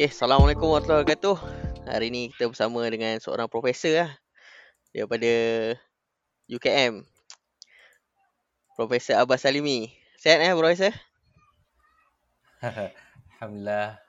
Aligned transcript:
Okay, 0.00 0.16
Assalamualaikum 0.16 0.64
warahmatullahi 0.64 1.04
wabarakatuh. 1.04 1.36
Hari 1.84 2.08
ni 2.08 2.32
kita 2.32 2.48
bersama 2.48 2.80
dengan 2.88 3.20
seorang 3.20 3.52
profesor 3.52 4.00
lah 4.00 4.10
daripada 4.96 5.28
UKM. 6.48 7.04
Profesor 8.80 9.20
Abbas 9.20 9.44
Salimi. 9.44 9.92
Sihat 10.16 10.40
eh, 10.40 10.56
Profesor? 10.56 10.96
Alhamdulillah. 13.36 14.00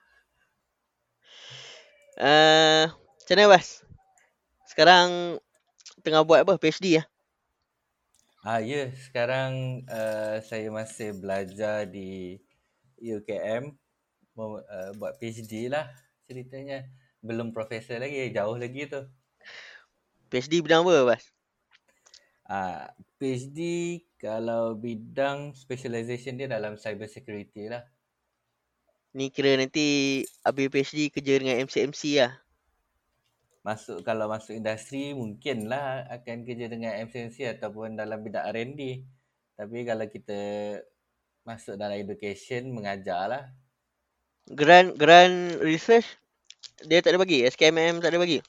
Uh, 2.15 2.87
macam 2.95 3.35
mana, 3.35 3.43
Abbas? 3.51 3.83
Sekarang 4.71 5.07
tengah 6.07 6.23
buat 6.23 6.47
apa? 6.47 6.55
PhD 6.55 7.03
lah? 7.03 7.05
Ah 8.47 8.63
ya, 8.63 8.95
sekarang 8.95 9.83
uh, 9.91 10.39
saya 10.39 10.71
masih 10.71 11.19
belajar 11.19 11.83
di 11.83 12.39
UKM 12.95 13.80
mem- 14.37 14.65
uh, 14.65 14.91
buat 14.97 15.17
PhD 15.19 15.67
lah 15.71 15.89
ceritanya. 16.27 16.87
Belum 17.21 17.53
profesor 17.53 18.01
lagi, 18.01 18.33
jauh 18.33 18.57
lagi 18.57 18.89
tu. 18.89 19.01
PhD 20.31 20.63
bidang 20.63 20.87
apa, 20.87 20.93
Abbas? 21.05 21.23
Ah 22.51 22.91
PhD 23.15 23.59
kalau 24.19 24.75
bidang 24.75 25.55
specialization 25.55 26.35
dia 26.35 26.51
dalam 26.51 26.75
cyber 26.75 27.07
security 27.07 27.71
lah. 27.71 27.87
Ni 29.11 29.27
kira 29.31 29.55
nanti 29.59 30.21
habis 30.43 30.67
PhD 30.71 31.11
kerja 31.11 31.39
dengan 31.39 31.63
MCMC 31.63 32.01
lah. 32.19 32.33
Masuk 33.61 34.01
kalau 34.01 34.25
masuk 34.25 34.57
industri 34.57 35.13
mungkinlah 35.13 36.09
akan 36.09 36.41
kerja 36.41 36.65
dengan 36.65 36.97
MCNC 37.05 37.61
ataupun 37.61 37.93
dalam 37.93 38.17
bidang 38.25 38.49
R&D. 38.49 39.05
Tapi 39.53 39.85
kalau 39.85 40.09
kita 40.09 40.41
masuk 41.45 41.77
dalam 41.77 41.93
education 41.93 42.73
mengajar 42.73 43.29
lah. 43.29 43.43
Grant, 44.59 44.89
grant 45.01 45.63
research, 45.63 46.07
dia 46.83 46.99
tak 46.99 47.15
ada 47.15 47.19
bagi? 47.23 47.47
SKMM 47.47 48.03
tak 48.03 48.11
ada 48.11 48.19
bagi? 48.19 48.39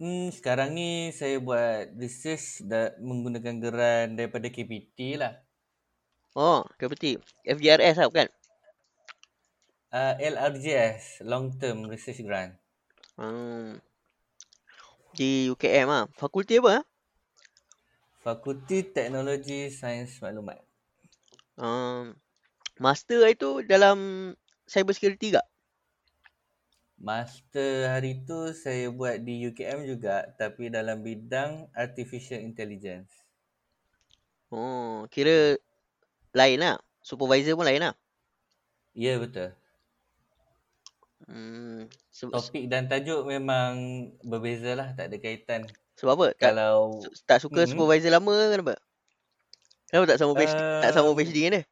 Hmm, 0.00 0.28
sekarang 0.36 0.70
ni 0.78 1.14
saya 1.18 1.36
buat 1.46 1.94
research 2.02 2.46
da- 2.70 2.94
menggunakan 3.08 3.54
geran 3.64 4.06
daripada 4.18 4.46
KPT 4.50 4.98
lah. 5.20 5.32
Oh, 6.36 6.64
KPT. 6.78 7.04
FGRS 7.44 7.96
lah 8.00 8.08
bukan? 8.10 8.28
Uh, 9.92 10.16
LRJS, 10.18 11.20
Long 11.28 11.52
Term 11.60 11.84
Research 11.86 12.20
Grant. 12.24 12.56
Hmm. 13.16 13.80
Di 15.16 15.48
UKM 15.52 15.88
lah. 15.88 16.04
Fakulti 16.16 16.56
apa? 16.60 16.80
ah? 16.80 16.84
Fakulti 18.24 18.78
Teknologi 18.96 19.68
Sains 19.68 20.16
Maklumat. 20.22 20.58
Um, 21.60 22.16
master 22.80 23.28
itu 23.28 23.60
dalam 23.68 23.98
cyber 24.72 24.96
security 24.96 25.36
tak? 25.36 25.44
Master 26.96 27.92
hari 27.92 28.22
tu 28.24 28.54
saya 28.54 28.86
buat 28.88 29.20
di 29.26 29.34
UKM 29.50 29.84
juga 29.84 30.32
tapi 30.40 30.70
dalam 30.72 31.02
bidang 31.02 31.68
Artificial 31.76 32.40
Intelligence. 32.40 33.10
Oh, 34.48 35.04
kira 35.12 35.58
lain 36.32 36.58
lah. 36.62 36.76
Supervisor 37.02 37.58
pun 37.58 37.66
lain 37.66 37.82
lah. 37.82 37.94
Ya 38.94 39.18
betul. 39.18 39.50
Hmm, 41.26 41.88
se- 42.12 42.28
Topik 42.28 42.68
dan 42.68 42.86
tajuk 42.86 43.24
memang 43.24 43.72
berbeza 44.22 44.72
lah, 44.74 44.92
tak 44.96 45.10
ada 45.10 45.16
kaitan. 45.18 45.62
sebab 45.96 46.12
apa? 46.18 46.26
Tak, 46.34 46.52
Kalau 46.52 46.98
tak 47.28 47.38
suka 47.40 47.64
Mhm. 47.64 47.72
supervisor 47.72 48.10
lama 48.12 48.32
ke 48.32 48.46
kenapa? 48.52 48.74
Kenapa 49.88 50.06
tak 50.08 50.18
sama 50.18 50.32
PhD, 50.34 50.60
tak 50.80 50.90
sama 50.96 51.10
PhD 51.12 51.36
dengan 51.36 51.54
dia? 51.60 51.64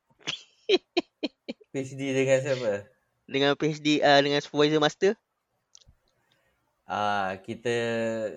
PhD 1.71 2.11
dengan 2.11 2.39
siapa? 2.43 2.73
Dengan 3.31 3.55
PhD 3.55 4.03
uh, 4.03 4.21
dengan 4.21 4.43
supervisor 4.43 4.83
master? 4.83 5.15
Ah, 6.91 7.39
kita 7.39 7.71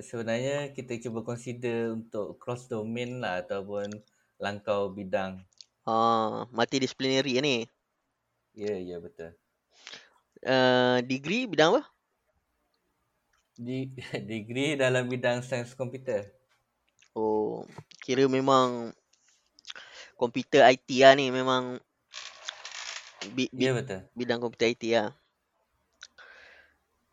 sebenarnya 0.06 0.70
kita 0.78 1.02
cuba 1.02 1.26
consider 1.26 1.98
untuk 1.98 2.38
cross 2.38 2.70
domain 2.70 3.18
lah 3.18 3.42
ataupun 3.42 3.90
langkau 4.38 4.94
bidang. 4.94 5.42
Ah, 5.90 6.46
multidisciplinary 6.54 7.42
ni. 7.42 7.66
Ya, 8.54 8.78
ya 8.78 9.02
betul. 9.02 9.34
Uh, 10.46 11.02
degree 11.10 11.50
bidang 11.50 11.74
apa? 11.74 11.84
Di 13.58 13.90
degree 14.30 14.78
dalam 14.78 15.10
bidang 15.10 15.42
sains 15.42 15.74
komputer. 15.74 16.30
Oh, 17.18 17.66
kira 18.06 18.30
memang 18.30 18.94
komputer 20.14 20.62
IT 20.70 20.86
lah 21.02 21.18
ni 21.18 21.34
memang 21.34 21.82
bi, 23.32 23.48
bi, 23.56 23.64
Ya 23.64 23.72
betul. 23.72 24.04
bidang 24.18 24.44
komputer 24.44 24.76
IT 24.76 24.84
lah. 24.92 25.16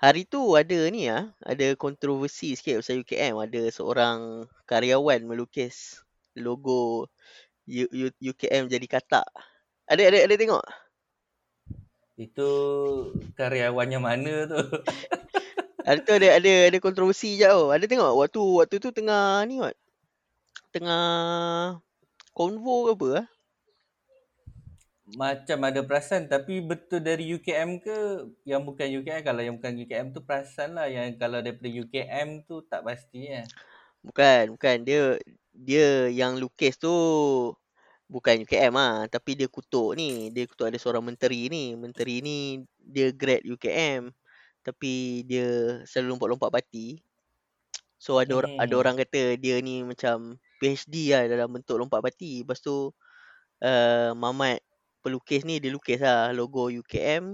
Hari 0.00 0.24
tu 0.24 0.56
ada 0.56 0.80
ni 0.88 1.12
ah, 1.12 1.28
ada 1.44 1.76
kontroversi 1.76 2.56
sikit 2.56 2.80
pasal 2.80 3.04
UKM. 3.04 3.36
Ada 3.36 3.68
seorang 3.68 4.48
karyawan 4.64 5.20
melukis 5.28 6.00
logo 6.32 7.06
U, 7.68 7.84
U, 7.92 8.06
UKM 8.18 8.66
jadi 8.66 8.86
katak. 8.88 9.28
Ada 9.84 10.02
ada 10.08 10.18
ada 10.24 10.34
tengok? 10.40 10.64
Itu 12.16 12.50
karyawannya 13.36 13.98
mana 14.00 14.48
tu? 14.48 14.60
Hari 15.86 16.00
tu 16.04 16.12
ada 16.16 16.28
ada 16.36 16.52
ada 16.72 16.78
kontroversi 16.80 17.36
je 17.36 17.48
oh. 17.52 17.68
Ada 17.68 17.84
tengok 17.84 18.12
waktu 18.24 18.40
waktu 18.40 18.76
tu 18.80 18.90
tengah 18.96 19.44
ni 19.44 19.60
what? 19.60 19.76
Tengah 20.72 21.04
konvo 22.32 22.88
ke 22.88 22.92
apa 22.96 23.08
ah? 23.20 23.26
Macam 25.18 25.58
ada 25.66 25.82
perasan 25.82 26.30
tapi 26.30 26.62
betul 26.62 27.02
dari 27.02 27.34
UKM 27.34 27.82
ke 27.82 27.96
yang 28.46 28.62
bukan 28.62 28.86
UKM 29.02 29.26
kalau 29.26 29.42
yang 29.42 29.58
bukan 29.58 29.74
UKM 29.74 30.06
tu 30.14 30.22
perasan 30.22 30.78
lah 30.78 30.86
yang 30.86 31.18
kalau 31.18 31.42
daripada 31.42 31.66
UKM 31.66 32.46
tu 32.46 32.62
tak 32.66 32.86
pastinya. 32.86 33.42
Bukan, 34.06 34.54
bukan 34.54 34.76
dia 34.86 35.18
dia 35.50 36.08
yang 36.08 36.38
lukis 36.38 36.78
tu 36.78 36.94
bukan 38.06 38.42
UKM 38.46 38.74
ah, 38.78 39.06
tapi 39.10 39.34
dia 39.34 39.50
kutuk 39.50 39.98
ni. 39.98 40.30
Dia 40.30 40.46
kutuk 40.46 40.70
ada 40.70 40.78
seorang 40.78 41.02
menteri 41.02 41.50
ni. 41.50 41.74
Menteri 41.74 42.22
ni 42.22 42.62
dia 42.78 43.10
grad 43.10 43.42
UKM 43.42 44.14
tapi 44.62 45.24
dia 45.26 45.80
selalu 45.88 46.16
lompat-lompat 46.16 46.50
parti. 46.54 47.02
So 48.00 48.16
ada 48.16 48.32
or- 48.32 48.54
ada 48.56 48.74
Hmm. 48.74 48.80
orang 48.80 48.94
kata 48.96 49.36
dia 49.36 49.60
ni 49.60 49.84
macam 49.84 50.38
PhD 50.62 51.12
lah 51.12 51.26
dalam 51.28 51.50
bentuk 51.50 51.76
lompat 51.82 52.00
parti. 52.00 52.46
Lepas 52.46 52.62
tu 52.62 52.94
uh, 53.60 54.10
Mamat 54.16 54.60
pelukis 55.04 55.42
ni 55.48 55.54
dia 55.62 55.70
lukis 55.76 56.00
lah 56.06 56.32
logo 56.38 56.62
UKM 56.80 57.24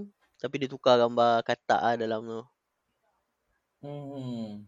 tapi 0.41 0.55
dia 0.61 0.69
tukar 0.73 0.95
gambar 1.01 1.31
katak 1.47 1.81
lah 1.85 1.95
dalam 2.01 2.21
tu. 2.31 2.41
Hmm. 3.81 4.67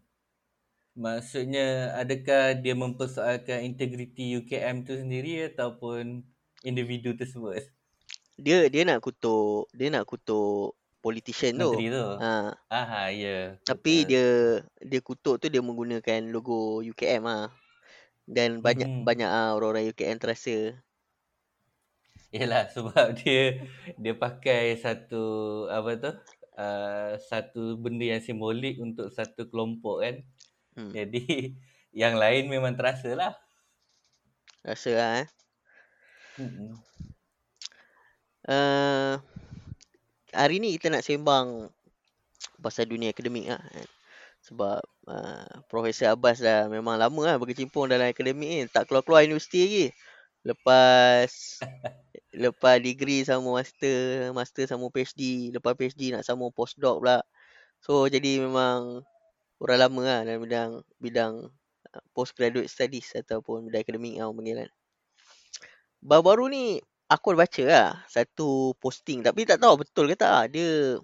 Maksudnya 1.04 1.66
adakah 2.02 2.44
dia 2.64 2.74
mempersoalkan 2.84 3.60
integriti 3.70 4.24
UKM 4.40 4.76
tu 4.88 4.94
sendiri 5.02 5.32
ataupun 5.50 6.04
individu 6.70 7.10
tersebut? 7.20 7.64
Dia 8.46 8.58
dia 8.74 8.82
nak 8.88 9.00
kutuk, 9.06 9.68
dia 9.76 9.88
nak 9.94 10.06
kutuk 10.12 10.76
politician 11.04 11.54
tu. 11.64 11.72
Menteri 11.72 11.86
tu. 11.96 12.08
Ha, 12.24 12.32
Aha, 12.80 13.02
ya. 13.22 13.60
tapi 13.68 13.94
Betul. 14.04 14.10
dia 14.10 14.26
dia 14.92 15.00
kutuk 15.10 15.36
tu 15.42 15.48
dia 15.54 15.62
menggunakan 15.64 16.22
logo 16.34 16.82
UKM 16.84 17.24
ah. 17.30 17.48
Dan 18.30 18.50
banyak 18.66 18.90
Mhm. 18.90 19.04
banyak 19.08 19.30
ah 19.30 19.50
orang-orang 19.58 19.90
UKM 19.92 20.18
terasa. 20.22 20.58
Yalah 22.30 22.70
sebab 22.70 23.14
dia 23.20 23.66
dia 23.98 24.14
pakai 24.14 24.78
satu 24.78 25.24
apa 25.70 25.92
tu? 25.98 26.12
Uh, 26.60 27.16
satu 27.32 27.80
benda 27.80 28.04
yang 28.04 28.22
simbolik 28.22 28.78
untuk 28.84 29.10
satu 29.10 29.48
kelompok 29.50 30.04
kan. 30.04 30.16
Hmm, 30.76 30.92
Jadi 30.92 31.56
yang 31.96 32.20
lain 32.20 32.52
memang 32.52 32.76
terasa 32.78 33.16
lah. 33.16 33.34
rasa 34.64 34.92
lah 34.92 35.12
eh. 35.24 35.28
Mm-mm. 36.40 36.76
Uh, 38.50 39.20
hari 40.34 40.58
ni 40.58 40.76
kita 40.76 40.90
nak 40.90 41.06
sembang 41.06 41.70
pasal 42.60 42.86
dunia 42.88 43.12
akademik 43.16 43.50
lah 43.50 43.62
kan. 43.62 43.88
Sebab 44.40 44.80
uh, 45.08 45.52
Profesor 45.68 46.16
Abbas 46.16 46.40
dah 46.44 46.68
memang 46.72 46.96
lama 47.00 47.22
lah 47.24 47.36
berkecimpung 47.40 47.88
dalam 47.92 48.12
akademik 48.12 48.50
ni. 48.50 48.60
Tak 48.68 48.88
keluar-keluar 48.88 49.24
universiti 49.28 49.60
lagi. 49.66 49.86
Lepas 50.46 51.60
lepas 52.30 52.78
degree 52.80 53.26
sama 53.26 53.60
master, 53.60 54.32
master 54.32 54.66
sama 54.70 54.88
PhD, 54.94 55.52
lepas 55.52 55.74
PhD 55.76 56.14
nak 56.16 56.24
sama 56.24 56.48
postdoc 56.54 57.02
pula. 57.04 57.20
So 57.84 58.08
jadi 58.08 58.44
memang 58.44 59.04
orang 59.60 59.80
lama 59.80 60.02
lah 60.04 60.20
dalam 60.24 60.42
bidang 60.44 60.72
bidang 61.00 61.34
uh, 61.92 62.04
postgraduate 62.16 62.72
studies 62.72 63.12
ataupun 63.16 63.68
bidang 63.68 63.84
akademik 63.84 64.16
lah 64.20 64.32
orang 64.32 64.38
panggil 64.40 64.56
kan. 64.64 64.72
Baru-baru 66.00 66.46
ni 66.48 66.64
aku 67.12 67.36
baca 67.36 67.64
lah 67.66 67.90
satu 68.08 68.78
posting 68.80 69.26
tapi 69.26 69.44
tak 69.44 69.60
tahu 69.60 69.84
betul 69.84 70.08
ke 70.08 70.16
tak 70.16 70.32
lah. 70.32 70.46
Dia 70.48 71.00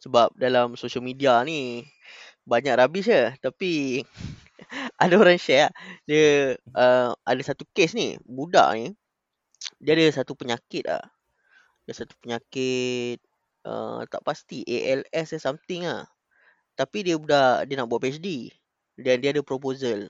sebab 0.00 0.32
dalam 0.34 0.74
social 0.74 1.04
media 1.04 1.44
ni 1.44 1.84
banyak 2.48 2.74
rubbish 2.74 3.06
je 3.06 3.30
tapi 3.38 4.02
ada 5.00 5.14
orang 5.16 5.40
share 5.40 5.68
lah. 5.68 5.72
Dia 6.04 6.54
uh, 6.76 7.16
ada 7.24 7.42
satu 7.42 7.64
kes 7.72 7.96
ni, 7.96 8.20
budak 8.28 8.68
ni 8.76 8.92
dia 9.80 9.92
ada 9.96 10.08
satu 10.12 10.32
penyakit 10.36 10.84
ah. 10.88 11.04
Dia 11.84 11.92
satu 11.96 12.16
penyakit 12.20 13.20
uh, 13.64 14.04
tak 14.08 14.22
pasti 14.24 14.64
ALS 14.64 15.36
or 15.36 15.40
something 15.40 15.84
ah. 15.88 16.08
Tapi 16.76 17.04
dia 17.04 17.16
budak 17.20 17.68
dia 17.68 17.76
nak 17.76 17.88
buat 17.92 18.00
PhD 18.00 18.52
dan 18.96 19.20
dia 19.20 19.36
ada 19.36 19.44
proposal. 19.44 20.08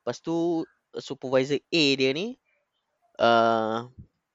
Lepas 0.00 0.22
tu 0.22 0.62
supervisor 0.98 1.58
A 1.58 1.84
dia 1.98 2.10
ni 2.14 2.38
uh, 3.18 3.86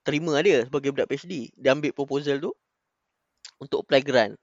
terima 0.03 0.39
dia 0.43 0.67
sebagai 0.67 0.91
budak 0.91 1.07
PhD. 1.07 1.51
Dia 1.55 1.71
ambil 1.75 1.95
proposal 1.95 2.43
tu 2.43 2.51
untuk 3.59 3.87
apply 3.87 4.03
grant. 4.03 4.35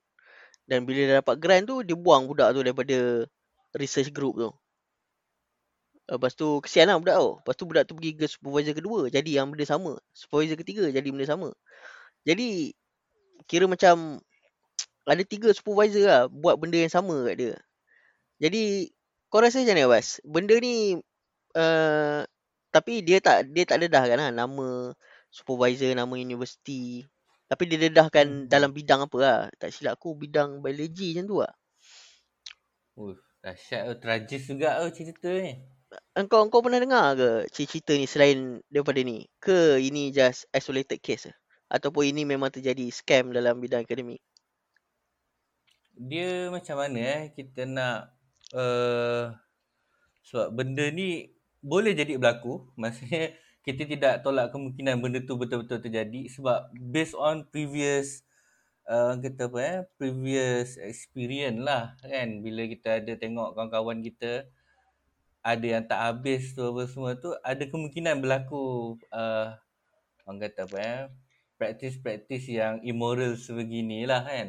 Dan 0.65 0.89
bila 0.89 1.05
dia 1.05 1.21
dapat 1.21 1.37
grant 1.37 1.69
tu 1.69 1.85
dia 1.85 1.97
buang 1.97 2.25
budak 2.25 2.57
tu 2.57 2.65
daripada 2.65 3.29
research 3.77 4.09
group 4.13 4.41
tu. 4.41 4.53
Lepas 6.11 6.35
tu 6.35 6.59
kesian 6.59 6.91
lah 6.91 6.99
budak 6.99 7.17
tu. 7.19 7.31
Lepas 7.39 7.55
tu 7.55 7.65
budak 7.69 7.85
tu 7.87 7.95
pergi 7.95 8.13
ke 8.19 8.27
supervisor 8.27 8.75
kedua. 8.75 9.01
Jadi 9.07 9.39
yang 9.39 9.55
benda 9.55 9.63
sama. 9.63 10.03
Supervisor 10.11 10.59
ketiga 10.59 10.91
jadi 10.91 11.09
benda 11.15 11.27
sama. 11.29 11.55
Jadi 12.27 12.75
kira 13.47 13.71
macam 13.71 14.19
ada 15.11 15.23
tiga 15.23 15.55
supervisor 15.55 16.03
lah 16.03 16.23
buat 16.27 16.59
benda 16.59 16.83
yang 16.83 16.91
sama 16.91 17.31
kat 17.31 17.35
dia. 17.39 17.55
Jadi 18.43 18.91
kau 19.31 19.39
rasa 19.39 19.63
macam 19.63 19.75
mana 19.79 19.87
Abbas? 19.87 20.09
Benda 20.27 20.55
ni 20.59 20.99
uh, 21.55 22.21
tapi 22.75 23.05
dia 23.07 23.23
tak 23.23 23.55
dia 23.55 23.65
tak 23.69 23.79
dedahkan 23.87 24.19
lah 24.19 24.31
nama 24.35 24.91
supervisor, 25.31 25.95
nama 25.95 26.13
universiti. 26.19 27.07
Tapi 27.47 27.63
dia 27.69 27.79
dedahkan 27.89 28.27
hmm. 28.27 28.49
dalam 28.51 28.75
bidang 28.75 29.07
apa 29.07 29.17
lah. 29.23 29.39
Tak 29.55 29.71
silap 29.71 30.01
aku 30.01 30.19
bidang 30.19 30.59
biologi 30.65 31.15
macam 31.15 31.25
tu 31.31 31.37
lah. 31.45 31.55
Uh, 32.99 33.15
dahsyat 33.45 33.87
tu. 33.87 33.95
Tragis 34.03 34.43
juga 34.51 34.83
tu 34.83 34.89
cerita 34.99 35.31
ni 35.31 35.82
engkau 36.17 36.45
engkau 36.45 36.61
pernah 36.65 36.81
dengar 36.81 37.17
ke 37.17 37.31
cerita 37.53 37.93
ni 37.97 38.09
selain 38.09 38.61
daripada 38.69 39.01
ni? 39.05 39.29
Ke 39.39 39.79
ini 39.79 40.13
just 40.13 40.49
isolated 40.53 40.99
case 41.01 41.31
ataupun 41.73 42.13
ini 42.13 42.29
memang 42.29 42.53
terjadi 42.53 42.89
scam 42.93 43.33
dalam 43.33 43.57
bidang 43.61 43.85
akademik? 43.89 44.21
Dia 45.97 46.49
macam 46.53 46.77
mana 46.81 46.99
eh 47.01 47.23
kita 47.33 47.69
nak 47.69 48.13
uh, 48.53 49.33
sebab 50.29 50.49
benda 50.53 50.89
ni 50.93 51.33
boleh 51.63 51.97
jadi 51.97 52.17
berlaku. 52.21 52.69
Maksudnya 52.81 53.37
kita 53.63 53.87
tidak 53.87 54.15
tolak 54.27 54.51
kemungkinan 54.51 54.99
benda 54.99 55.23
tu 55.23 55.39
betul-betul 55.39 55.79
terjadi 55.79 56.27
sebab 56.27 56.75
based 56.75 57.15
on 57.15 57.47
previous 57.47 58.27
uh, 58.91 59.15
kata 59.15 59.47
apa 59.47 59.59
eh 59.63 59.79
previous 59.95 60.75
experience 60.83 61.63
lah 61.63 61.95
kan 62.03 62.43
bila 62.43 62.67
kita 62.67 62.99
ada 62.99 63.15
tengok 63.15 63.55
kawan-kawan 63.55 64.03
kita 64.03 64.51
ada 65.43 65.67
yang 65.67 65.85
tak 65.91 65.99
habis 65.99 66.55
tu 66.55 66.63
apa 66.63 66.87
semua 66.87 67.19
tu 67.19 67.35
ada 67.43 67.67
kemungkinan 67.67 68.23
berlaku 68.23 68.95
uh, 69.11 69.59
orang 70.23 70.39
kata 70.39 70.71
apa 70.71 70.77
ya 70.79 70.97
praktis-praktis 71.59 72.51
yang 72.51 72.83
immoral 72.83 73.39
sebeginilah 73.39 74.27
kan. 74.27 74.49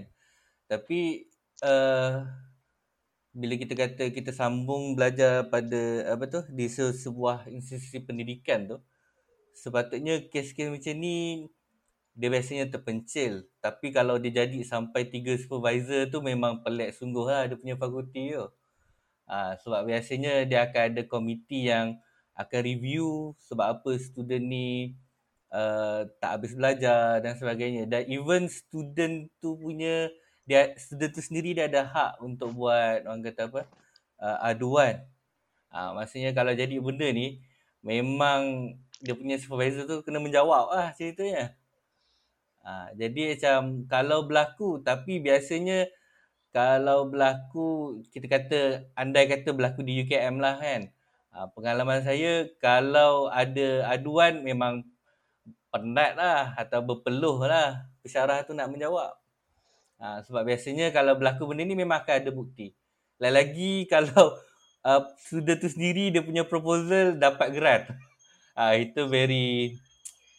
Tapi 0.66 1.30
uh, 1.62 2.26
bila 3.34 3.54
kita 3.58 3.74
kata 3.74 4.04
kita 4.14 4.30
sambung 4.34 4.94
belajar 4.98 5.46
pada 5.50 6.14
apa 6.14 6.26
tu 6.30 6.42
di 6.54 6.66
sebuah 6.70 7.50
institusi 7.50 8.02
pendidikan 8.02 8.70
tu 8.70 8.78
sepatutnya 9.54 10.26
kes-kes 10.30 10.70
macam 10.74 10.94
ni 10.98 11.50
dia 12.14 12.30
biasanya 12.30 12.70
terpencil. 12.70 13.50
Tapi 13.62 13.90
kalau 13.90 14.22
dia 14.22 14.46
jadi 14.46 14.62
sampai 14.62 15.10
tiga 15.10 15.34
supervisor 15.38 16.10
tu 16.14 16.22
memang 16.22 16.62
pelik 16.62 16.94
sungguh 16.98 17.26
lah 17.26 17.50
dia 17.50 17.58
punya 17.58 17.78
fakulti 17.78 18.34
tu 18.34 18.46
Ha, 19.24 19.56
sebab 19.60 19.88
biasanya 19.88 20.44
dia 20.44 20.68
akan 20.68 20.84
ada 20.94 21.02
komiti 21.08 21.72
yang 21.72 21.96
akan 22.36 22.60
review 22.66 23.38
sebab 23.46 23.80
apa 23.80 23.92
student 24.02 24.44
ni 24.44 24.98
uh, 25.54 26.10
tak 26.20 26.42
habis 26.42 26.52
belajar 26.58 27.22
dan 27.24 27.38
sebagainya. 27.40 27.88
Dan 27.88 28.10
even 28.10 28.50
student 28.52 29.30
tu 29.40 29.56
punya, 29.56 30.12
dia 30.44 30.76
student 30.76 31.14
tu 31.14 31.22
sendiri 31.24 31.56
dia 31.56 31.72
ada 31.72 31.88
hak 31.88 32.12
untuk 32.20 32.52
buat 32.58 33.06
orang 33.08 33.24
kata 33.24 33.42
apa, 33.48 33.62
uh, 34.20 34.38
aduan. 34.44 35.06
Ha, 35.72 35.96
maksudnya 35.96 36.36
kalau 36.36 36.54
jadi 36.54 36.78
benda 36.78 37.08
ni, 37.10 37.42
memang 37.82 38.74
dia 39.04 39.16
punya 39.16 39.36
supervisor 39.36 39.84
tu 39.84 40.00
kena 40.04 40.24
menjawab 40.24 40.72
lah 40.72 40.90
ceritanya. 40.96 41.56
Ha, 42.64 42.96
jadi 42.96 43.36
macam 43.36 43.84
kalau 43.92 44.24
berlaku 44.24 44.80
tapi 44.80 45.20
biasanya 45.20 45.92
kalau 46.54 47.10
berlaku 47.10 48.00
kita 48.14 48.30
kata 48.30 48.60
andai 48.94 49.26
kata 49.26 49.58
berlaku 49.58 49.82
di 49.82 50.06
UKM 50.06 50.38
lah 50.38 50.62
kan. 50.62 50.94
Uh, 51.34 51.50
pengalaman 51.58 52.06
saya 52.06 52.46
kalau 52.62 53.26
ada 53.34 53.90
aduan 53.90 54.46
memang 54.46 54.86
penat 55.74 56.14
lah 56.14 56.54
atau 56.54 56.86
berpeluh 56.86 57.42
lah. 57.42 57.90
Pesyarah 58.06 58.46
tu 58.46 58.54
nak 58.54 58.70
menjawab. 58.70 59.18
Uh, 59.98 60.22
sebab 60.30 60.46
biasanya 60.46 60.94
kalau 60.94 61.18
berlaku 61.18 61.50
benda 61.50 61.66
ni 61.66 61.74
memang 61.74 62.06
akan 62.06 62.22
ada 62.22 62.30
bukti. 62.30 62.78
Lagi-lagi 63.18 63.86
kalau 63.94 64.38
uh, 64.86 65.02
sudah 65.26 65.58
tu 65.58 65.74
sendiri 65.74 66.14
dia 66.14 66.22
punya 66.22 66.46
proposal 66.46 67.18
dapat 67.18 67.50
grant. 67.50 67.86
Uh, 68.54 68.78
itu 68.78 69.10
very 69.10 69.74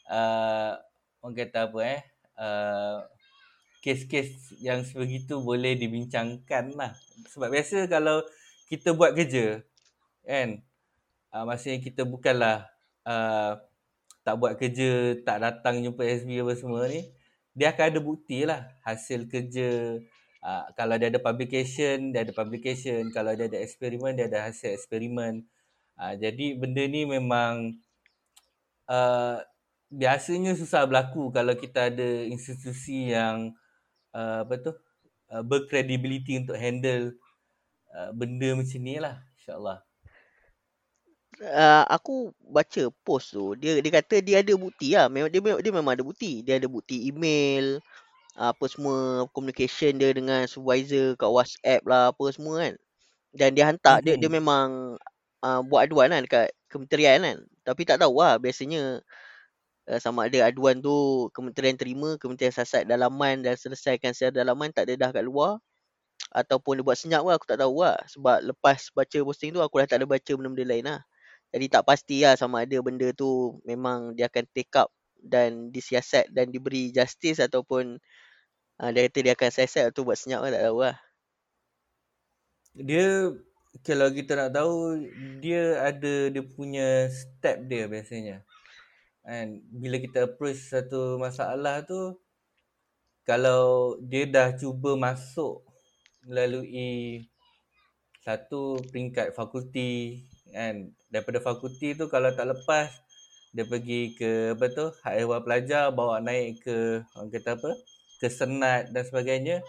uh, 0.07 0.79
orang 1.27 1.35
kata 1.35 1.67
apa 1.67 1.79
eh? 1.83 2.01
Uh, 2.39 3.03
kes-kes 3.85 4.57
yang 4.65 4.81
sebegitu 4.81 5.45
boleh 5.45 5.77
dibincangkan 5.77 6.73
lah. 6.73 6.97
Sebab 7.29 7.53
biasa 7.53 7.85
kalau 7.85 8.25
kita 8.65 8.97
buat 8.97 9.13
kerja, 9.13 9.61
kan, 10.25 10.65
uh, 11.37 11.45
maksudnya 11.45 11.85
kita 11.85 12.09
bukanlah 12.09 12.65
uh, 13.05 13.61
tak 14.25 14.41
buat 14.41 14.57
kerja, 14.57 15.21
tak 15.21 15.45
datang 15.45 15.85
jumpa 15.85 16.01
SB 16.01 16.41
apa 16.41 16.57
semua 16.57 16.89
ni, 16.89 17.13
dia 17.53 17.77
akan 17.77 17.85
ada 17.93 18.01
bukti 18.01 18.49
lah 18.49 18.73
hasil 18.89 19.29
kerja. 19.29 20.01
Uh, 20.41 20.65
kalau 20.81 20.97
dia 20.97 21.13
ada 21.13 21.21
publication, 21.21 22.09
dia 22.09 22.25
ada 22.25 22.33
publication. 22.33 23.13
Kalau 23.13 23.37
dia 23.37 23.53
ada 23.53 23.61
eksperimen, 23.61 24.17
dia 24.17 24.33
ada 24.33 24.49
hasil 24.49 24.73
eksperimen. 24.81 25.45
Uh, 26.01 26.17
jadi 26.17 26.57
benda 26.57 26.89
ni 26.89 27.05
memang 27.05 27.77
uh, 28.89 29.45
biasanya 29.93 30.57
susah 30.57 30.89
berlaku 30.89 31.29
kalau 31.37 31.53
kita 31.53 31.93
ada 31.93 32.25
institusi 32.25 33.13
yang 33.13 33.53
uh, 34.15 34.47
apa 34.47 34.55
tu 34.63 34.73
uh, 35.35 35.43
berkredibiliti 35.43 36.39
untuk 36.39 36.57
handle 36.57 37.13
uh, 37.93 38.11
benda 38.15 38.55
macam 38.55 38.81
ni 38.81 38.97
lah 39.03 39.21
insyaallah. 39.37 39.83
Uh, 41.43 41.83
aku 41.91 42.31
baca 42.47 42.95
post 43.03 43.35
tu 43.35 43.59
dia 43.59 43.83
dia 43.83 43.91
kata 43.91 44.23
dia 44.23 44.39
ada 44.41 44.55
bukti 44.55 44.95
lah. 44.95 45.11
Memang 45.11 45.29
dia, 45.29 45.43
dia 45.43 45.73
memang 45.75 45.93
ada 45.99 46.07
bukti. 46.07 46.47
Dia 46.47 46.63
ada 46.63 46.71
bukti 46.71 47.11
email 47.11 47.83
apa 48.35 48.67
semua 48.67 49.27
communication 49.31 49.95
dia 49.95 50.11
dengan 50.11 50.47
supervisor 50.51 51.15
kat 51.15 51.31
WhatsApp 51.31 51.83
lah 51.87 52.15
apa 52.15 52.25
semua 52.31 52.55
kan. 52.63 52.75
Dan 53.35 53.51
dia 53.59 53.67
hantar 53.67 53.99
mm-hmm. 53.99 54.07
dia 54.07 54.15
dia 54.23 54.31
memang 54.31 54.95
uh, 55.43 55.61
buat 55.67 55.91
aduan 55.91 56.15
lah 56.15 56.23
dekat 56.23 56.55
kementerian 56.71 57.19
kan. 57.19 57.39
Tapi 57.67 57.83
tak 57.83 57.99
tahu 57.99 58.23
lah 58.23 58.39
biasanya 58.39 59.03
uh, 59.89 60.01
sama 60.01 60.29
ada 60.29 60.49
aduan 60.49 60.81
tu 60.81 61.29
kementerian 61.37 61.77
terima, 61.77 62.17
kementerian 62.17 62.53
sasat 62.53 62.89
dalaman 62.89 63.45
dan 63.45 63.55
selesaikan 63.57 64.17
secara 64.17 64.45
dalaman 64.45 64.73
tak 64.73 64.89
ada 64.89 65.09
dah 65.09 65.11
kat 65.13 65.25
luar. 65.25 65.61
Ataupun 66.35 66.81
dia 66.81 66.85
buat 66.87 66.99
senyap 66.99 67.23
lah 67.23 67.37
aku 67.37 67.47
tak 67.47 67.61
tahu 67.61 67.85
lah. 67.85 67.99
Sebab 68.11 68.43
lepas 68.43 68.91
baca 68.95 69.19
posting 69.23 69.55
tu 69.55 69.61
aku 69.63 69.83
dah 69.83 69.87
tak 69.87 70.03
ada 70.03 70.07
baca 70.09 70.33
benda-benda 70.35 70.65
lain 70.67 70.85
lah. 70.87 71.01
Jadi 71.55 71.67
tak 71.71 71.83
pasti 71.87 72.27
lah 72.27 72.35
sama 72.35 72.67
ada 72.67 72.77
benda 72.83 73.15
tu 73.15 73.63
memang 73.63 74.19
dia 74.19 74.27
akan 74.27 74.43
take 74.51 74.75
up 74.75 74.91
dan 75.23 75.71
disiasat 75.71 76.29
dan 76.35 76.51
diberi 76.51 76.91
justice 76.91 77.39
ataupun 77.39 78.03
uh, 78.83 78.91
dia 78.91 79.07
kata 79.07 79.19
dia 79.23 79.33
akan 79.39 79.51
siasat 79.55 79.85
tu 79.95 80.03
buat 80.03 80.19
senyap 80.19 80.43
lah 80.43 80.51
tak 80.51 80.63
tahu 80.67 80.79
lah. 80.83 80.97
Dia 82.75 83.07
kalau 83.87 84.09
kita 84.11 84.35
nak 84.35 84.51
tahu 84.51 85.07
dia 85.39 85.79
ada 85.83 86.31
dia 86.31 86.43
punya 86.43 87.07
step 87.11 87.71
dia 87.71 87.87
biasanya 87.87 88.43
kan 89.25 89.59
bila 89.73 89.97
kita 89.99 90.29
approach 90.29 90.69
satu 90.69 91.17
masalah 91.17 91.81
tu 91.83 92.21
kalau 93.25 93.97
dia 94.05 94.29
dah 94.29 94.53
cuba 94.53 95.01
masuk 95.01 95.65
melalui 96.29 97.25
satu 98.21 98.77
peringkat 98.93 99.33
fakulti 99.33 100.21
kan 100.53 100.93
daripada 101.09 101.41
fakulti 101.41 101.97
tu 101.97 102.07
kalau 102.13 102.29
tak 102.37 102.53
lepas 102.53 102.93
dia 103.55 103.65
pergi 103.65 104.19
ke 104.19 104.53
apa 104.59 104.67
tu 104.69 104.91
hak 105.07 105.15
ehwal 105.25 105.41
pelajar 105.41 105.89
bawa 105.95 106.19
naik 106.19 106.61
ke 106.61 107.01
orang 107.17 107.31
kata 107.31 107.55
apa 107.55 107.71
ke 108.19 108.27
senat 108.27 108.91
dan 108.91 109.07
sebagainya. 109.07 109.63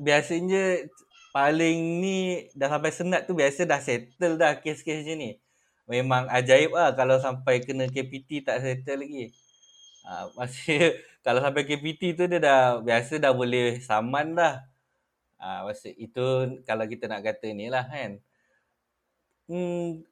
Biasanya 0.00 0.88
paling 1.36 2.00
ni 2.00 2.48
dah 2.56 2.72
sampai 2.72 2.92
senat 2.94 3.28
tu 3.28 3.36
biasa 3.36 3.68
dah 3.68 3.82
settle 3.82 4.40
dah 4.40 4.56
kes-kes 4.62 5.04
macam 5.04 5.16
ni 5.18 5.30
memang 5.88 6.28
ajaib 6.32 6.72
lah 6.72 6.92
kalau 6.96 7.16
sampai 7.20 7.60
kena 7.64 7.88
KPT 7.88 8.44
tak 8.46 8.60
settle 8.64 9.02
lagi. 9.04 9.26
Ha, 10.04 10.28
masih 10.36 11.00
kalau 11.24 11.40
sampai 11.40 11.64
KPT 11.64 12.12
tu 12.12 12.28
dia 12.28 12.36
dah 12.36 12.76
biasa 12.84 13.16
dah 13.16 13.32
boleh 13.32 13.80
saman 13.80 14.36
dah. 14.36 14.60
Ha, 15.40 15.64
maksud 15.64 15.96
itu 15.96 16.26
kalau 16.68 16.84
kita 16.84 17.08
nak 17.08 17.24
kata 17.24 17.56
ni 17.56 17.72
lah 17.72 17.88
kan. 17.88 18.20
Hmm, 19.48 20.04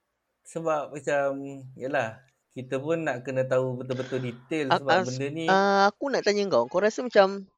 sebab 0.48 0.96
macam 0.96 1.60
yalah 1.76 2.20
kita 2.56 2.76
pun 2.76 3.04
nak 3.04 3.24
kena 3.24 3.44
tahu 3.48 3.80
betul-betul 3.80 4.20
detail 4.20 4.66
sebab 4.76 4.92
As, 4.92 5.08
benda 5.08 5.26
ni. 5.28 5.46
Uh, 5.48 5.88
aku 5.88 6.04
nak 6.12 6.24
tanya 6.24 6.44
kau, 6.52 6.64
kau 6.68 6.80
rasa 6.80 7.00
macam 7.04 7.48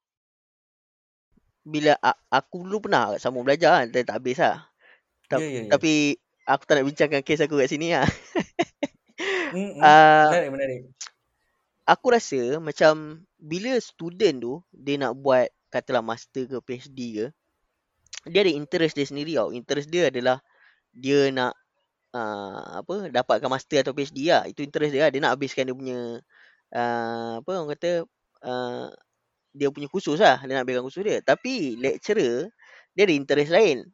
bila 1.65 1.97
aku 2.29 2.61
dulu 2.63 2.87
pernah 2.87 3.17
sambung 3.17 3.43
belajar 3.43 3.83
kan, 3.83 3.87
tapi 3.89 4.03
tak 4.05 4.15
habis 4.21 4.37
lah. 4.37 4.57
Ta- 5.27 5.41
Ya, 5.41 5.47
ya, 5.49 5.61
ya. 5.65 5.71
Tapi 5.73 5.95
aku 6.45 6.63
tak 6.69 6.81
nak 6.81 6.85
bincangkan 6.87 7.21
kes 7.25 7.41
aku 7.43 7.57
kat 7.59 7.69
sini 7.69 7.93
lah. 7.97 8.07
Hmm, 9.51 9.71
hmm. 9.77 9.81
Ah, 9.81 10.29
Menarik, 10.31 10.51
menarik. 10.51 10.81
aku 11.87 12.07
rasa 12.11 12.59
macam 12.59 13.23
bila 13.37 13.77
student 13.79 14.35
tu 14.41 14.53
dia 14.73 14.97
nak 14.99 15.15
buat 15.15 15.47
katalah 15.69 16.01
master 16.03 16.49
ke 16.49 16.57
PhD 16.63 16.99
ke 17.19 17.25
dia 18.25 18.41
ada 18.41 18.51
interest 18.51 18.97
dia 18.97 19.05
sendiri 19.05 19.37
tau. 19.37 19.53
Interest 19.53 19.85
dia 19.85 20.09
adalah 20.09 20.41
dia 20.89 21.29
nak 21.29 21.53
uh, 22.15 22.81
apa 22.81 23.13
dapatkan 23.13 23.49
master 23.51 23.85
atau 23.85 23.93
PhD 23.93 24.33
lah. 24.33 24.49
Itu 24.49 24.65
interest 24.65 24.91
dia 24.97 25.05
lah. 25.05 25.09
Dia 25.13 25.21
nak 25.21 25.37
habiskan 25.37 25.69
dia 25.69 25.75
punya 25.77 25.99
uh, 26.73 27.31
apa 27.41 27.49
orang 27.53 27.69
kata 27.77 28.09
uh, 28.41 28.89
dia 29.53 29.69
punya 29.69 29.85
kursus 29.87 30.17
lah. 30.17 30.41
Dia 30.41 30.57
nak 30.57 30.65
habiskan 30.65 30.83
kursus 30.89 31.05
dia. 31.05 31.21
Tapi 31.21 31.77
lecturer 31.77 32.49
dia 32.97 33.03
ada 33.05 33.13
interest 33.13 33.51
lain. 33.53 33.85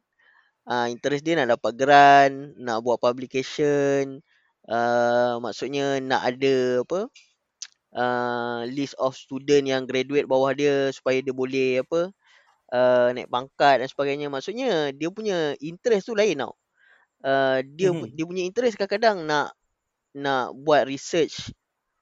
Uh, 0.62 0.86
interest 0.94 1.26
dia 1.26 1.34
nak 1.38 1.58
dapat 1.58 1.72
grant, 1.74 2.54
nak 2.54 2.86
buat 2.86 3.02
publication, 3.02 4.22
uh, 4.70 5.42
maksudnya 5.42 5.98
nak 5.98 6.22
ada 6.22 6.86
apa 6.86 7.00
uh, 7.96 8.60
list 8.70 8.94
of 8.98 9.14
student 9.18 9.66
yang 9.68 9.82
graduate 9.84 10.28
bawah 10.28 10.54
dia 10.54 10.90
supaya 10.94 11.18
dia 11.20 11.34
boleh 11.34 11.82
apa 11.82 12.14
uh, 12.72 13.08
naik 13.14 13.28
pangkat 13.28 13.82
dan 13.84 13.88
sebagainya. 13.90 14.26
Maksudnya 14.32 14.94
dia 14.94 15.08
punya 15.12 15.54
interest 15.60 16.08
tu 16.08 16.14
lain 16.16 16.40
tau. 16.46 16.54
Uh, 17.22 17.62
dia 17.78 17.94
Mhm. 17.94 18.14
dia 18.14 18.24
punya 18.26 18.42
interest 18.46 18.74
kadang-kadang 18.78 19.22
nak 19.26 19.54
nak 20.14 20.52
buat 20.58 20.86
research 20.86 21.50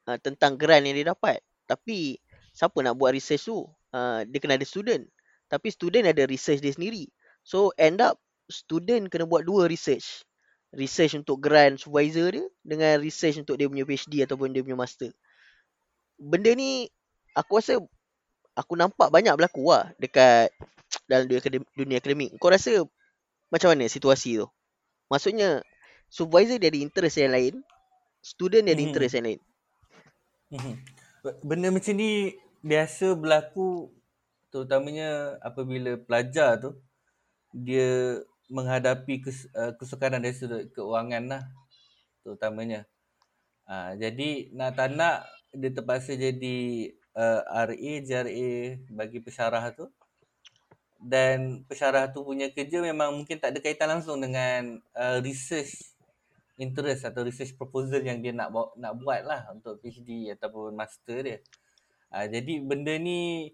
uh, 0.08 0.16
tentang 0.20 0.56
grant 0.60 0.84
yang 0.84 0.96
dia 0.96 1.12
dapat. 1.12 1.40
Tapi 1.68 2.18
siapa 2.52 2.76
nak 2.82 2.96
buat 2.98 3.14
research 3.14 3.48
tu? 3.48 3.64
Uh, 3.90 4.22
dia 4.28 4.38
kena 4.38 4.56
ada 4.58 4.66
student. 4.66 5.04
Tapi 5.50 5.68
student 5.72 6.06
ada 6.08 6.24
research 6.28 6.62
dia 6.62 6.72
sendiri. 6.74 7.10
So 7.42 7.74
end 7.80 7.98
up 8.04 8.20
student 8.50 9.06
kena 9.08 9.24
buat 9.24 9.46
dua 9.46 9.70
research. 9.70 10.26
Research 10.70 11.18
untuk 11.18 11.42
grant 11.42 11.80
supervisor 11.82 12.30
dia 12.30 12.46
dengan 12.62 12.98
research 13.02 13.42
untuk 13.42 13.58
dia 13.58 13.66
punya 13.66 13.82
PhD 13.82 14.22
ataupun 14.22 14.54
dia 14.54 14.62
punya 14.62 14.78
master. 14.78 15.10
Benda 16.20 16.52
ni 16.54 16.86
aku 17.34 17.58
rasa 17.58 17.80
aku 18.54 18.72
nampak 18.76 19.08
banyak 19.08 19.34
berlaku 19.34 19.72
lah 19.72 19.90
dekat 19.96 20.52
dalam 21.10 21.26
dunia 21.30 21.40
akademik, 21.40 21.68
dunia 21.74 21.96
akademik. 21.98 22.30
Kau 22.38 22.50
rasa 22.52 22.84
macam 23.50 23.68
mana 23.74 23.90
situasi 23.90 24.42
tu? 24.42 24.46
Maksudnya 25.10 25.62
supervisor 26.10 26.58
dia 26.58 26.70
ada 26.70 26.78
interest 26.78 27.16
yang 27.18 27.34
lain, 27.34 27.54
student 28.22 28.66
dia 28.66 28.74
ada 28.78 28.82
Mhm. 28.82 28.88
interest 28.90 29.14
yang 29.18 29.26
lain. 29.26 29.40
Mhm. 30.50 30.74
Benda 31.46 31.68
macam 31.70 31.94
ni 31.94 32.34
biasa 32.60 33.14
berlaku 33.16 33.90
terutamanya 34.50 35.38
apabila 35.40 35.94
pelajar 36.00 36.58
tu 36.58 36.74
dia 37.54 38.20
menghadapi 38.50 39.22
kes, 39.22 39.46
uh, 39.54 39.72
kesukaran 39.78 40.20
dari 40.20 40.34
sudut 40.34 40.66
keuangan 40.74 41.24
lah 41.30 41.42
terutamanya. 42.26 42.84
Uh, 43.64 43.94
jadi 43.96 44.50
nak 44.50 44.74
tak 44.74 44.92
nak 44.98 45.24
dia 45.54 45.70
terpaksa 45.70 46.18
jadi 46.18 46.58
uh, 47.14 47.40
RA, 47.46 47.92
JRA 48.02 48.50
bagi 48.90 49.18
pesyarah 49.22 49.70
tu 49.70 49.86
dan 51.00 51.64
pesyarah 51.64 52.12
tu 52.12 52.26
punya 52.26 52.52
kerja 52.52 52.84
memang 52.84 53.16
mungkin 53.16 53.40
tak 53.40 53.56
ada 53.56 53.58
kaitan 53.64 53.88
langsung 53.88 54.20
dengan 54.20 54.82
uh, 54.92 55.16
research 55.24 55.96
interest 56.60 57.08
atau 57.08 57.24
research 57.24 57.56
proposal 57.56 58.04
yang 58.04 58.20
dia 58.20 58.36
nak 58.36 58.52
bawa, 58.52 58.76
nak 58.76 58.92
buat 59.00 59.24
lah 59.24 59.48
untuk 59.48 59.80
PhD 59.80 60.28
ataupun 60.36 60.76
master 60.76 61.18
dia. 61.24 61.38
Uh, 62.12 62.28
jadi 62.28 62.60
benda 62.60 62.92
ni 63.00 63.48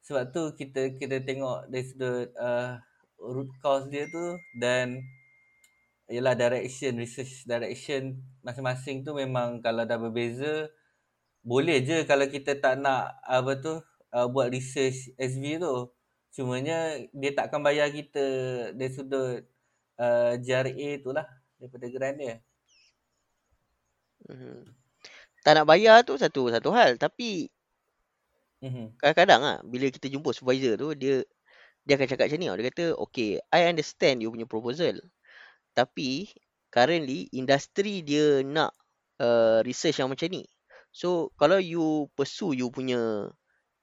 sebab 0.00 0.32
tu 0.32 0.42
kita 0.56 0.96
kita 0.96 1.20
tengok 1.20 1.68
dari 1.68 1.84
sudut 1.84 2.32
uh, 2.40 2.80
root 3.18 3.50
cause 3.62 3.86
dia 3.90 4.06
tu 4.08 4.38
dan 4.56 5.02
ialah 6.08 6.32
direction 6.32 6.96
research 6.96 7.44
direction 7.44 8.16
masing-masing 8.40 9.04
tu 9.04 9.12
memang 9.12 9.60
kalau 9.60 9.84
dah 9.84 10.00
berbeza 10.00 10.72
boleh 11.44 11.84
je 11.84 12.04
kalau 12.08 12.24
kita 12.28 12.56
tak 12.56 12.80
nak 12.80 13.18
apa 13.24 13.52
tu 13.60 13.74
uh, 14.16 14.26
buat 14.32 14.48
research 14.48 15.12
SV 15.20 15.60
tu 15.60 15.92
cumanya 16.32 16.96
dia 17.12 17.30
takkan 17.36 17.60
bayar 17.60 17.92
kita 17.92 18.24
dari 18.72 18.92
sudut 18.92 19.44
uh, 20.00 20.32
JRA 20.40 20.90
tu 21.04 21.10
lah 21.12 21.26
daripada 21.60 21.86
grant 21.92 22.18
dia 22.18 22.36
Mhm. 24.28 24.76
Tak 25.44 25.52
nak 25.56 25.66
bayar 25.70 26.04
tu 26.04 26.14
satu 26.20 26.52
satu 26.52 26.68
hal 26.74 27.00
tapi 27.00 27.48
Mhm. 28.60 28.98
kadang-kadang 28.98 29.40
ah 29.46 29.58
bila 29.62 29.86
kita 29.88 30.10
jumpa 30.10 30.34
supervisor 30.34 30.74
tu 30.76 30.88
dia 30.98 31.22
dia 31.88 31.96
akan 31.96 32.08
cakap 32.12 32.28
macam 32.28 32.40
ni. 32.44 32.48
Dia 32.52 32.66
kata, 32.68 32.84
"Okay, 33.00 33.30
I 33.48 33.64
understand 33.72 34.20
you 34.20 34.28
punya 34.28 34.44
proposal. 34.44 35.00
Tapi 35.72 36.28
currently 36.68 37.32
industri 37.32 38.04
dia 38.04 38.44
nak 38.44 38.76
uh, 39.20 39.64
research 39.64 39.98
yang 39.98 40.12
macam 40.12 40.28
ni. 40.28 40.44
So 40.92 41.32
kalau 41.40 41.56
you 41.60 42.08
pursue 42.12 42.52
you 42.56 42.68
punya 42.68 43.32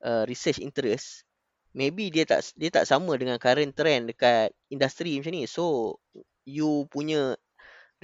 uh, 0.05 0.23
research 0.29 0.61
interest, 0.61 1.25
maybe 1.73 2.13
dia 2.13 2.29
tak 2.29 2.45
dia 2.57 2.69
tak 2.69 2.85
sama 2.85 3.17
dengan 3.17 3.41
current 3.41 3.73
trend 3.73 4.13
dekat 4.13 4.53
industri 4.69 5.17
macam 5.17 5.33
ni. 5.33 5.43
So 5.49 5.97
you 6.45 6.85
punya 6.93 7.37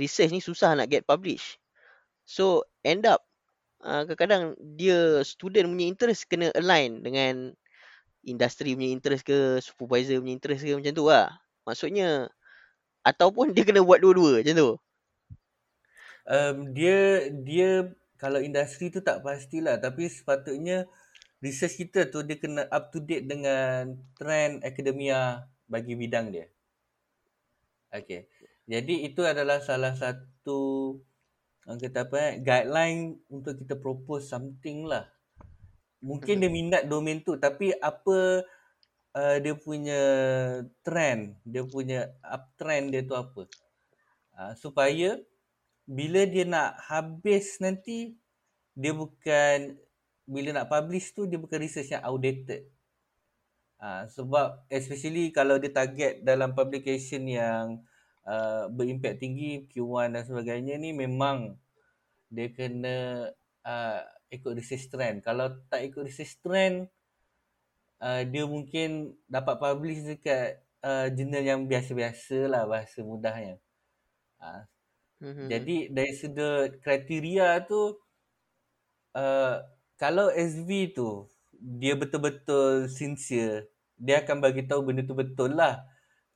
research 0.01 0.34
ni 0.34 0.41
susah 0.41 0.74
nak 0.74 0.89
get 0.89 1.05
publish. 1.05 1.62
So 2.25 2.65
end 2.81 3.05
up 3.05 3.22
uh, 3.86 4.05
kadang-kadang 4.05 4.58
dia 4.77 5.22
student 5.25 5.70
punya 5.70 5.86
interest 5.89 6.25
kena 6.29 6.50
align 6.58 7.05
dengan 7.05 7.53
industri 8.25 8.78
punya 8.78 8.92
interest 8.94 9.24
ke 9.25 9.58
supervisor 9.62 10.22
punya 10.22 10.34
interest 10.38 10.62
ke 10.66 10.74
macam 10.78 10.94
tu 10.94 11.06
lah. 11.10 11.28
Maksudnya 11.66 12.30
ataupun 13.01 13.54
dia 13.54 13.66
kena 13.66 13.82
buat 13.82 14.01
dua-dua 14.01 14.42
macam 14.42 14.56
tu. 14.56 14.72
Um, 16.30 16.70
dia 16.78 17.28
dia 17.34 17.90
kalau 18.22 18.38
industri 18.38 18.94
tu 18.94 19.01
tak 19.01 19.25
pastilah 19.25 19.82
tapi 19.82 20.06
sepatutnya 20.06 20.86
research 21.42 21.82
kita 21.82 22.06
tu 22.13 22.22
dia 22.22 22.38
kena 22.38 22.70
up 22.70 22.94
to 22.94 23.01
date 23.01 23.25
dengan 23.25 23.98
trend 24.13 24.62
akademia 24.62 25.50
bagi 25.66 25.98
bidang 25.98 26.30
dia. 26.30 26.46
Okay. 27.92 28.30
Jadi 28.70 29.04
itu 29.04 29.25
adalah 29.25 29.60
salah 29.60 29.98
satu 29.98 30.96
kata 31.66 32.08
apa 32.08 32.18
eh, 32.18 32.34
guideline 32.40 33.20
untuk 33.28 33.58
kita 33.58 33.75
propose 33.75 34.30
something 34.30 34.86
lah. 34.88 35.10
Mungkin 36.01 36.41
dia 36.41 36.50
minat 36.50 36.84
domain 36.89 37.22
tu 37.22 37.38
tapi 37.38 37.72
apa 37.77 38.41
uh, 39.15 39.38
dia 39.38 39.53
punya 39.53 40.01
trend, 40.81 41.38
dia 41.46 41.63
punya 41.63 42.10
uptrend 42.25 42.91
dia 42.91 43.01
tu 43.05 43.13
apa. 43.13 43.46
Uh, 44.34 44.53
supaya 44.58 45.22
bila 45.86 46.25
dia 46.25 46.48
nak 46.48 46.79
habis 46.89 47.62
nanti 47.62 48.17
dia 48.74 48.96
bukan 48.96 49.75
bila 50.25 50.50
nak 50.55 50.70
publish 50.72 51.12
tu 51.12 51.27
dia 51.27 51.38
bukan 51.38 51.60
research 51.62 51.91
yang 51.91 52.03
outdated. 52.08 52.65
Uh, 53.81 54.05
sebab 54.13 54.62
especially 54.70 55.34
kalau 55.34 55.58
dia 55.58 55.74
target 55.74 56.22
dalam 56.22 56.53
publication 56.53 57.25
yang 57.25 57.81
uh, 58.29 58.70
berimpact 58.70 59.25
tinggi 59.25 59.65
Q1 59.74 60.13
dan 60.13 60.24
sebagainya 60.24 60.77
ni 60.77 60.93
memang 60.93 61.58
dia 62.29 62.48
kena 62.53 63.27
uh, 63.65 64.01
ikut 64.32 64.52
research 64.58 64.88
trend. 64.90 65.22
Kalau 65.22 65.52
tak 65.68 65.84
ikut 65.86 66.02
research 66.08 66.40
trend 66.42 66.88
uh, 68.02 68.22
dia 68.26 68.44
mungkin 68.48 69.14
dapat 69.30 69.56
publish 69.62 70.02
dekat 70.08 70.64
uh, 70.84 71.08
jurnal 71.14 71.44
yang 71.46 71.62
biasa-biasa 71.70 72.50
lah 72.50 72.64
bahasa 72.66 73.00
mudahnya. 73.06 73.60
Uh, 74.42 74.66
Mhm. 75.22 75.54
jadi 75.54 75.78
dari 75.94 76.14
sudut 76.18 76.82
kriteria 76.82 77.62
tu 77.70 77.94
uh, 79.14 79.56
kalau 80.02 80.34
SV 80.34 80.98
tu 80.98 81.30
dia 81.62 81.94
betul-betul 81.94 82.90
sincere, 82.90 83.70
dia 83.94 84.26
akan 84.26 84.42
bagi 84.42 84.66
tahu 84.66 84.82
benda 84.82 85.06
tu 85.06 85.14
betul 85.14 85.54
lah. 85.54 85.78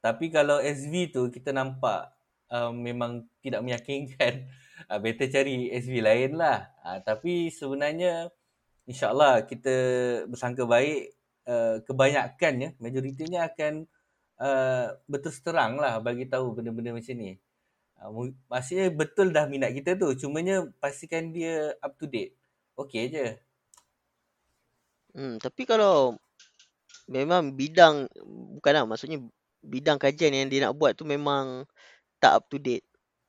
Tapi 0.05 0.29
kalau 0.29 0.61
SV 0.61 1.09
tu 1.09 1.21
kita 1.33 1.49
nampak 1.49 2.13
uh, 2.53 2.69
memang 2.69 3.25
tidak 3.41 3.65
meyakinkan, 3.65 4.45
uh, 4.91 4.99
better 4.99 5.27
cari 5.31 5.71
SV 5.71 6.03
lain 6.03 6.31
lah. 6.39 6.71
Uh, 6.83 6.99
tapi 7.01 7.49
sebenarnya 7.51 8.29
insyaAllah 8.85 9.47
kita 9.49 9.75
bersangka 10.29 10.63
baik 10.67 11.15
uh, 11.49 11.81
kebanyakannya, 11.83 12.77
majoritinya 12.77 13.49
akan 13.49 13.89
uh, 14.39 14.95
berterus 15.09 15.41
terang 15.41 15.79
lah 15.79 15.99
bagi 16.03 16.27
tahu 16.29 16.55
benda-benda 16.55 16.95
macam 16.95 17.15
ni. 17.15 17.37
Uh, 17.99 18.31
maksudnya 18.51 18.91
betul 18.91 19.31
dah 19.31 19.47
minat 19.47 19.71
kita 19.71 19.95
tu. 19.95 20.13
Cumanya 20.15 20.67
pastikan 20.79 21.31
dia 21.31 21.73
up 21.79 21.95
to 21.95 22.05
date. 22.05 22.35
Okey 22.75 23.07
je. 23.11 23.27
Hmm, 25.15 25.39
tapi 25.39 25.63
kalau 25.63 26.19
memang 27.07 27.55
bidang 27.55 28.11
bukanlah 28.59 28.83
maksudnya 28.83 29.21
bidang 29.63 29.97
kajian 29.97 30.33
yang 30.33 30.49
dia 30.51 30.67
nak 30.67 30.75
buat 30.77 30.93
tu 30.93 31.07
memang 31.07 31.63
tak 32.19 32.43
up 32.43 32.45
to 32.51 32.59
date. 32.59 32.85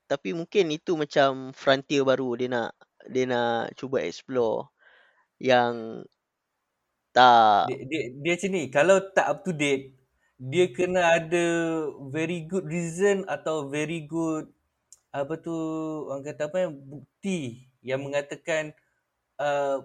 Tapi 0.06 0.34
mungkin 0.38 0.70
itu 0.70 0.94
macam 0.94 1.50
frontier 1.54 2.02
baru 2.06 2.38
dia 2.38 2.48
nak 2.50 2.70
dia 3.10 3.24
nak 3.26 3.74
cuba 3.78 4.02
explore 4.02 4.70
yang 5.42 6.02
Tak. 7.16 7.72
Dia, 7.72 7.80
dia, 7.88 8.02
dia 8.12 8.32
macam 8.36 8.50
ni, 8.52 8.62
kalau 8.68 8.96
tak 9.16 9.26
up 9.32 9.38
to 9.40 9.56
date, 9.56 9.96
dia 10.36 10.68
kena 10.68 11.16
ada 11.16 11.44
very 12.12 12.44
good 12.44 12.68
reason 12.68 13.24
atau 13.24 13.72
very 13.72 14.04
good 14.04 14.52
apa 15.16 15.32
tu 15.40 15.56
orang 16.12 16.28
kata 16.28 16.52
apa 16.52 16.68
yang 16.68 16.76
bukti 16.76 17.64
yang 17.80 18.04
mengatakan 18.04 18.76
uh, 19.40 19.80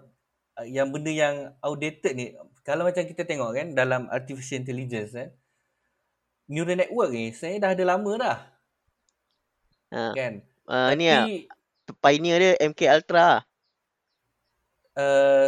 yang 0.67 0.91
benda 0.91 1.07
yang 1.07 1.55
outdated 1.63 2.19
ni 2.19 2.35
kalau 2.67 2.83
macam 2.83 3.07
kita 3.07 3.23
tengok 3.23 3.55
kan 3.55 3.67
dalam 3.71 4.11
artificial 4.11 4.59
intelligence 4.59 5.15
kan 5.15 5.31
neural 6.51 6.75
network 6.75 7.15
ni 7.15 7.31
saya 7.31 7.63
dah 7.63 7.71
ada 7.71 7.83
lama 7.87 8.11
dah 8.19 8.37
Ha. 9.91 10.11
kan 10.13 10.33
Uh, 10.63 10.87
tapi 10.89 10.95
ni 10.95 11.07
lah, 11.07 11.25
pioneer 11.99 12.37
dia 12.39 12.51
MK 12.63 12.81
Ultra. 12.95 13.43
uh, 14.95 15.47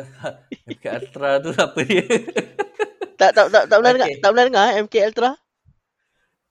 MK 0.67 0.83
Ultra 0.99 1.29
tu 1.39 1.51
apa 1.53 1.79
dia 1.81 2.03
Tak 3.19 3.29
tak 3.31 3.45
tak 3.47 3.63
tak 3.65 3.77
pernah 3.77 3.93
dengar, 3.93 4.09
Okay. 4.09 4.19
tak 4.19 4.29
pernah 4.29 4.45
dengar 4.45 4.63
eh, 4.65 4.75
MK 4.81 4.95
Ultra? 5.07 5.31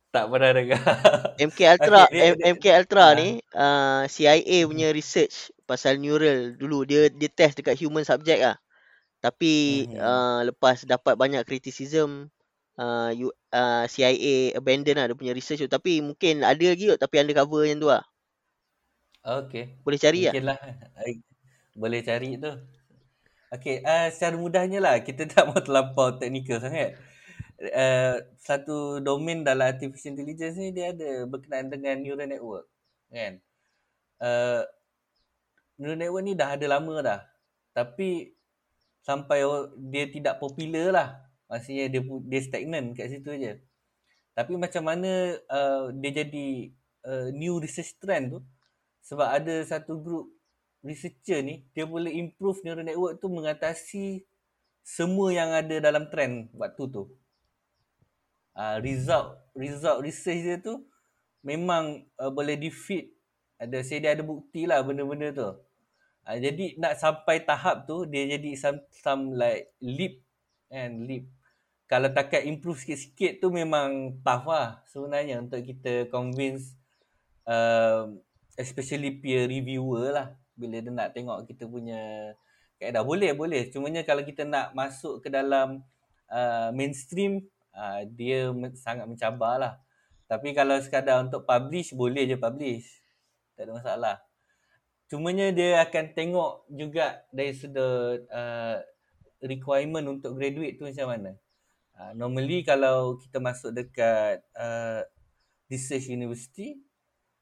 tak 0.08 0.24
pernah 0.28 0.50
dengar 0.52 0.82
MK 1.48 1.60
Ultra 1.70 2.00
Okay, 2.02 2.12
dia- 2.12 2.24
M- 2.28 2.36
dia- 2.38 2.46
MK 2.50 2.66
Ultra 2.78 3.02
Ah. 3.02 3.12
ni 3.12 3.28
uh, 3.52 4.02
CIA 4.06 4.58
punya 4.64 4.88
research 4.88 5.36
pasal 5.64 5.96
neural 5.96 6.52
dulu 6.54 6.84
dia 6.84 7.08
dia 7.08 7.28
test 7.28 7.56
dekat 7.56 7.76
human 7.76 8.04
subject 8.04 8.40
ah. 8.42 8.56
Tapi 9.18 9.52
Mhm. 9.86 9.96
uh, 9.96 10.40
lepas 10.48 10.82
dapat 10.82 11.14
banyak 11.14 11.40
criticism 11.42 12.28
uh, 12.78 13.10
you, 13.12 13.28
uh, 13.52 13.84
CIA 13.88 14.56
abandon 14.56 14.96
lah 14.96 15.06
dia 15.10 15.18
punya 15.18 15.34
research 15.36 15.64
tu 15.64 15.68
tapi 15.68 16.00
mungkin 16.00 16.46
ada 16.46 16.60
lagi 16.60 16.88
kot 16.88 17.00
tapi 17.00 17.20
undercover 17.20 17.68
yang 17.68 17.80
tu 17.82 17.88
lah. 17.90 18.04
Okay. 19.22 19.78
Boleh 19.86 19.98
cari. 20.02 20.26
Mungkin 20.26 20.46
lah. 20.50 20.58
Boleh 21.82 22.00
cari 22.02 22.36
tu. 22.36 22.52
Okay, 23.52 23.84
uh, 23.84 24.08
secara 24.10 24.34
mudahnya 24.34 24.82
lah. 24.82 24.98
Kita 25.04 25.28
tak 25.28 25.46
mau 25.46 25.60
terlampau 25.62 26.18
teknikal 26.18 26.58
sangat. 26.58 26.98
Uh, 27.62 28.18
satu 28.42 28.98
domain 28.98 29.46
dalam 29.46 29.70
artificial 29.70 30.18
intelligence 30.18 30.58
ni 30.58 30.74
dia 30.74 30.90
ada 30.90 31.22
berkenaan 31.30 31.70
dengan 31.70 32.02
neural 32.02 32.26
network. 32.26 32.66
Kan? 33.12 33.38
Uh, 34.18 34.66
neural 35.78 36.00
network 36.00 36.24
ni 36.26 36.34
dah 36.34 36.58
ada 36.58 36.66
lama 36.66 36.94
dah. 36.98 37.20
Tapi 37.70 38.34
sampai 39.06 39.46
dia 39.92 40.10
tidak 40.10 40.42
popular 40.42 40.90
lah. 40.90 41.08
Maksudnya 41.52 41.92
dia 41.92 42.00
dia 42.00 42.40
stagnan 42.40 42.96
kat 42.96 43.12
situ 43.12 43.28
je. 43.36 43.60
Tapi 44.32 44.56
macam 44.56 44.88
mana 44.88 45.36
uh, 45.52 45.92
dia 45.92 46.24
jadi 46.24 46.72
uh, 47.04 47.28
new 47.36 47.60
research 47.60 48.00
trend 48.00 48.32
tu 48.32 48.40
sebab 49.04 49.28
ada 49.28 49.60
satu 49.68 50.00
group 50.00 50.32
researcher 50.80 51.44
ni 51.44 51.68
dia 51.76 51.84
boleh 51.84 52.08
improve 52.16 52.64
neural 52.64 52.88
network 52.88 53.20
tu 53.20 53.28
mengatasi 53.28 54.24
semua 54.80 55.28
yang 55.28 55.52
ada 55.52 55.76
dalam 55.84 56.08
trend 56.08 56.48
waktu 56.56 56.88
tu. 56.88 57.12
Uh, 58.56 58.80
result 58.80 59.36
result 59.52 60.00
research 60.00 60.40
dia 60.40 60.56
tu 60.56 60.80
memang 61.44 62.00
uh, 62.16 62.32
boleh 62.32 62.56
defeat 62.56 63.12
ada 63.60 63.84
saya 63.84 64.00
dia 64.00 64.10
ada 64.16 64.24
bukti 64.24 64.64
lah 64.64 64.80
benda-benda 64.80 65.28
tu. 65.36 65.50
Uh, 66.24 66.38
jadi 66.40 66.80
nak 66.80 66.96
sampai 66.96 67.44
tahap 67.44 67.84
tu 67.84 68.08
dia 68.08 68.24
jadi 68.40 68.56
some 68.56 68.80
some 68.90 69.36
like 69.36 69.68
leap 69.84 70.24
kan 70.72 71.04
leap. 71.04 71.28
Kalau 71.90 72.08
takat 72.08 72.48
improve 72.48 72.80
sikit-sikit 72.80 73.42
tu 73.42 73.52
memang 73.52 74.16
tough 74.24 74.48
lah 74.48 74.80
sebenarnya 74.88 75.44
untuk 75.44 75.60
kita 75.60 76.08
convince 76.08 76.72
um, 77.44 78.16
especially 78.56 79.20
peer 79.20 79.44
reviewer 79.44 80.14
lah. 80.14 80.28
Bila 80.56 80.80
dia 80.80 80.92
nak 80.92 81.12
tengok 81.12 81.44
kita 81.44 81.68
punya 81.68 82.32
kaedah. 82.80 83.04
Boleh 83.04 83.36
boleh. 83.36 83.68
Cumanya 83.68 84.06
kalau 84.08 84.24
kita 84.24 84.48
nak 84.48 84.72
masuk 84.72 85.20
ke 85.20 85.28
dalam 85.28 85.84
uh, 86.32 86.68
mainstream 86.72 87.44
uh, 87.76 88.08
dia 88.08 88.48
sangat 88.78 89.04
mencabar 89.04 89.60
lah. 89.60 89.74
Tapi 90.30 90.56
kalau 90.56 90.80
sekadar 90.80 91.20
untuk 91.20 91.44
publish 91.44 91.92
boleh 91.92 92.24
je 92.24 92.40
publish. 92.40 92.88
Tak 93.52 93.68
ada 93.68 93.72
masalah. 93.76 94.16
Cumanya 95.12 95.52
dia 95.52 95.76
akan 95.84 96.16
tengok 96.16 96.52
juga 96.72 97.20
dari 97.28 97.52
sudut 97.52 98.24
uh, 98.32 98.80
requirement 99.44 100.08
untuk 100.08 100.40
graduate 100.40 100.80
tu 100.80 100.88
macam 100.88 101.12
mana 101.12 101.41
uh, 102.02 102.10
normally 102.18 102.66
kalau 102.66 103.14
kita 103.22 103.38
masuk 103.38 103.70
dekat 103.70 104.42
uh, 104.58 105.06
research 105.70 106.10
university 106.10 106.82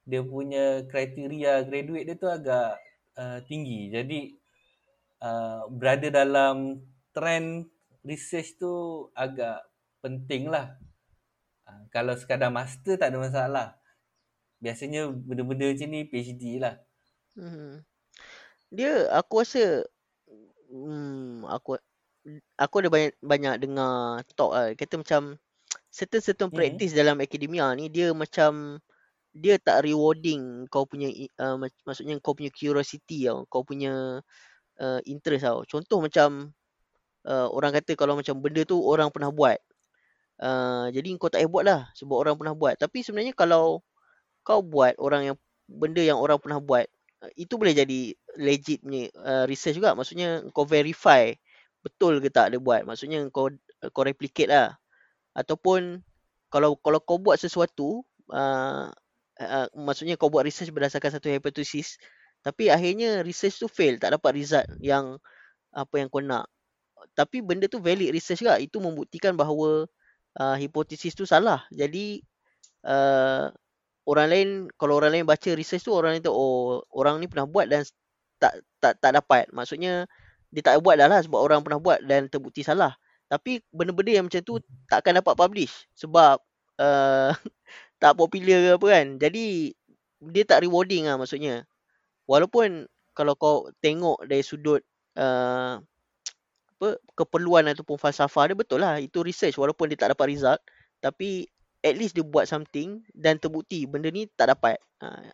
dia 0.05 0.21
punya 0.21 0.85
kriteria 0.91 1.65
graduate 1.65 2.07
dia 2.13 2.17
tu 2.19 2.29
agak 2.29 2.77
uh, 3.17 3.39
tinggi. 3.47 3.93
Jadi 3.93 4.21
uh, 5.23 5.71
berada 5.71 6.09
dalam 6.11 6.83
trend 7.15 7.71
research 8.05 8.57
tu 8.61 9.07
agak 9.15 9.63
penting 10.01 10.49
lah. 10.49 10.77
Uh, 11.69 11.85
kalau 11.95 12.17
sekadar 12.17 12.51
master 12.51 12.99
tak 12.99 13.15
ada 13.15 13.19
masalah. 13.21 13.69
Biasanya 14.61 15.09
benda-benda 15.09 15.73
macam 15.73 15.89
ni 15.89 16.01
PhD 16.05 16.61
lah. 16.61 16.77
Hmm. 17.39 17.81
Dia 18.69 19.09
aku 19.15 19.41
rasa 19.41 19.89
hmm, 20.69 21.49
aku 21.49 21.81
aku 22.61 22.75
ada 22.85 22.89
banyak 22.93 23.13
banyak 23.23 23.55
dengar 23.63 24.23
talk 24.37 24.53
lah. 24.55 24.67
Kata 24.77 25.01
macam 25.01 25.23
certain 25.91 26.23
certain 26.23 26.51
Mhm. 26.51 26.57
practice 26.57 26.93
dalam 26.95 27.19
akademia 27.23 27.73
ni 27.79 27.91
dia 27.91 28.13
macam 28.15 28.79
dia 29.35 29.57
tak 29.63 29.87
rewarding 29.87 30.67
kau 30.71 30.85
punya 30.87 31.09
uh, 31.41 31.57
mak- 31.61 31.85
maksudnya 31.87 32.19
kau 32.23 32.35
punya 32.37 32.51
curiosity 32.55 33.29
tau. 33.31 33.47
Kau 33.51 33.63
punya 33.67 34.21
uh, 34.81 35.01
interest 35.07 35.45
tau. 35.47 35.63
Contoh 35.69 35.99
macam 36.05 36.53
uh, 37.29 37.49
orang 37.53 37.73
kata 37.81 37.93
kalau 37.99 38.15
macam 38.19 38.39
benda 38.43 38.63
tu 38.69 38.79
orang 38.81 39.11
pernah 39.15 39.31
buat. 39.33 39.59
Uh, 40.41 40.89
jadi 40.97 41.21
kau 41.21 41.29
tak 41.29 41.45
payah 41.45 41.53
buat 41.53 41.65
lah 41.69 41.81
sebab 41.97 42.17
orang 42.17 42.37
pernah 42.41 42.55
buat. 42.57 42.75
Tapi 42.81 43.05
sebenarnya 43.05 43.37
kalau 43.37 43.85
kau 44.47 44.61
buat 44.65 44.97
orang 45.01 45.33
yang 45.35 45.37
benda 45.69 46.03
yang 46.03 46.19
orang 46.21 46.41
pernah 46.41 46.61
buat 46.63 46.87
uh, 47.25 47.33
itu 47.37 47.55
boleh 47.61 47.75
jadi 47.77 48.01
legit 48.41 48.81
punya 48.85 49.09
uh, 49.21 49.45
research 49.49 49.77
juga. 49.79 49.93
Maksudnya 49.97 50.47
kau 50.57 50.65
verify 50.69 51.33
betul 51.81 52.21
ke 52.21 52.29
tak 52.33 52.53
dia 52.55 52.61
buat. 52.61 52.85
Maksudnya 52.85 53.29
kau 53.33 53.49
kau 53.93 54.05
replicate 54.05 54.51
lah. 54.51 54.77
Ataupun 55.37 56.05
kalau 56.53 56.77
kalau 56.81 57.01
kau 57.01 57.17
buat 57.17 57.39
sesuatu 57.41 58.03
uh, 58.33 58.91
uh, 59.41 59.69
maksudnya 59.75 60.19
kau 60.21 60.29
buat 60.29 60.45
research 60.45 60.75
berdasarkan 60.75 61.17
satu 61.17 61.31
hipotesis 61.31 61.97
tapi 62.41 62.73
akhirnya 62.73 63.21
research 63.21 63.61
tu 63.61 63.69
fail 63.69 64.01
tak 64.01 64.17
dapat 64.17 64.33
result 64.37 64.67
yang 64.81 65.21
apa 65.77 65.95
yang 66.01 66.09
kau 66.09 66.25
nak. 66.25 66.49
Tapi 67.17 67.45
benda 67.45 67.69
tu 67.69 67.81
valid 67.81 68.13
research 68.13 68.45
juga. 68.45 68.57
Itu 68.57 68.81
membuktikan 68.81 69.37
bahawa 69.37 69.89
uh, 70.41 70.57
hipotesis 70.57 71.13
tu 71.13 71.29
salah. 71.29 71.65
Jadi 71.73 72.25
uh, 72.89 73.53
orang 74.09 74.27
lain 74.33 74.49
kalau 74.81 74.97
orang 75.01 75.21
lain 75.21 75.27
baca 75.29 75.53
research 75.53 75.85
tu 75.85 75.93
orang 75.93 76.17
lain 76.17 76.25
tahu 76.25 76.35
oh 76.35 76.83
orang 76.97 77.21
ni 77.21 77.29
pernah 77.29 77.45
buat 77.45 77.69
dan 77.69 77.85
tak 78.41 78.65
tak 78.81 78.97
tak 79.05 79.13
dapat. 79.21 79.49
Maksudnya 79.53 80.09
dia 80.51 80.63
tak 80.67 80.83
buat 80.83 80.99
dah 80.99 81.07
lah 81.07 81.21
sebab 81.23 81.39
orang 81.39 81.63
pernah 81.63 81.79
buat 81.79 82.03
dan 82.03 82.27
terbukti 82.27 82.67
salah. 82.67 82.95
Tapi 83.31 83.63
benda-benda 83.71 84.11
yang 84.11 84.27
macam 84.27 84.43
tu 84.43 84.59
tak 84.91 85.07
akan 85.07 85.23
dapat 85.23 85.35
publish 85.39 85.87
sebab 85.95 86.43
uh, 86.83 87.31
tak 88.03 88.13
popular 88.19 88.59
ke 88.59 88.71
apa 88.75 88.87
kan. 88.91 89.07
Jadi 89.23 89.73
dia 90.21 90.43
tak 90.45 90.67
rewarding 90.67 91.07
lah 91.07 91.17
maksudnya. 91.17 91.63
Walaupun 92.27 92.91
kalau 93.15 93.35
kau 93.39 93.57
tengok 93.79 94.27
dari 94.27 94.43
sudut 94.43 94.83
uh, 95.15 95.79
apa 96.81 96.99
keperluan 97.15 97.71
ataupun 97.71 97.95
falsafah 97.95 98.51
dia 98.51 98.59
betul 98.59 98.83
lah. 98.83 98.99
Itu 98.99 99.23
research 99.23 99.55
walaupun 99.55 99.87
dia 99.95 99.99
tak 99.99 100.19
dapat 100.19 100.35
result 100.35 100.61
tapi 101.01 101.49
at 101.81 101.97
least 101.97 102.13
dia 102.13 102.25
buat 102.25 102.45
something 102.45 103.01
dan 103.17 103.41
terbukti 103.41 103.89
benda 103.89 104.13
ni 104.13 104.29
tak 104.37 104.53
dapat. 104.53 104.77
Ha. 105.01 105.33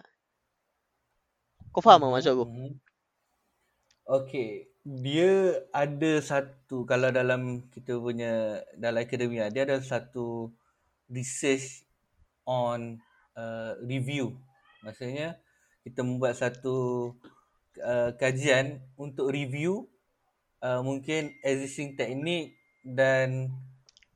kau 1.74 1.82
faham 1.82 2.06
tak 2.06 2.10
maksud 2.14 2.32
aku? 2.38 2.46
Mhm. 2.46 2.72
Okay, 4.06 4.70
dia 4.86 5.66
ada 5.74 6.22
satu 6.22 6.86
kalau 6.86 7.10
dalam 7.10 7.66
kita 7.74 7.98
punya 7.98 8.62
dalam 8.78 9.02
akademia 9.02 9.50
dia 9.50 9.66
ada 9.66 9.82
satu 9.82 10.54
research 11.10 11.82
on 12.46 13.02
uh, 13.34 13.74
review. 13.82 14.38
Maksudnya 14.86 15.42
kita 15.82 16.06
membuat 16.06 16.38
satu 16.38 17.10
uh, 17.82 18.14
kajian 18.14 18.78
untuk 18.94 19.34
review 19.34 19.90
uh, 20.62 20.78
mungkin 20.86 21.34
existing 21.42 21.98
teknik 21.98 22.54
dan 22.86 23.50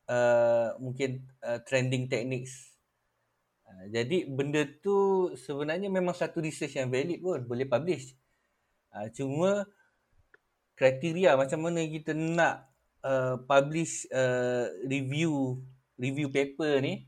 uh, 0.07 0.79
mungkin 0.79 1.27
uh, 1.43 1.59
trending 1.67 2.07
techniques. 2.07 2.71
Uh, 3.67 3.91
jadi 3.91 4.23
benda 4.31 4.63
tu 4.79 5.31
sebenarnya 5.35 5.91
memang 5.91 6.15
satu 6.15 6.39
research 6.39 6.79
yang 6.79 6.95
valid 6.95 7.19
pun 7.19 7.43
boleh 7.43 7.67
publish. 7.67 8.15
Uh, 8.95 9.11
cuma 9.11 9.67
kriteria 10.81 11.37
macam 11.37 11.69
mana 11.69 11.85
kita 11.85 12.17
nak 12.17 12.65
uh, 13.05 13.37
publish 13.45 14.09
uh, 14.09 14.65
review 14.89 15.61
review 16.01 16.33
paper 16.33 16.81
ni 16.81 17.05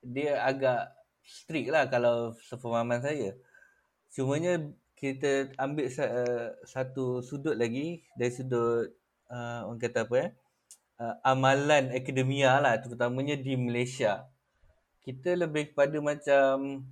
dia 0.00 0.40
agak 0.40 0.88
strict 1.20 1.68
lah 1.68 1.84
kalau 1.92 2.32
sepemahaman 2.48 3.04
saya. 3.04 3.36
Cumanya 4.08 4.56
kita 4.96 5.52
ambil 5.60 5.92
uh, 5.92 6.48
satu 6.64 7.20
sudut 7.20 7.52
lagi 7.60 8.00
dari 8.16 8.32
sudut 8.32 8.88
uh, 9.28 9.68
orang 9.68 9.80
kata 9.84 10.08
apa 10.08 10.14
eh 10.16 10.30
uh, 10.96 11.14
amalan 11.20 11.92
akademia 11.92 12.56
lah 12.56 12.80
terutamanya 12.80 13.36
di 13.36 13.52
Malaysia. 13.60 14.24
Kita 15.04 15.36
lebih 15.36 15.76
kepada 15.76 16.00
macam 16.00 16.88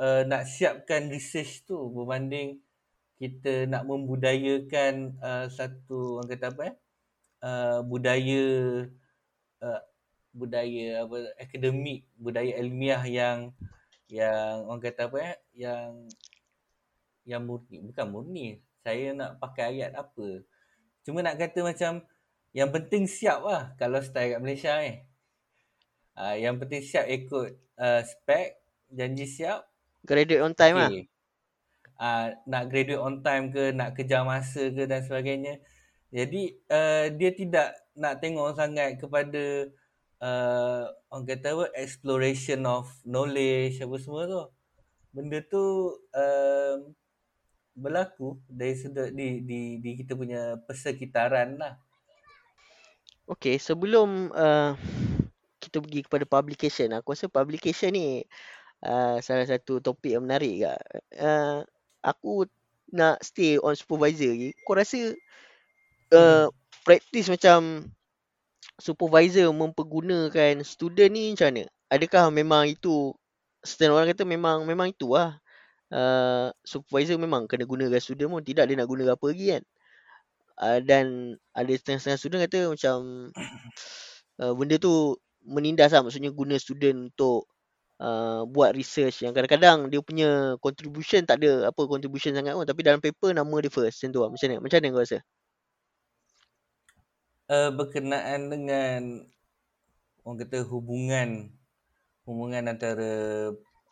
uh, 0.00 0.22
nak 0.24 0.48
siapkan 0.48 1.12
research 1.12 1.68
tu 1.68 1.76
berbanding 1.92 2.64
kita 3.20 3.68
nak 3.68 3.84
membudayakan 3.84 5.12
uh, 5.20 5.44
satu 5.52 6.16
orang 6.16 6.28
kata 6.32 6.46
apa 6.56 6.62
eh 6.72 6.76
uh, 7.44 7.78
budaya 7.84 8.44
uh, 9.60 9.82
budaya 10.32 11.04
apa 11.04 11.28
akademik 11.36 12.08
budaya 12.16 12.56
ilmiah 12.56 13.04
yang 13.04 13.52
yang 14.08 14.64
orang 14.64 14.80
kata 14.80 15.12
apa 15.12 15.18
eh 15.20 15.36
yang 15.52 16.08
yang 17.28 17.44
murni. 17.44 17.84
Bukan 17.84 18.06
murni. 18.08 18.64
Saya 18.80 19.12
nak 19.12 19.36
pakai 19.36 19.76
ayat 19.76 19.92
apa. 19.92 20.40
Cuma 21.04 21.20
nak 21.20 21.36
kata 21.36 21.60
macam 21.60 22.00
yang 22.56 22.72
penting 22.72 23.04
siap 23.04 23.44
lah 23.44 23.76
kalau 23.76 24.00
style 24.00 24.32
kat 24.32 24.40
Malaysia 24.40 24.80
ni 24.80 25.04
uh, 26.16 26.34
yang 26.40 26.56
penting 26.56 26.80
siap 26.80 27.04
ikut 27.04 27.52
uh, 27.76 28.00
spek 28.00 28.64
janji 28.88 29.28
siap. 29.28 29.68
Graduate 30.08 30.40
on 30.40 30.56
time 30.56 30.80
okay. 30.80 31.04
lah 31.04 31.19
uh, 32.00 32.32
nak 32.48 32.72
graduate 32.72 33.04
on 33.04 33.20
time 33.20 33.52
ke 33.52 33.76
nak 33.76 33.92
kejar 33.94 34.24
masa 34.24 34.72
ke 34.72 34.88
dan 34.88 35.04
sebagainya. 35.04 35.60
Jadi 36.10 36.58
uh, 36.72 37.12
dia 37.14 37.30
tidak 37.36 37.76
nak 37.94 38.18
tengok 38.18 38.56
sangat 38.56 38.98
kepada 38.98 39.70
uh, 40.18 40.90
orang 41.12 41.26
kata 41.28 41.46
apa 41.54 41.66
exploration 41.76 42.66
of 42.66 42.88
knowledge 43.06 43.78
apa 43.84 43.96
semua 44.00 44.26
tu. 44.26 44.42
Benda 45.14 45.38
tu 45.44 45.94
uh, 46.16 46.74
berlaku 47.76 48.42
dari 48.50 48.74
sudut 48.74 49.14
di 49.14 49.44
di 49.46 49.60
di 49.78 49.90
kita 49.94 50.18
punya 50.18 50.58
persekitaran 50.66 51.60
lah. 51.60 51.78
Okay, 53.30 53.62
sebelum 53.62 54.34
uh, 54.34 54.74
kita 55.62 55.78
pergi 55.78 56.02
kepada 56.02 56.26
publication, 56.26 56.90
aku 56.98 57.14
rasa 57.14 57.30
publication 57.30 57.94
ni 57.94 58.26
uh, 58.82 59.22
salah 59.22 59.46
satu 59.46 59.78
topik 59.78 60.18
yang 60.18 60.26
menarik. 60.26 60.66
Uh, 61.14 61.62
aku 62.00 62.48
nak 62.90 63.22
stay 63.22 63.56
on 63.60 63.78
supervisor 63.78 64.34
lagi. 64.34 64.50
Kau 64.66 64.74
rasa 64.74 65.14
uh, 66.12 66.46
hmm. 66.46 66.48
practice 66.82 67.30
macam 67.30 67.88
supervisor 68.80 69.50
mempergunakan 69.54 70.64
student 70.66 71.10
ni 71.12 71.32
macam 71.32 71.48
mana? 71.54 71.64
Adakah 71.90 72.24
memang 72.34 72.70
itu 72.70 73.14
setengah 73.62 74.00
orang 74.00 74.08
kata 74.10 74.24
memang 74.26 74.66
memang 74.66 74.90
itu 74.90 75.14
lah. 75.14 75.38
Uh, 75.90 76.54
supervisor 76.62 77.18
memang 77.18 77.50
kena 77.50 77.66
gunakan 77.66 77.98
student 77.98 78.30
pun 78.30 78.42
tidak 78.46 78.70
dia 78.70 78.78
nak 78.78 78.86
guna 78.90 79.14
apa 79.14 79.26
lagi 79.26 79.46
kan. 79.58 79.64
Uh, 80.60 80.78
dan 80.84 81.34
ada 81.56 81.72
setengah-setengah 81.72 82.20
student 82.20 82.40
kata 82.46 82.60
macam 82.68 82.98
uh, 84.42 84.52
benda 84.54 84.76
tu 84.76 85.16
menindas 85.40 85.90
lah 85.96 86.04
maksudnya 86.04 86.30
guna 86.30 86.60
student 86.60 87.10
untuk 87.10 87.48
uh, 88.00 88.42
buat 88.48 88.72
research 88.72 89.22
yang 89.22 89.36
kadang-kadang 89.36 89.92
dia 89.92 90.00
punya 90.00 90.56
contribution 90.58 91.22
tak 91.28 91.44
ada 91.44 91.68
apa 91.68 91.80
contribution 91.84 92.32
sangat 92.32 92.56
pun 92.56 92.64
tapi 92.64 92.80
dalam 92.80 92.98
paper 92.98 93.36
nama 93.36 93.54
dia 93.60 93.70
first 93.70 94.00
macam 94.00 94.10
tu 94.10 94.20
lah. 94.24 94.28
Macam 94.32 94.46
mana? 94.48 94.58
Macam 94.64 94.76
mana 94.80 94.88
kau 94.88 95.04
rasa? 95.04 95.18
Uh, 97.50 97.70
berkenaan 97.74 98.40
dengan 98.48 99.00
orang 100.22 100.38
kata 100.46 100.58
hubungan 100.70 101.50
hubungan 102.24 102.62
antara 102.70 103.12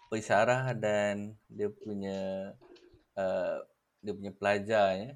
pensyarah 0.08 0.72
dan 0.78 1.34
dia 1.50 1.68
punya 1.68 2.52
uh, 3.18 3.60
dia 4.00 4.12
punya 4.14 4.32
pelajar 4.32 4.86
ya. 4.96 5.12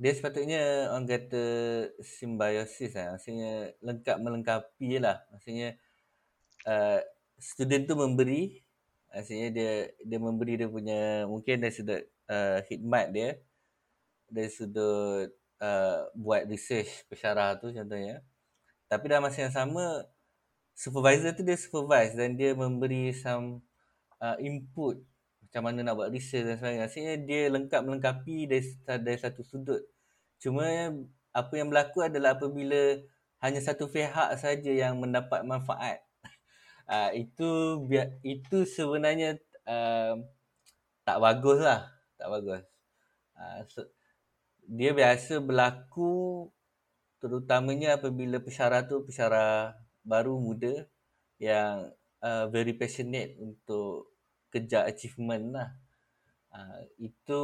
Dia 0.00 0.12
sepatutnya 0.16 0.90
orang 0.90 1.06
kata 1.06 1.44
simbiosis 2.02 2.96
lah. 2.96 3.14
Maksudnya 3.14 3.76
lengkap 3.84 4.16
melengkapi 4.18 4.98
lah. 4.98 5.20
Maksudnya 5.30 5.76
uh, 6.66 6.98
student 7.42 7.90
tu 7.90 7.98
memberi 7.98 8.62
maksudnya 9.10 9.48
dia 9.50 9.72
dia 10.00 10.18
memberi 10.22 10.54
dia 10.62 10.68
punya 10.70 11.26
mungkin 11.26 11.58
dari 11.58 11.74
sudut 11.74 12.02
uh, 12.30 12.62
khidmat 12.64 13.10
dia 13.10 13.36
dari 14.32 14.48
sudut 14.48 15.28
uh, 15.60 16.08
buat 16.16 16.48
research 16.48 17.04
pesyarah 17.06 17.60
tu 17.60 17.70
contohnya. 17.70 18.24
Tapi 18.88 19.04
dalam 19.08 19.28
masa 19.28 19.44
yang 19.44 19.54
sama 19.54 20.08
supervisor 20.72 21.36
tu 21.36 21.44
dia 21.44 21.56
supervise 21.60 22.16
dan 22.16 22.34
dia 22.34 22.56
memberi 22.56 23.12
some 23.12 23.60
uh, 24.18 24.36
input 24.40 25.04
macam 25.44 25.68
mana 25.68 25.84
nak 25.84 25.94
buat 26.00 26.08
research 26.08 26.48
dan 26.48 26.56
sebagainya. 26.56 26.82
Maksudnya 26.88 27.14
dia 27.28 27.42
lengkap 27.52 27.80
melengkapi 27.84 28.48
dari, 28.48 28.64
dari 29.04 29.18
satu 29.20 29.44
sudut. 29.44 29.84
Cuma 30.40 30.64
apa 31.32 31.52
yang 31.56 31.68
berlaku 31.68 32.04
adalah 32.04 32.40
apabila 32.40 33.00
hanya 33.44 33.60
satu 33.60 33.88
pihak 33.88 34.40
saja 34.40 34.72
yang 34.72 34.96
mendapat 34.96 35.44
manfaat 35.44 36.00
uh, 36.92 37.10
itu 37.16 37.80
itu 38.20 38.68
sebenarnya 38.68 39.40
uh, 39.64 40.20
tak 41.08 41.18
bagus 41.18 41.58
lah 41.64 41.88
tak 42.20 42.28
bagus. 42.28 42.62
Uh, 43.34 43.58
so, 43.66 43.80
dia 44.68 44.94
biasa 44.94 45.42
berlaku 45.42 46.46
terutamanya 47.18 47.98
apabila 47.98 48.38
pesyarah 48.38 48.86
tu 48.86 49.02
pesyarah 49.02 49.74
baru 50.06 50.38
muda 50.38 50.86
yang 51.42 51.90
uh, 52.22 52.46
very 52.46 52.76
passionate 52.76 53.34
untuk 53.42 54.14
kejar 54.54 54.86
achievement 54.86 55.50
lah. 55.50 55.70
Uh, 56.52 56.84
itu 57.00 57.42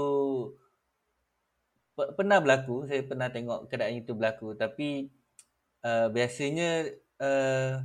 pernah 1.97 2.39
berlaku 2.39 2.87
saya 2.87 3.03
pernah 3.03 3.27
tengok 3.33 3.67
keadaan 3.67 3.99
itu 3.99 4.15
berlaku. 4.15 4.55
Tapi 4.55 5.11
uh, 5.83 6.07
biasanya 6.15 6.87
uh, 7.19 7.83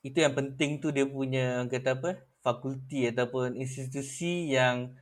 itu 0.00 0.18
yang 0.20 0.32
penting 0.32 0.80
tu 0.80 0.88
dia 0.88 1.04
punya 1.04 1.64
kata 1.68 1.96
apa 2.00 2.10
fakulti 2.40 3.08
ataupun 3.08 3.56
institusi 3.56 4.48
yang 4.52 4.96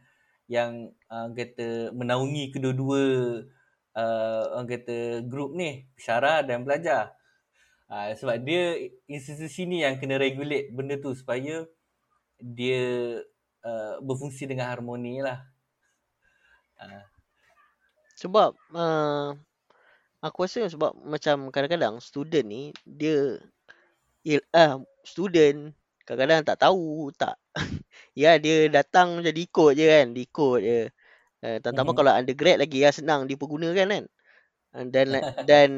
yang 0.50 0.90
uh, 1.06 1.30
kata 1.30 1.94
menaungi 1.94 2.50
kedua-dua 2.50 3.02
uh, 3.94 4.42
orang 4.58 4.68
kata 4.68 5.22
grup 5.26 5.54
ni 5.54 5.86
syara 5.94 6.42
dan 6.42 6.66
pelajar 6.66 7.14
uh, 7.86 8.10
sebab 8.14 8.42
dia 8.42 8.78
institusi 9.06 9.70
ni 9.70 9.86
yang 9.86 9.96
kena 10.02 10.18
regulate 10.18 10.74
benda 10.74 10.98
tu 10.98 11.14
supaya 11.14 11.62
dia 12.42 12.82
uh, 13.62 13.94
berfungsi 14.02 14.50
dengan 14.50 14.66
harmoni 14.66 15.22
lah 15.22 15.46
uh. 16.82 17.06
sebab 18.18 18.50
uh, 18.74 19.38
aku 20.22 20.46
rasa 20.46 20.66
sebab 20.66 20.94
macam 21.06 21.54
kadang-kadang 21.54 22.02
student 22.02 22.46
ni 22.46 22.62
dia 22.82 23.38
il, 24.26 24.40
ah, 24.54 24.78
student 25.02 25.74
kadang-kadang 26.06 26.42
tak 26.46 26.58
tahu 26.62 27.10
tak. 27.14 27.36
Ya 28.12 28.36
dia 28.36 28.68
datang 28.68 29.24
jadi 29.24 29.40
ikut 29.40 29.72
je 29.72 29.86
kan 29.88 30.06
ikut 30.12 30.58
je. 30.60 30.80
Uh, 31.42 31.58
tambah 31.64 31.80
mm-hmm. 31.80 31.96
kalau 31.96 32.12
undergrad 32.12 32.60
lagi 32.60 32.84
ya 32.84 32.92
senang 32.92 33.24
dipergunakan 33.24 33.88
kan. 33.88 34.04
Uh, 34.76 34.84
dan 34.92 35.06
dan 35.48 35.68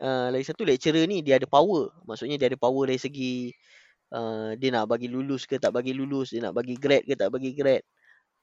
uh, 0.00 0.32
lagi 0.32 0.48
satu 0.48 0.64
lecturer 0.64 1.04
ni 1.04 1.20
dia 1.20 1.36
ada 1.36 1.44
power. 1.44 1.92
Maksudnya 2.08 2.40
dia 2.40 2.48
ada 2.48 2.56
power 2.56 2.88
dari 2.88 2.96
segi 2.96 3.52
uh, 4.16 4.56
dia 4.56 4.72
nak 4.72 4.88
bagi 4.88 5.12
lulus 5.12 5.44
ke 5.44 5.60
tak 5.60 5.76
bagi 5.76 5.92
lulus 5.92 6.32
dia 6.32 6.40
nak 6.48 6.56
bagi 6.56 6.72
grad 6.80 7.04
ke 7.04 7.12
tak 7.20 7.28
bagi 7.28 7.52
grad. 7.52 7.84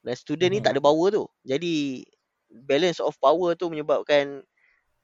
Dan 0.06 0.14
student 0.14 0.54
mm-hmm. 0.54 0.62
ni 0.62 0.66
tak 0.70 0.78
ada 0.78 0.82
power 0.86 1.08
tu. 1.10 1.26
Jadi 1.42 2.06
balance 2.52 3.02
of 3.02 3.18
power 3.18 3.58
tu 3.58 3.74
menyebabkan 3.74 4.46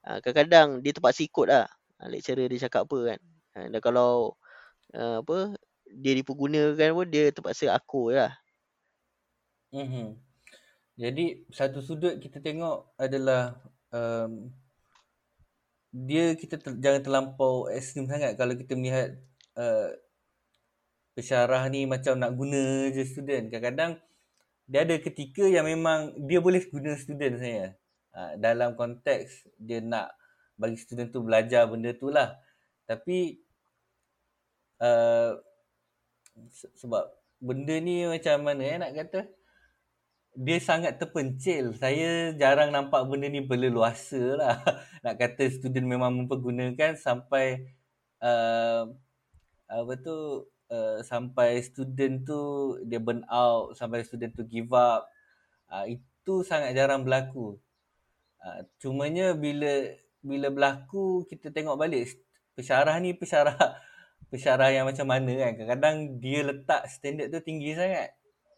uh, 0.06 0.20
kadang-kadang 0.22 0.86
dia 0.86 0.94
terpaksa 0.94 1.26
ikut 1.26 1.48
lah 1.50 1.66
uh, 2.04 2.08
lecturer 2.12 2.46
dia 2.52 2.70
cakap 2.70 2.86
apa 2.86 3.16
kan 3.16 3.20
Ha, 3.58 3.74
dan 3.74 3.82
kalau 3.82 4.38
uh, 4.94 5.26
apa 5.26 5.58
dia 5.90 6.14
dipergunakan 6.14 6.94
pun 6.94 7.08
dia 7.10 7.34
terpaksa 7.34 7.74
akur 7.74 8.14
lah. 8.14 8.38
Mm-hmm. 9.74 10.08
Jadi 10.98 11.26
satu 11.50 11.82
sudut 11.82 12.22
kita 12.22 12.38
tengok 12.38 12.94
adalah 13.02 13.58
um, 13.90 14.54
dia 15.90 16.38
kita 16.38 16.62
ter, 16.62 16.78
jangan 16.78 17.02
terlampau 17.02 17.66
ekstrim 17.74 18.06
sangat 18.06 18.38
kalau 18.38 18.54
kita 18.54 18.78
melihat 18.78 19.18
uh, 19.58 19.90
pesyarah 21.18 21.66
ni 21.74 21.90
macam 21.90 22.14
nak 22.22 22.38
guna 22.38 22.94
je 22.94 23.02
student. 23.10 23.50
Kadang-kadang 23.50 23.98
dia 24.70 24.86
ada 24.86 25.02
ketika 25.02 25.50
yang 25.50 25.66
memang 25.66 26.14
dia 26.30 26.38
boleh 26.38 26.62
guna 26.70 26.94
student 26.94 27.42
saya. 27.42 27.74
Uh, 28.14 28.38
dalam 28.38 28.78
konteks 28.78 29.50
dia 29.58 29.82
nak 29.82 30.14
bagi 30.58 30.78
student 30.78 31.10
tu 31.10 31.26
belajar 31.26 31.66
benda 31.66 31.94
tu 31.98 32.14
lah. 32.14 32.38
Tapi 32.86 33.47
uh, 34.82 35.38
sebab 36.78 37.04
benda 37.42 37.76
ni 37.78 38.06
macam 38.06 38.46
mana 38.46 38.64
eh 38.66 38.78
nak 38.82 38.94
kata? 38.94 39.20
Dia 40.38 40.58
sangat 40.62 41.02
terpencil. 41.02 41.74
Saya 41.74 42.34
jarang 42.38 42.70
nampak 42.70 43.10
benda 43.10 43.26
ni 43.26 43.42
berleluasa 43.42 44.38
lah. 44.38 44.62
Nak 45.04 45.18
kata 45.18 45.50
student 45.50 45.90
memang 45.90 46.14
mempergunakan 46.14 46.94
sampai 46.94 47.74
uh, 48.22 48.86
apa 49.66 49.94
tu 49.98 50.46
uh, 50.70 51.02
sampai 51.02 51.58
student 51.66 52.22
tu 52.22 52.42
dia 52.86 53.02
burn 53.02 53.26
out 53.34 53.74
sampai 53.82 54.06
student 54.06 54.30
tu 54.38 54.46
give 54.46 54.70
up. 54.78 55.10
Uh, 55.74 55.90
itu 55.90 56.46
sangat 56.46 56.78
jarang 56.78 57.02
berlaku. 57.02 57.58
Uh, 58.38 58.62
cumanya 58.78 59.34
bila 59.34 59.90
bila 60.22 60.54
berlaku 60.54 61.26
kita 61.26 61.50
tengok 61.50 61.82
balik. 61.82 62.14
Pesyarah 62.54 62.94
ni 63.02 63.18
pesyarah 63.18 63.58
pesyarah 64.28 64.70
yang 64.72 64.86
macam 64.88 65.08
mana 65.08 65.32
kan. 65.40 65.52
Kadang-kadang 65.56 65.96
dia 66.20 66.40
letak 66.44 66.82
standard 66.92 67.32
tu 67.32 67.40
tinggi 67.44 67.74
sangat. 67.74 68.12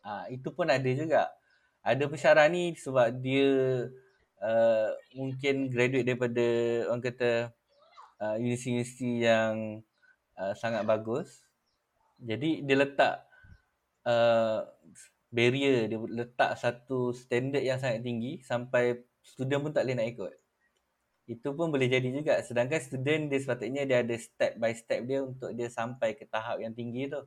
Ha, 0.06 0.30
itu 0.34 0.50
pun 0.54 0.68
ada 0.70 0.90
juga. 0.94 1.30
Ada 1.86 2.10
pesyarah 2.10 2.46
ni 2.52 2.76
sebab 2.76 3.22
dia 3.22 3.48
uh, 4.44 4.90
mungkin 5.16 5.72
graduate 5.72 6.08
daripada 6.08 6.48
orang 6.92 7.04
kata 7.04 7.32
uh, 8.20 8.36
universiti 8.40 9.24
yang 9.24 9.84
uh, 10.36 10.54
sangat 10.56 10.84
bagus. 10.84 11.44
Jadi 12.20 12.68
dia 12.68 12.76
letak 12.76 13.24
uh, 14.04 14.68
barrier, 15.32 15.88
dia 15.88 16.00
letak 16.02 16.58
satu 16.60 17.16
standard 17.16 17.64
yang 17.64 17.80
sangat 17.80 18.04
tinggi 18.04 18.42
sampai 18.44 19.06
student 19.24 19.64
pun 19.64 19.72
tak 19.72 19.86
boleh 19.86 19.96
nak 19.96 20.10
ikut. 20.10 20.34
Itu 21.30 21.54
pun 21.54 21.70
boleh 21.70 21.86
jadi 21.86 22.10
juga. 22.10 22.42
Sedangkan 22.42 22.82
student 22.82 23.30
dia 23.30 23.38
sepatutnya 23.38 23.86
dia 23.86 24.02
ada 24.02 24.16
step 24.18 24.58
by 24.58 24.74
step 24.74 25.06
dia 25.06 25.22
untuk 25.22 25.54
dia 25.54 25.70
sampai 25.70 26.18
ke 26.18 26.26
tahap 26.26 26.58
yang 26.58 26.74
tinggi 26.74 27.06
tu. 27.06 27.22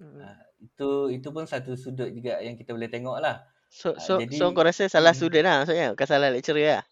Hmm. 0.00 0.16
Uh, 0.16 0.40
itu 0.64 0.90
itu 1.20 1.28
pun 1.28 1.44
satu 1.44 1.76
sudut 1.76 2.08
juga 2.08 2.40
yang 2.40 2.56
kita 2.56 2.72
boleh 2.72 2.88
tengok 2.88 3.20
lah. 3.20 3.44
So, 3.68 3.92
so, 4.00 4.16
uh, 4.16 4.24
jadi, 4.24 4.32
so 4.32 4.48
kau 4.56 4.64
rasa 4.64 4.88
salah 4.88 5.12
hmm. 5.12 5.20
student 5.20 5.44
lah 5.44 5.56
maksudnya? 5.60 5.86
Bukan 5.92 6.06
salah 6.08 6.28
lecturer 6.32 6.80
lah? 6.80 6.84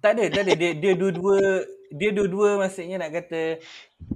Tak 0.00 0.12
ada, 0.16 0.24
tak 0.32 0.42
ada. 0.48 0.52
Dia, 0.56 0.70
dia 0.72 0.92
dua-dua 0.96 1.40
dia 1.92 2.10
dua-dua 2.10 2.58
maksudnya 2.58 2.98
nak 2.98 3.14
kata 3.14 3.62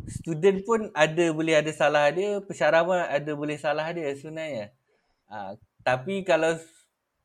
student 0.08 0.64
pun 0.64 0.88
ada 0.96 1.24
boleh 1.30 1.60
ada 1.60 1.70
salah 1.76 2.08
dia, 2.08 2.40
pesyarah 2.40 2.82
pun 2.82 2.96
ada 2.96 3.30
boleh 3.36 3.60
salah 3.60 3.92
dia 3.92 4.08
sebenarnya. 4.16 4.72
Uh, 5.28 5.60
tapi 5.84 6.24
kalau 6.24 6.56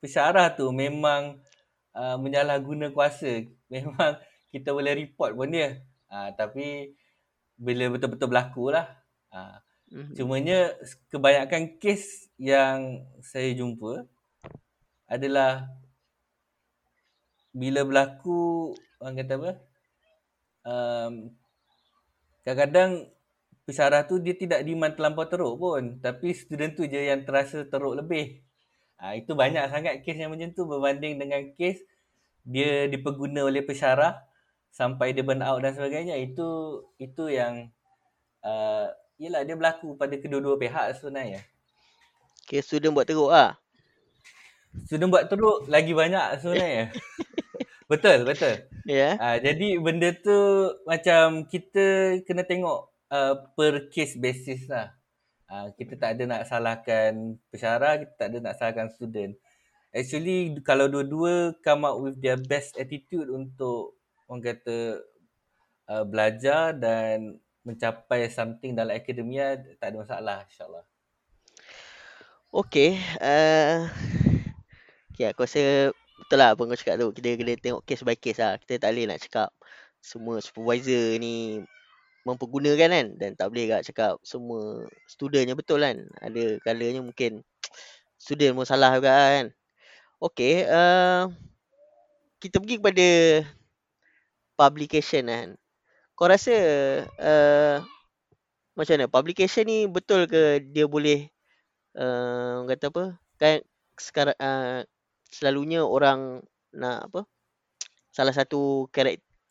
pesyarah 0.03 0.51
tu 0.53 0.67
memang 0.75 1.39
uh, 1.95 2.19
menyalahguna 2.19 2.91
kuasa. 2.91 3.47
Memang 3.71 4.19
kita 4.51 4.75
boleh 4.75 4.93
report 4.93 5.33
pun 5.33 5.49
dia. 5.49 5.79
Uh, 6.11 6.29
tapi 6.35 6.93
bila 7.55 7.89
betul-betul 7.95 8.29
berlaku 8.29 8.75
lah. 8.75 8.91
Uh, 9.31 9.57
mm-hmm. 9.95 10.13
Cumanya 10.19 10.59
kebanyakan 11.09 11.79
kes 11.79 12.29
yang 12.35 13.07
saya 13.23 13.55
jumpa 13.55 14.05
adalah 15.07 15.71
bila 17.55 17.87
berlaku 17.87 18.75
orang 18.99 19.15
kata 19.23 19.33
apa 19.39 19.51
um, 20.67 21.13
kadang-kadang 22.43 22.91
pesarah 23.63 24.03
tu 24.03 24.19
dia 24.19 24.35
tidak 24.35 24.61
demand 24.67 24.93
terlampau 24.93 25.25
teruk 25.29 25.55
pun 25.55 25.97
tapi 26.03 26.35
student 26.35 26.75
tu 26.75 26.83
je 26.83 26.99
yang 26.99 27.23
terasa 27.23 27.63
teruk 27.63 27.95
lebih 27.95 28.43
Ha, 28.95 29.19
itu 29.19 29.35
banyak 29.35 29.67
sangat 29.67 30.01
kes 30.01 30.15
yang 30.15 30.31
macam 30.31 30.55
tu 30.55 30.63
berbanding 30.63 31.19
dengan 31.19 31.43
kes 31.59 31.83
dia 32.45 32.85
diperguna 32.85 33.43
oleh 33.43 33.65
pesyarah 33.65 34.21
sampai 34.69 35.11
dia 35.11 35.25
burn 35.25 35.43
out 35.43 35.59
dan 35.59 35.75
sebagainya. 35.75 36.15
Itu 36.21 36.81
itu 37.01 37.27
yang 37.27 37.69
uh, 38.45 38.87
yelah 39.19 39.43
dia 39.43 39.55
berlaku 39.57 39.99
pada 39.99 40.15
kedua-dua 40.15 40.55
pihak 40.55 40.95
sebenarnya. 41.01 41.43
Kes 42.45 42.69
student 42.69 42.95
buat 42.95 43.07
teruk 43.09 43.33
lah. 43.33 43.57
Student 44.85 45.11
buat 45.11 45.25
teruk 45.27 45.67
lagi 45.67 45.91
banyak 45.91 46.39
sebenarnya. 46.39 46.91
betul, 47.91 48.23
betul. 48.23 48.67
Yeah. 48.85 49.17
Uh, 49.17 49.37
jadi 49.41 49.81
benda 49.81 50.13
tu 50.15 50.37
macam 50.85 51.49
kita 51.49 52.19
kena 52.23 52.45
tengok 52.45 52.93
uh, 53.09 53.33
per 53.57 53.91
case 53.91 54.15
basis 54.15 54.69
lah. 54.71 54.94
Uh, 55.45 55.69
kita 55.77 55.93
tak 55.93 56.17
ada 56.17 56.23
nak 56.25 56.41
salahkan 56.49 57.37
pesyarah, 57.53 58.01
kita 58.01 58.13
tak 58.17 58.27
ada 58.33 58.37
nak 58.41 58.55
salahkan 58.57 58.89
student. 58.89 59.37
Actually 59.95 60.57
kalau 60.65 60.91
dua-dua 60.91 61.55
come 61.63 61.87
up 61.87 62.01
with 62.01 62.19
their 62.19 62.35
best 62.35 62.75
attitude 62.75 63.31
untuk 63.31 63.95
orang 64.27 64.43
kata 64.43 64.99
uh, 65.87 66.03
belajar 66.03 66.75
dan 66.75 67.39
mencapai 67.63 68.27
something 68.27 68.75
dalam 68.75 68.91
akademia 68.91 69.55
tak 69.79 69.93
ada 69.93 69.97
masalah 70.01 70.37
insyaAllah. 70.49 70.85
Okay. 72.51 72.99
Uh, 73.23 73.87
okay 75.13 75.31
aku 75.31 75.47
rasa 75.47 75.95
betul 76.19 76.37
lah 76.41 76.57
apa 76.57 76.61
kau 76.65 76.75
cakap 76.75 76.95
tu. 76.99 77.07
Kita 77.15 77.37
kena 77.39 77.53
tengok 77.55 77.85
case 77.87 78.03
by 78.03 78.17
case 78.19 78.41
lah. 78.41 78.59
Kita 78.59 78.81
tak 78.81 78.91
boleh 78.91 79.05
nak 79.07 79.19
cakap 79.23 79.49
semua 80.03 80.43
supervisor 80.43 81.17
ni 81.23 81.63
mempergunakan 82.25 82.89
kan. 82.89 83.07
Dan 83.15 83.37
tak 83.37 83.53
boleh 83.53 83.65
kat 83.71 83.81
cakap 83.93 84.17
semua 84.25 84.83
studentnya 85.05 85.53
betul 85.53 85.85
kan. 85.85 86.09
Ada 86.19 86.59
kalanya 86.65 87.05
mungkin 87.05 87.45
student 88.17 88.57
pun 88.57 88.65
salah 88.65 88.97
juga 88.97 89.13
kan. 89.13 89.45
Okey 90.19 90.65
uh, 90.65 91.29
kita 92.41 92.57
pergi 92.57 92.81
kepada 92.81 93.07
publication 94.57 95.23
kan. 95.29 95.49
Kau 96.15 96.31
rasa 96.31 96.55
uh, 97.19 97.77
macam 98.73 98.93
mana? 98.95 99.11
Publication 99.11 99.67
ni 99.67 99.85
betul 99.85 100.25
ke 100.25 100.63
dia 100.63 100.87
boleh 100.87 101.27
uh, 101.99 102.63
kata 102.65 102.89
apa? 102.91 103.03
Kan 103.35 103.57
sekarang 103.99 104.37
uh, 104.39 104.81
selalunya 105.27 105.83
orang 105.83 106.43
nak 106.71 107.11
apa? 107.11 107.21
Salah 108.15 108.31
satu 108.31 108.87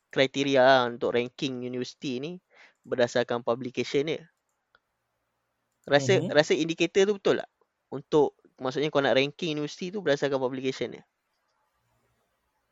kriteria 0.08 0.60
lah 0.64 0.80
untuk 0.88 1.12
ranking 1.12 1.68
universiti 1.68 2.16
ni 2.16 2.40
berdasarkan 2.84 3.40
publication 3.40 4.06
dia. 4.06 4.22
Rasa 5.84 6.20
mm-hmm. 6.20 6.32
rasa 6.32 6.52
indikator 6.56 7.04
tu 7.08 7.14
betul 7.20 7.40
tak? 7.40 7.50
Untuk 7.92 8.36
maksudnya 8.60 8.88
kau 8.88 9.04
nak 9.04 9.16
ranking 9.16 9.56
universiti 9.56 9.92
tu 9.92 10.00
berdasarkan 10.00 10.40
publication 10.40 10.96
dia. 10.96 11.04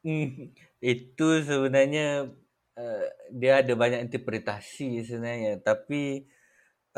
Hmm, 0.03 0.51
itu 0.83 1.29
sebenarnya 1.47 2.27
uh, 2.75 3.07
dia 3.31 3.63
ada 3.63 3.73
banyak 3.79 4.03
interpretasi 4.11 5.07
sebenarnya 5.07 5.63
tapi 5.63 6.27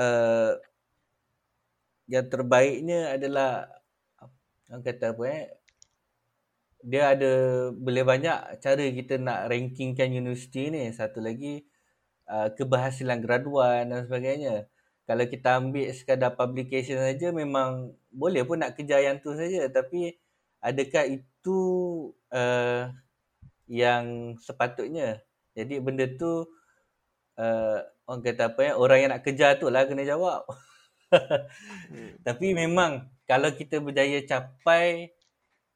uh, 0.01 0.57
yang 2.09 2.27
terbaiknya 2.33 3.17
adalah 3.17 3.69
orang 4.73 4.85
kata 4.85 5.13
apa 5.13 5.25
eh 5.29 5.45
dia 6.85 7.17
ada 7.17 7.33
boleh 7.73 8.05
banyak 8.05 8.61
cara 8.61 8.85
kita 8.93 9.17
nak 9.17 9.49
rankingkan 9.49 10.13
universiti 10.13 10.69
ni 10.69 10.93
satu 10.93 11.25
lagi 11.25 11.65
uh, 12.29 12.49
keberhasilan 12.53 13.21
graduan 13.25 13.91
dan 13.91 14.05
sebagainya. 14.07 14.69
Kalau 15.05 15.25
kita 15.29 15.61
ambil 15.61 15.93
sekadar 15.93 16.33
publication 16.33 16.97
saja 16.97 17.29
memang 17.29 17.93
boleh 18.09 18.41
pun 18.49 18.57
nak 18.57 18.73
kejar 18.73 19.05
yang 19.05 19.21
tu 19.21 19.37
saja 19.37 19.69
tapi 19.69 20.17
adakah 20.65 21.05
itu 21.05 21.61
uh, 22.33 22.89
yang 23.69 24.37
sepatutnya? 24.41 25.21
Jadi 25.53 25.77
benda 25.79 26.09
tu 26.09 26.49
uh, 27.37 27.79
orang 28.09 28.21
kata 28.25 28.43
apa 28.53 28.61
ya 28.65 28.73
orang 28.77 28.99
yang 29.05 29.11
nak 29.13 29.25
kejar 29.25 29.61
tu 29.61 29.69
lah 29.69 29.85
kena 29.85 30.05
jawab. 30.09 30.45
hmm. 31.13 32.21
Tapi 32.27 32.57
memang 32.57 33.09
kalau 33.29 33.53
kita 33.53 33.81
berjaya 33.81 34.21
capai 34.25 35.13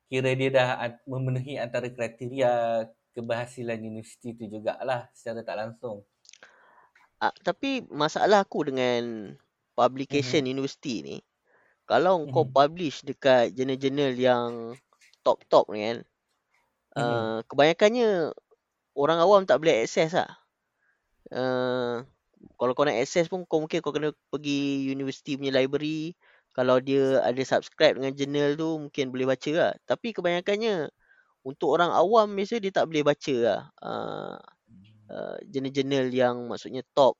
kira 0.08 0.32
dia 0.32 0.48
dah 0.48 0.68
memenuhi 1.04 1.60
antara 1.60 1.92
kriteria 1.92 2.84
keberhasilan 3.12 3.76
universiti 3.82 4.32
tu 4.32 4.48
jugalah 4.48 5.08
secara 5.12 5.44
tak 5.44 5.56
langsung. 5.56 6.04
Uh, 7.18 7.34
tapi 7.42 7.82
masalah 7.90 8.46
aku 8.46 8.70
dengan 8.70 9.34
publication 9.74 10.46
mm-hmm. 10.46 10.54
universiti 10.54 10.94
ni 11.02 11.16
kalau 11.82 12.22
mm-hmm. 12.22 12.30
kau 12.30 12.46
publish 12.46 13.02
dekat 13.02 13.50
jurnal-jurnal 13.58 14.14
yang 14.14 14.50
top-top 15.26 15.66
ni 15.74 15.82
kan 15.82 15.98
uh, 16.94 17.38
kebanyakannya 17.46 18.30
orang 18.98 19.18
awam 19.22 19.46
tak 19.46 19.62
boleh 19.62 19.86
akses 19.86 20.14
lah. 20.14 20.30
Uh, 21.30 22.02
kalau 22.58 22.72
kau 22.74 22.86
nak 22.86 22.98
akses 22.98 23.30
pun 23.30 23.46
kau 23.46 23.62
mungkin 23.62 23.78
kau 23.78 23.94
kena 23.94 24.10
pergi 24.32 24.90
universiti 24.90 25.38
punya 25.38 25.54
library 25.54 26.18
kalau 26.56 26.82
dia 26.82 27.22
ada 27.22 27.38
subscribe 27.46 27.94
dengan 27.94 28.12
jurnal 28.18 28.58
tu 28.58 28.68
mungkin 28.88 29.14
boleh 29.14 29.26
baca 29.30 29.50
lah. 29.54 29.72
Tapi 29.86 30.10
kebanyakannya 30.10 30.90
untuk 31.46 31.78
orang 31.78 31.94
awam 31.94 32.34
biasa 32.34 32.58
dia 32.58 32.74
tak 32.74 32.90
boleh 32.90 33.06
baca 33.06 33.34
lah. 33.38 33.60
Uh, 33.78 34.36
uh, 35.08 35.36
jurnal-jurnal 35.48 36.06
yang 36.12 36.36
maksudnya 36.48 36.84
top 36.92 37.16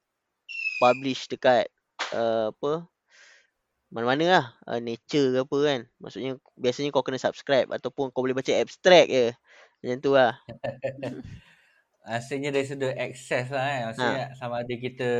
publish 0.79 1.27
dekat 1.27 1.68
uh, 2.14 2.55
apa 2.55 2.87
mana-mana 3.88 4.24
lah. 4.29 4.46
Uh, 4.68 4.81
nature 4.81 5.33
ke 5.33 5.38
apa 5.42 5.57
kan. 5.64 5.81
Maksudnya 6.01 6.33
biasanya 6.55 6.92
kau 6.92 7.05
kena 7.05 7.20
subscribe 7.20 7.68
ataupun 7.72 8.12
kau 8.12 8.22
boleh 8.24 8.37
baca 8.37 8.53
abstract 8.53 9.09
je. 9.09 9.27
Macam 9.81 9.98
tu 10.01 10.11
lah. 10.12 10.37
Maksudnya 12.09 12.48
dari 12.53 12.64
sudut 12.68 12.94
access 12.96 13.53
lah 13.53 13.64
kan. 13.64 13.81
Maksudnya 13.92 14.24
ha. 14.33 14.37
sama 14.37 14.64
ada 14.64 14.74
kita 14.77 15.11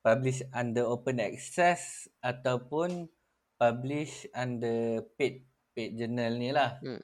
publish 0.00 0.40
under 0.54 0.86
open 0.86 1.20
access 1.20 2.06
Ataupun 2.22 3.10
publish 3.60 4.24
under 4.32 5.04
paid 5.14 5.46
paid 5.74 5.94
journal 5.98 6.32
ni 6.38 6.50
lah. 6.50 6.78
Hmm. 6.82 7.02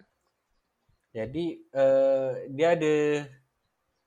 Jadi 1.17 1.65
uh, 1.73 2.45
dia 2.53 2.77
ada 2.77 2.95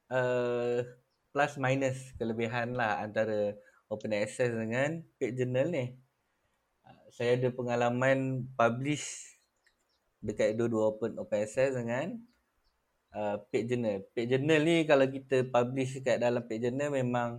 uh, 0.09 0.81
plus 1.29 1.53
minus 1.61 2.13
kelebihan 2.17 2.73
lah 2.73 3.01
antara 3.05 3.53
open 3.89 4.13
access 4.13 4.53
dengan 4.53 5.01
paid 5.17 5.37
journal 5.37 5.69
ni. 5.69 5.85
Ah, 6.85 6.99
saya 7.13 7.37
ada 7.37 7.49
pengalaman 7.53 8.45
publish 8.53 9.37
dekat 10.21 10.57
dua-dua 10.59 10.93
open 10.93 11.17
open 11.17 11.39
access 11.41 11.73
dengan 11.73 12.17
uh, 13.13 13.41
page 13.49 13.73
journal. 13.73 14.05
Page 14.13 14.37
journal 14.37 14.61
ni 14.65 14.77
kalau 14.85 15.05
kita 15.09 15.47
publish 15.49 16.01
kat 16.05 16.21
dalam 16.21 16.45
page 16.45 16.69
journal 16.69 16.93
memang 16.93 17.29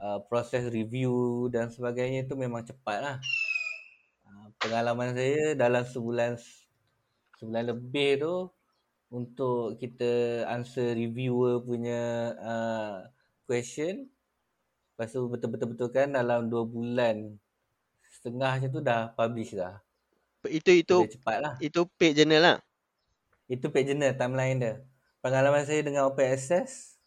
uh, 0.00 0.18
proses 0.28 0.68
review 0.72 1.46
dan 1.52 1.68
sebagainya 1.68 2.28
tu 2.28 2.36
memang 2.36 2.64
cepat 2.64 2.98
lah. 3.00 3.16
Uh, 4.24 4.48
pengalaman 4.60 5.12
saya 5.16 5.56
dalam 5.56 5.84
sebulan 5.84 6.36
sebulan 7.38 7.64
lebih 7.70 8.10
tu 8.20 8.34
untuk 9.08 9.80
kita 9.80 10.44
answer 10.52 10.92
reviewer 10.92 11.64
punya 11.64 12.36
uh, 12.38 12.96
question 13.48 14.08
lepas 14.98 15.14
tu 15.14 15.30
betul-betul 15.30 15.88
kan 15.94 16.10
dalam 16.10 16.50
2 16.50 16.58
bulan 16.66 17.38
setengah 18.18 18.58
macam 18.58 18.70
tu 18.74 18.82
dah 18.82 19.14
publish 19.14 19.54
dah. 19.54 19.78
Itu 20.50 20.74
itu 20.74 20.96
cepat 21.06 21.38
lah. 21.38 21.54
Itu 21.62 21.86
page 21.94 22.18
journal 22.18 22.42
lah. 22.42 22.56
Itu 23.46 23.70
page 23.70 23.94
journal 23.94 24.18
timeline 24.18 24.58
dia. 24.58 24.74
Pengalaman 25.22 25.62
saya 25.62 25.86
dengan 25.86 26.10
open 26.10 26.26
access 26.26 26.98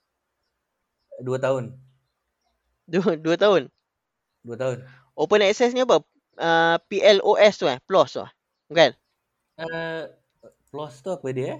2 1.20 1.28
tahun. 1.36 1.76
2 2.88 3.20
2 3.20 3.36
tahun. 3.36 3.68
2 4.48 4.56
tahun. 4.56 4.78
Open 5.20 5.44
access 5.44 5.76
ni 5.76 5.84
apa? 5.84 6.00
Uh, 6.40 6.80
PLOS 6.88 7.60
tu 7.60 7.68
eh, 7.68 7.78
PLOS 7.84 8.10
tu. 8.16 8.24
Eh? 8.24 8.32
Bukan? 8.72 8.90
Uh, 9.60 10.08
PLOS 10.72 11.04
tu 11.04 11.12
apa 11.12 11.28
dia 11.36 11.60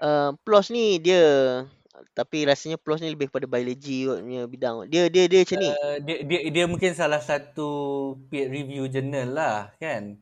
Uh, 0.00 0.30
PLOS 0.42 0.72
ni 0.72 0.96
dia 0.96 1.22
tapi 2.14 2.46
rasanya 2.46 2.78
PLOS 2.78 3.02
ni 3.02 3.10
lebih 3.12 3.30
kepada 3.30 3.46
biology 3.50 4.06
punya 4.06 4.46
bidang. 4.46 4.86
Dia 4.90 5.10
dia 5.10 5.26
dia 5.26 5.42
macam 5.42 5.58
ni. 5.58 5.70
Uh, 5.70 5.96
dia, 6.02 6.16
dia 6.24 6.40
dia 6.50 6.64
mungkin 6.64 6.92
salah 6.94 7.20
satu 7.22 7.68
peer 8.30 8.48
review 8.50 8.86
journal 8.86 9.34
lah 9.34 9.58
kan. 9.82 10.18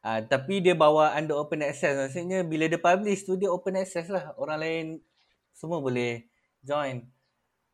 Uh, 0.00 0.20
tapi 0.24 0.64
dia 0.64 0.72
bawa 0.74 1.14
under 1.14 1.36
open 1.36 1.62
access. 1.62 1.94
Maksudnya 1.94 2.42
bila 2.42 2.66
dia 2.66 2.80
publish 2.80 3.22
tu 3.24 3.36
dia 3.38 3.50
open 3.52 3.78
access 3.78 4.10
lah. 4.10 4.34
Orang 4.36 4.58
lain 4.60 4.86
semua 5.54 5.78
boleh 5.78 6.26
join. 6.64 7.04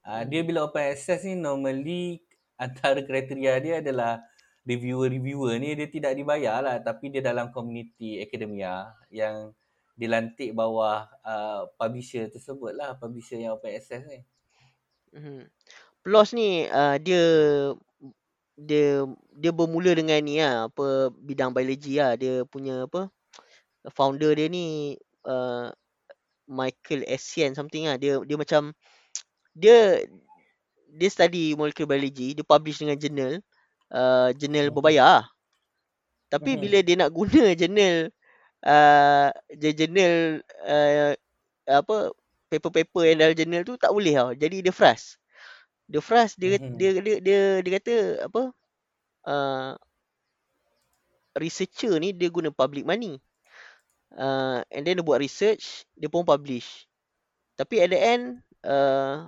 Uh, 0.06 0.22
dia 0.28 0.44
bila 0.44 0.68
open 0.68 0.92
access 0.92 1.24
ni 1.26 1.34
normally 1.34 2.22
antara 2.62 3.02
kriteria 3.04 3.52
dia 3.60 3.74
adalah 3.80 4.24
reviewer-reviewer 4.66 5.56
ni 5.62 5.78
dia 5.78 5.88
tidak 5.88 6.12
dibayar 6.18 6.60
lah. 6.60 6.76
Tapi 6.82 7.14
dia 7.14 7.22
dalam 7.22 7.54
community 7.54 8.18
akademia 8.20 8.90
yang 9.08 9.54
dilantik 9.96 10.52
bawah 10.52 11.08
uh, 11.24 11.70
publisher 11.80 12.28
tersebut 12.28 12.76
lah 12.76 12.98
publisher 13.00 13.40
yang 13.40 13.56
open 13.56 13.72
access 13.72 14.04
ni. 14.04 14.20
Hmm. 15.16 15.48
Plus 16.04 16.36
ni 16.36 16.68
uh, 16.68 17.00
dia 17.00 17.24
dia 18.56 19.04
dia 19.32 19.52
bermula 19.52 19.96
dengan 19.96 20.20
ni 20.20 20.40
lah, 20.40 20.68
apa 20.68 21.12
bidang 21.12 21.52
biologi 21.52 21.96
lah 21.96 22.16
dia 22.16 22.44
punya 22.48 22.84
apa 22.84 23.08
founder 23.92 24.32
dia 24.36 24.48
ni 24.48 24.96
uh, 25.24 25.68
Michael 26.48 27.04
Essien 27.04 27.52
something 27.52 27.84
lah 27.88 27.96
dia 28.00 28.20
dia 28.24 28.36
macam 28.36 28.72
dia 29.52 30.04
dia 30.96 31.08
study 31.12 31.52
molecular 31.52 31.96
biology 31.96 32.32
dia 32.32 32.44
publish 32.44 32.80
dengan 32.80 32.96
journal 32.96 33.32
uh, 33.92 34.30
journal 34.34 34.70
hmm. 34.70 34.74
berbayar 34.74 35.04
lah. 35.04 35.24
Tapi 36.26 36.58
hmm. 36.58 36.60
bila 36.60 36.78
dia 36.82 36.96
nak 36.98 37.10
guna 37.14 37.54
journal 37.54 37.96
uh, 38.66 39.28
journal 39.54 40.42
uh, 40.66 41.12
apa 41.66 41.96
paper-paper 42.46 43.02
yang 43.02 43.18
dalam 43.18 43.34
journal 43.34 43.62
tu 43.66 43.74
tak 43.78 43.90
boleh 43.90 44.14
tau. 44.14 44.30
Jadi 44.34 44.56
dia 44.62 44.72
frust. 44.74 45.18
Dia 45.86 46.02
frust 46.02 46.34
dia, 46.38 46.58
mm-hmm. 46.58 46.74
dia, 46.78 46.90
dia 46.98 47.16
dia 47.22 47.40
dia 47.62 47.72
kata 47.78 47.94
apa 48.26 48.42
uh, 49.26 49.70
researcher 51.38 51.94
ni 52.02 52.10
dia 52.10 52.30
guna 52.30 52.50
public 52.50 52.86
money. 52.86 53.18
Uh, 54.16 54.62
and 54.70 54.86
then 54.86 54.98
dia 54.98 55.04
buat 55.04 55.20
research, 55.20 55.84
dia 55.98 56.08
pun 56.10 56.26
publish. 56.26 56.86
Tapi 57.58 57.82
at 57.82 57.90
the 57.90 58.00
end 58.00 58.24
uh, 58.66 59.26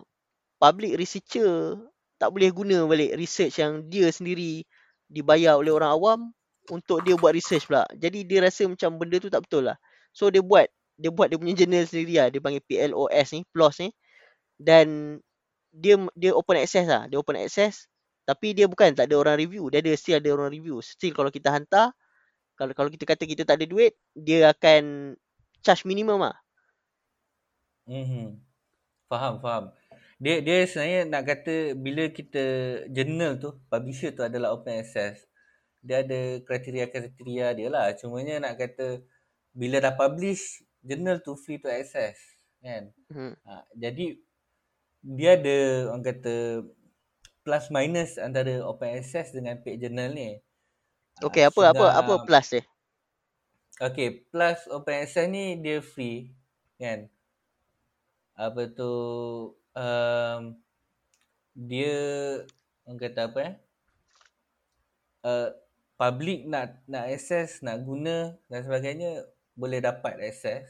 public 0.59 0.99
researcher 0.99 1.79
tak 2.19 2.35
boleh 2.35 2.51
guna 2.51 2.85
balik 2.85 3.15
research 3.15 3.63
yang 3.63 3.87
dia 3.87 4.11
sendiri 4.11 4.67
dibayar 5.09 5.57
oleh 5.57 5.73
orang 5.73 5.93
awam 5.95 6.21
untuk 6.69 7.01
dia 7.07 7.17
buat 7.17 7.33
research 7.33 7.71
pula. 7.71 7.87
Jadi 7.97 8.27
dia 8.29 8.45
rasa 8.45 8.69
macam 8.69 8.99
benda 9.01 9.17
tu 9.23 9.33
tak 9.33 9.47
betul 9.47 9.71
lah. 9.71 9.79
So 10.13 10.29
dia 10.29 10.45
buat 10.45 10.69
dia 10.99 11.15
buat 11.15 11.31
dia 11.31 11.39
punya 11.39 11.55
journal 11.55 11.87
sendiri 11.87 12.15
lah. 12.19 12.29
Dia 12.29 12.41
panggil 12.43 12.63
PLOS 12.67 13.29
ni, 13.33 13.41
PLOS 13.55 13.77
ni. 13.87 13.89
Dan 14.59 14.87
dia 15.71 15.95
dia 16.19 16.31
open 16.35 16.59
access 16.59 16.85
lah. 16.85 17.07
Dia 17.07 17.17
open 17.23 17.39
access. 17.39 17.87
Tapi 18.29 18.53
dia 18.53 18.69
bukan 18.69 18.93
tak 18.93 19.09
ada 19.09 19.17
orang 19.17 19.41
review. 19.41 19.73
Dia 19.73 19.81
ada 19.81 19.95
still 19.97 20.21
ada 20.21 20.29
orang 20.35 20.53
review. 20.53 20.85
Still 20.85 21.17
kalau 21.17 21.33
kita 21.33 21.49
hantar, 21.49 21.97
kalau 22.59 22.75
kalau 22.77 22.91
kita 22.93 23.09
kata 23.09 23.25
kita 23.25 23.49
tak 23.49 23.63
ada 23.63 23.67
duit, 23.71 23.97
dia 24.13 24.53
akan 24.53 25.15
charge 25.65 25.89
minimum 25.89 26.21
lah. 26.21 26.37
Mm-hmm. 27.89 28.37
Faham, 29.09 29.41
faham. 29.41 29.65
Dia 30.19 30.43
dia 30.43 30.67
sebenarnya 30.67 31.01
nak 31.07 31.23
kata 31.31 31.55
bila 31.79 32.11
kita 32.11 32.45
journal 32.91 33.39
tu, 33.39 33.55
publisher 33.71 34.11
tu 34.11 34.27
adalah 34.27 34.51
open 34.55 34.83
access 34.83 35.29
dia 35.83 36.03
ada 36.03 36.43
kriteria-kriteria 36.43 37.47
dia 37.55 37.69
lah. 37.71 37.95
Cumanya 37.95 38.43
nak 38.43 38.59
kata 38.59 39.03
bila 39.55 39.79
dah 39.83 39.95
publish 39.95 40.63
journal 40.83 41.23
tu 41.23 41.39
free 41.39 41.63
to 41.63 41.71
access 41.71 42.19
kan. 42.59 42.91
Hmm. 43.11 43.35
Ha, 43.47 43.65
jadi 43.79 44.19
dia 44.99 45.39
ada 45.39 45.57
orang 45.95 46.05
kata 46.05 46.67
plus 47.47 47.65
minus 47.71 48.19
antara 48.19 48.61
open 48.67 48.99
access 48.99 49.31
dengan 49.31 49.57
paid 49.63 49.79
journal 49.79 50.11
ni. 50.13 50.43
Okay 51.23 51.47
ha, 51.47 51.51
apa 51.51 51.63
apa 51.75 51.87
apa 51.95 52.13
plus 52.27 52.47
dia? 52.59 52.63
Okay 53.79 54.27
plus 54.29 54.59
open 54.75 55.07
access 55.07 55.31
ni 55.31 55.59
dia 55.63 55.79
free 55.79 56.35
kan. 56.77 57.07
Apa 58.39 58.71
tu 58.71 58.91
um, 59.79 60.59
dia 61.55 61.95
orang 62.83 62.99
kata 62.99 63.21
apa 63.31 63.39
eh? 63.39 63.55
Uh, 65.23 65.51
public 65.99 66.47
nak 66.47 66.79
nak 66.87 67.11
access, 67.11 67.63
nak 67.63 67.83
guna 67.83 68.35
dan 68.51 68.67
sebagainya 68.67 69.27
boleh 69.59 69.83
dapat 69.83 70.19
access 70.23 70.67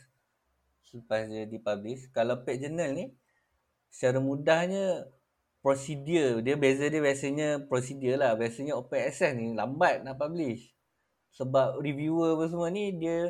selepas 0.89 1.29
dia 1.29 1.45
dipublish. 1.45 2.09
Kalau 2.17 2.41
page 2.45 2.65
journal 2.65 2.97
ni 2.97 3.07
secara 3.93 4.21
mudahnya 4.21 5.05
prosedur 5.61 6.41
dia 6.41 6.57
beza 6.57 6.89
dia 6.89 7.05
biasanya 7.05 7.69
prosedur 7.69 8.17
lah. 8.17 8.33
Biasanya 8.41 8.73
open 8.77 9.01
access 9.05 9.37
ni 9.37 9.53
lambat 9.53 10.05
nak 10.05 10.17
publish. 10.17 10.73
Sebab 11.37 11.85
reviewer 11.85 12.41
apa 12.41 12.45
semua 12.49 12.73
ni 12.73 12.97
dia 12.97 13.29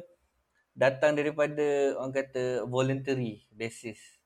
datang 0.79 1.19
daripada 1.19 1.99
orang 1.99 2.15
kata 2.15 2.63
voluntary 2.71 3.43
basis. 3.51 4.18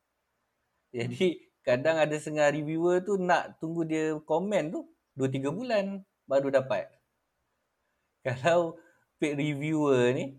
Jadi 0.96 1.40
kadang 1.64 1.96
ada 1.96 2.14
setengah 2.18 2.52
reviewer 2.52 3.00
tu 3.00 3.16
nak 3.16 3.56
tunggu 3.62 3.86
dia 3.86 4.18
komen 4.26 4.74
tu 4.74 4.84
2-3 5.16 5.48
bulan 5.54 5.84
baru 6.26 6.50
dapat 6.50 6.90
kalau 8.22 8.78
paid 9.18 9.34
reviewer 9.34 10.14
ni 10.14 10.38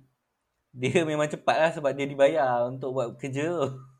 dia 0.73 1.03
memang 1.05 1.29
cepat 1.29 1.57
lah 1.59 1.71
sebab 1.75 1.91
dia 1.93 2.07
dibayar 2.09 2.65
untuk 2.65 2.95
buat 2.97 3.19
kerja 3.19 3.51
tu. 3.51 3.69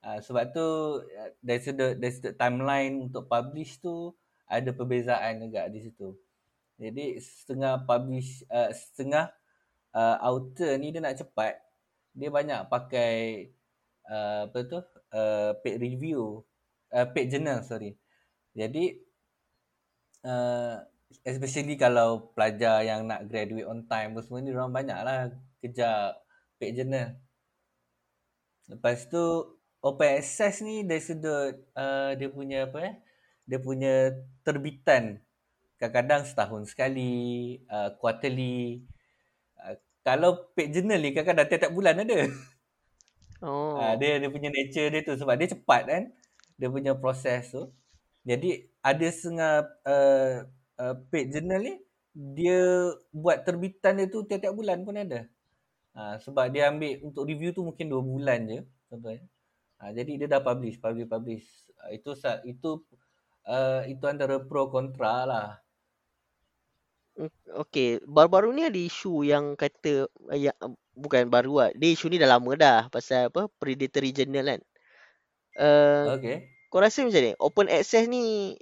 Uh, 0.00 0.16
sebab 0.24 0.48
tu 0.56 0.64
dari 1.44 1.60
sudut, 1.60 1.92
dari 2.00 2.08
sudut 2.08 2.32
timeline 2.32 3.12
untuk 3.12 3.28
publish 3.28 3.84
tu 3.84 4.16
ada 4.48 4.72
perbezaan 4.72 5.44
juga 5.44 5.68
di 5.68 5.76
situ. 5.76 6.16
Jadi 6.80 7.20
setengah 7.20 7.84
publish 7.84 8.40
uh, 8.48 8.72
setengah 8.72 9.28
uh, 9.92 10.16
author 10.24 10.72
ni 10.80 10.88
dia 10.88 11.04
nak 11.04 11.20
cepat 11.20 11.60
dia 12.16 12.32
banyak 12.32 12.64
pakai 12.72 13.52
uh, 14.08 14.48
apa 14.48 14.58
tu 14.64 14.80
uh, 15.14 15.56
paid 15.62 15.78
review 15.78 16.42
uh, 16.94 17.06
paid 17.10 17.30
journal 17.30 17.62
sorry. 17.62 17.96
Jadi 18.54 18.98
uh, 20.26 20.82
especially 21.26 21.74
kalau 21.78 22.32
pelajar 22.34 22.82
yang 22.82 23.06
nak 23.06 23.26
graduate 23.30 23.66
on 23.66 23.86
time 23.86 24.14
pun 24.14 24.22
semua 24.22 24.40
ni 24.42 24.50
orang 24.54 24.74
banyaklah 24.74 25.34
kejar 25.62 26.18
paid 26.58 26.76
journal. 26.78 27.14
Lepas 28.70 29.10
tu 29.10 29.22
open 29.82 30.10
access 30.20 30.62
ni 30.62 30.86
dari 30.86 31.02
sudut 31.02 31.54
uh, 31.74 32.14
dia 32.14 32.28
punya 32.30 32.70
apa 32.70 32.78
eh? 32.84 32.94
Dia 33.50 33.58
punya 33.58 34.14
terbitan 34.46 35.18
kadang-kadang 35.80 36.28
setahun 36.28 36.62
sekali, 36.68 37.56
uh, 37.72 37.96
quarterly. 37.96 38.84
Uh, 39.56 39.74
kalau 40.04 40.52
paid 40.52 40.76
journal 40.76 41.00
ni 41.00 41.16
kadang-kadang 41.16 41.48
tiap-tiap 41.48 41.72
bulan 41.72 42.04
ada. 42.04 42.28
Oh. 43.40 43.80
Uh, 43.80 43.96
dia 43.96 44.20
dia 44.20 44.28
punya 44.28 44.52
nature 44.52 44.88
dia 44.92 45.00
tu 45.04 45.16
sebab 45.16 45.34
dia 45.40 45.48
cepat 45.52 45.82
kan. 45.88 46.02
Dia 46.60 46.68
punya 46.68 46.92
proses 46.96 47.48
tu. 47.48 47.72
Jadi 48.24 48.68
ada 48.84 49.06
setengah 49.08 49.54
uh, 49.88 50.34
uh, 50.76 50.94
paid 51.08 51.32
journal 51.32 51.60
ni 51.64 51.74
dia 52.12 52.92
buat 53.14 53.46
terbitan 53.46 53.96
dia 53.96 54.06
tu 54.10 54.26
tiap-tiap 54.26 54.52
bulan 54.52 54.84
pun 54.84 54.98
ada. 54.98 55.24
Ha, 55.90 56.22
sebab 56.22 56.54
dia 56.54 56.70
ambil 56.70 57.02
untuk 57.02 57.26
review 57.26 57.50
tu 57.50 57.66
mungkin 57.66 57.90
2 57.90 57.98
bulan 57.98 58.46
je 58.46 58.60
contohnya. 58.86 59.24
Ha, 59.82 59.90
jadi 59.90 60.12
dia 60.22 60.28
dah 60.30 60.42
publish, 60.42 60.78
publish, 60.78 61.08
publish. 61.08 61.46
Ha, 61.80 61.90
itu 61.94 62.14
itu 62.46 62.70
uh, 63.46 63.82
itu 63.86 64.04
antara 64.06 64.38
pro 64.42 64.70
kontra 64.70 65.26
lah. 65.26 65.48
Okay, 67.68 68.00
baru-baru 68.06 68.54
ni 68.54 68.62
ada 68.64 68.80
isu 68.80 69.26
yang 69.26 69.58
kata 69.58 70.08
yang 70.32 70.56
bukan 71.00 71.32
baru 71.32 71.52
lah. 71.66 71.70
Dia 71.74 71.90
isu 71.96 72.12
ni 72.12 72.20
dah 72.20 72.28
lama 72.28 72.52
dah 72.54 72.80
pasal 72.92 73.32
apa 73.32 73.48
predatory 73.58 74.12
journal 74.12 74.44
kan. 74.56 74.60
Uh, 75.58 76.16
Okay. 76.20 76.36
kau 76.70 76.78
rasa 76.84 77.02
macam 77.02 77.22
ni? 77.24 77.32
Open 77.40 77.66
access 77.72 78.06
ni 78.06 78.54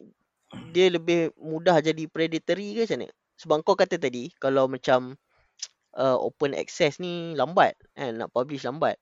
dia 0.72 0.88
lebih 0.88 1.34
mudah 1.36 1.76
jadi 1.84 2.08
predatory 2.08 2.78
ke 2.78 2.80
macam 2.88 2.98
ni? 3.04 3.08
Sebab 3.38 3.56
kau 3.66 3.76
kata 3.76 4.00
tadi 4.00 4.32
kalau 4.40 4.66
macam 4.70 5.14
uh, 5.98 6.16
open 6.18 6.56
access 6.56 6.98
ni 7.02 7.34
lambat 7.36 7.74
kan 7.94 8.16
nak 8.16 8.30
publish 8.32 8.64
lambat. 8.64 8.96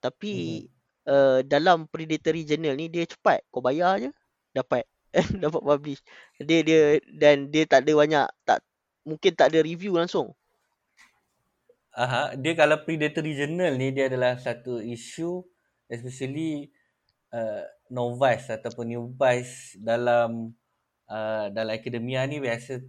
Tapi 0.00 0.64
uh, 1.10 1.42
dalam 1.44 1.86
predatory 1.90 2.46
journal 2.46 2.74
ni 2.78 2.88
dia 2.88 3.04
cepat. 3.04 3.44
Kau 3.52 3.60
bayar 3.60 3.98
je 4.02 4.10
dapat 4.54 4.86
dapat 5.42 5.60
publish. 5.60 6.00
Dia 6.40 6.62
dia 6.64 6.80
dan 7.12 7.52
dia 7.52 7.64
tak 7.68 7.84
ada 7.86 7.92
banyak 7.98 8.26
tak 8.46 8.58
mungkin 9.04 9.32
tak 9.36 9.52
ada 9.54 9.60
review 9.64 9.96
langsung. 9.96 10.32
Aha, 11.98 12.38
dia 12.38 12.54
kalau 12.54 12.78
predatory 12.86 13.34
journal 13.34 13.74
ni 13.74 13.90
dia 13.90 14.06
adalah 14.06 14.38
satu 14.38 14.78
isu 14.78 15.42
especially 15.90 16.70
uh, 17.34 17.66
novice 17.90 18.54
ataupun 18.54 18.94
newbies 18.94 19.74
dalam 19.82 20.54
uh, 21.10 21.50
dalam 21.50 21.74
akademia 21.74 22.22
ni 22.30 22.38
biasa 22.38 22.86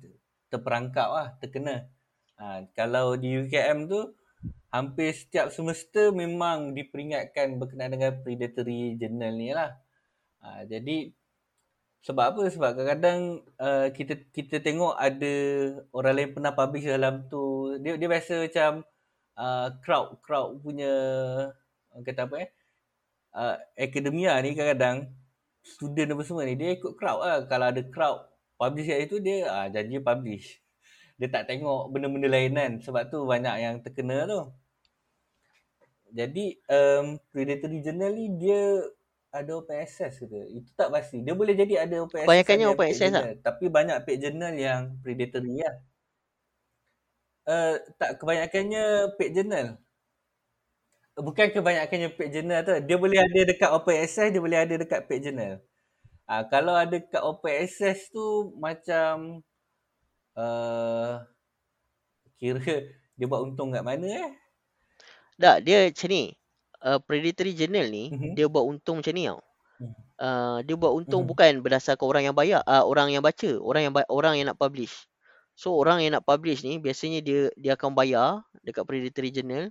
terperangkap 0.54 1.10
lah, 1.10 1.28
terkena. 1.42 1.90
Uh, 2.38 2.70
kalau 2.78 3.18
di 3.18 3.34
UKM 3.34 3.90
tu 3.90 4.14
hampir 4.70 5.10
setiap 5.18 5.50
semester 5.50 6.14
memang 6.14 6.78
diperingatkan 6.78 7.58
berkenaan 7.58 7.98
dengan 7.98 8.14
predatory 8.22 8.94
journal 9.02 9.34
ni 9.34 9.58
lah. 9.58 9.74
Uh, 10.38 10.70
jadi 10.70 11.10
sebab 12.06 12.38
apa? 12.38 12.42
Sebab 12.46 12.70
kadang-kadang 12.78 13.42
uh, 13.58 13.90
kita 13.90 14.22
kita 14.30 14.62
tengok 14.62 14.94
ada 15.02 15.34
orang 15.98 16.14
lain 16.14 16.30
pernah 16.38 16.54
publish 16.54 16.86
dalam 16.86 17.26
tu. 17.26 17.74
Dia 17.82 17.98
dia 17.98 18.06
biasa 18.06 18.46
macam 18.46 18.86
uh, 19.40 19.72
crowd 19.80 20.20
crowd 20.20 20.60
punya 20.60 20.92
kata 22.04 22.28
apa 22.28 22.36
eh 22.44 22.50
uh, 23.34 23.56
akademia 23.80 24.36
ni 24.44 24.54
kadang-kadang 24.54 25.10
student 25.64 26.14
apa 26.14 26.24
semua 26.28 26.44
ni 26.44 26.60
dia 26.60 26.76
ikut 26.76 26.94
crowd 27.00 27.20
lah 27.24 27.38
kalau 27.48 27.72
ada 27.72 27.82
crowd 27.88 28.28
publish 28.60 28.92
kat 28.92 29.08
itu 29.08 29.24
dia 29.24 29.48
uh, 29.48 29.68
janji 29.72 30.04
publish 30.04 30.60
dia 31.20 31.28
tak 31.32 31.48
tengok 31.48 31.92
benda-benda 31.92 32.28
lain 32.28 32.52
kan 32.56 32.72
sebab 32.84 33.08
tu 33.08 33.24
banyak 33.24 33.56
yang 33.60 33.76
terkena 33.80 34.28
tu 34.28 34.52
jadi 36.10 36.58
um, 36.70 37.22
predatory 37.30 37.86
journal 37.86 38.12
ni 38.18 38.34
dia 38.40 38.82
ada 39.30 39.52
open 39.62 39.78
access 39.78 40.18
ke 40.18 40.26
Itu 40.50 40.74
tak 40.74 40.90
pasti. 40.90 41.22
Dia 41.22 41.38
boleh 41.38 41.54
jadi 41.54 41.86
ada 41.86 42.02
open 42.02 42.26
access. 42.26 42.30
Kebanyakannya 42.30 42.66
open 42.66 42.88
access 42.90 43.12
lah. 43.14 43.26
Tapi 43.38 43.66
banyak 43.70 43.98
page 44.06 44.22
journal 44.26 44.54
yang 44.58 44.98
predatory 45.06 45.62
lah. 45.62 45.76
Uh, 47.50 47.82
tak 47.98 48.22
kebanyakannya 48.22 49.18
page 49.18 49.34
journal. 49.34 49.68
Bukan 51.18 51.50
kebanyakannya 51.50 52.14
page 52.14 52.30
journal 52.38 52.62
tu. 52.62 52.78
Dia 52.86 52.98
boleh 53.02 53.18
ada 53.18 53.40
dekat 53.50 53.70
open 53.74 53.98
access, 54.06 54.30
dia 54.30 54.38
boleh 54.38 54.60
ada 54.62 54.76
dekat 54.78 55.10
page 55.10 55.26
journal. 55.26 55.58
Uh, 56.30 56.44
kalau 56.54 56.78
ada 56.78 56.94
dekat 57.02 57.26
open 57.26 57.54
access 57.66 58.06
tu 58.14 58.54
macam 58.62 59.42
uh, 60.38 61.26
kira 62.38 62.62
dia 63.18 63.26
buat 63.26 63.42
untung 63.50 63.74
kat 63.74 63.82
mana 63.82 64.06
eh? 64.06 64.30
Tak, 65.42 65.66
dia 65.66 65.90
macam 65.90 66.08
ni 66.14 66.24
uh, 66.86 67.02
predatory 67.02 67.58
journal 67.58 67.90
ni 67.90 68.14
Mhm. 68.14 68.38
dia 68.38 68.46
buat 68.46 68.62
untung 68.62 69.02
macam 69.02 69.14
ni 69.18 69.26
tau. 69.26 69.42
Uh, 70.22 70.62
dia 70.70 70.78
buat 70.78 70.94
untung 70.94 71.26
Mhm. 71.26 71.30
bukan 71.34 71.52
berdasarkan 71.66 72.06
orang 72.06 72.24
yang 72.30 72.38
bayar, 72.38 72.62
uh, 72.70 72.86
orang 72.86 73.10
yang 73.10 73.26
baca, 73.26 73.58
orang 73.58 73.82
yang 73.90 73.94
ba- 73.98 74.08
orang 74.14 74.38
yang 74.38 74.54
nak 74.54 74.60
publish. 74.62 75.09
So 75.60 75.68
orang 75.82 75.98
yang 76.04 76.12
nak 76.16 76.26
publish 76.30 76.60
ni 76.68 76.74
biasanya 76.86 77.20
dia 77.28 77.42
dia 77.64 77.72
akan 77.76 77.92
bayar 78.00 78.48
dekat 78.68 78.84
predatory 78.88 79.30
journal 79.36 79.66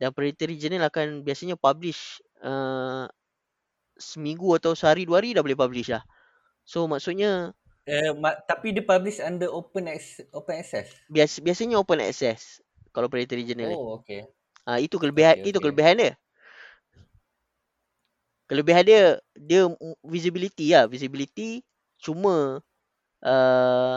dan 0.00 0.10
predatory 0.16 0.56
journal 0.60 0.82
akan 0.90 1.06
biasanya 1.26 1.56
publish 1.66 2.00
uh, 2.42 3.06
seminggu 3.98 4.48
atau 4.58 4.72
sehari 4.80 5.02
dua 5.08 5.22
hari 5.22 5.30
dah 5.36 5.42
boleh 5.46 5.58
publish 5.58 5.88
lah. 5.94 6.04
So 6.66 6.86
maksudnya 6.90 7.54
Uh, 7.94 8.12
ma- 8.22 8.40
tapi 8.50 8.72
dia 8.76 8.84
publish 8.92 9.18
under 9.28 9.48
open 9.60 9.84
access, 9.94 10.24
open 10.38 10.54
access. 10.62 10.88
bias, 11.12 11.32
biasanya 11.44 11.76
open 11.82 12.00
access 12.00 12.40
kalau 12.94 13.08
predatory 13.12 13.44
journal. 13.48 13.72
Oh, 13.72 13.92
okay. 14.00 14.26
Ah 14.68 14.78
itu 14.80 14.96
kelebihan 15.02 15.36
Okey, 15.36 15.42
itu 15.44 15.58
okey. 15.58 15.64
kelebihan 15.64 15.96
dia. 16.00 16.12
Kelebihan 18.50 18.82
dia 18.82 19.02
dia 19.38 19.62
visibility 20.02 20.74
lah, 20.74 20.90
visibility 20.90 21.62
cuma 22.02 22.58
uh, 23.24 23.96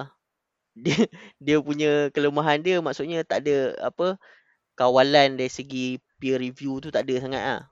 dia 0.83 1.05
dia 1.37 1.57
punya 1.61 2.09
kelemahan 2.09 2.59
dia 2.61 2.81
maksudnya 2.81 3.21
tak 3.21 3.45
ada 3.45 3.77
apa 3.81 4.17
kawalan 4.73 5.37
dari 5.37 5.51
segi 5.51 6.01
peer 6.17 6.41
review 6.41 6.81
tu 6.81 6.89
tak 6.89 7.05
ada 7.05 7.15
sangat 7.21 7.43
ah. 7.43 7.63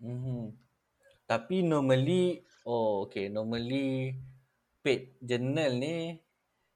Mm-hmm. 0.00 0.56
Tapi 1.28 1.62
normally, 1.62 2.42
oh 2.66 3.06
okay, 3.06 3.30
normally 3.30 4.18
paid 4.80 5.14
journal 5.20 5.76
ni 5.76 6.18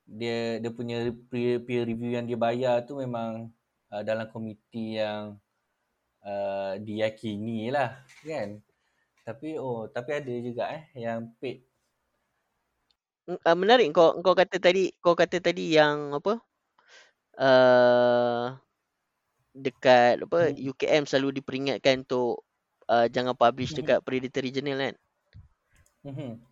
dia 0.05 0.61
dia 0.61 0.70
punya 0.70 1.09
peer, 1.32 1.64
peer 1.64 1.88
review 1.88 2.12
yang 2.12 2.28
dia 2.28 2.36
bayar 2.36 2.84
tu 2.84 3.00
memang 3.00 3.48
uh, 3.88 4.02
dalam 4.05 4.28
komiti 4.28 5.00
yang 5.00 5.40
uh, 6.20 6.76
diyakini 6.78 7.72
lah 7.72 8.05
kan. 8.22 8.61
Tapi 9.24 9.57
oh 9.57 9.88
tapi 9.88 10.11
ada 10.20 10.34
juga 10.38 10.68
eh 10.70 10.84
yang 10.94 11.32
paid. 11.40 11.64
Uh, 13.25 13.57
menarik 13.57 13.89
kau 13.97 14.20
kau 14.20 14.37
kata 14.37 14.61
tadi 14.61 14.93
kau 15.01 15.16
kata 15.16 15.41
tadi 15.41 15.72
yang 15.72 16.12
apa? 16.12 16.45
Uh, 17.41 18.53
dekat 19.55 20.20
apa 20.27 20.51
Hmm. 20.51 20.59
UKM 20.70 21.05
selalu 21.09 21.41
diperingatkan 21.41 22.05
untuk 22.05 22.45
uh, 22.91 23.07
jangan 23.09 23.33
publish 23.39 23.72
Mhm. 23.72 23.79
dekat 23.79 24.05
predatory 24.05 24.51
journal 24.53 24.77
kan. 24.77 24.95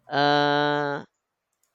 Uh, 0.09 1.05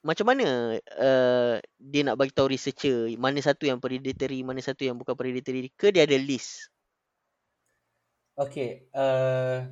macam 0.05 0.25
mana 0.29 0.77
uh, 0.99 1.55
dia 1.79 2.01
nak 2.05 2.17
bagi 2.19 2.33
tahu 2.35 2.53
researcher 2.53 3.11
mana 3.19 3.39
satu 3.43 3.65
yang 3.69 3.79
predatory, 3.83 4.41
mana 4.45 4.61
satu 4.63 4.87
yang 4.87 4.97
bukan 4.99 5.15
predatory 5.17 5.69
ke 5.75 5.93
dia 5.93 6.05
ada 6.07 6.17
list? 6.17 6.69
Okay, 8.37 8.85
uh, 8.93 9.65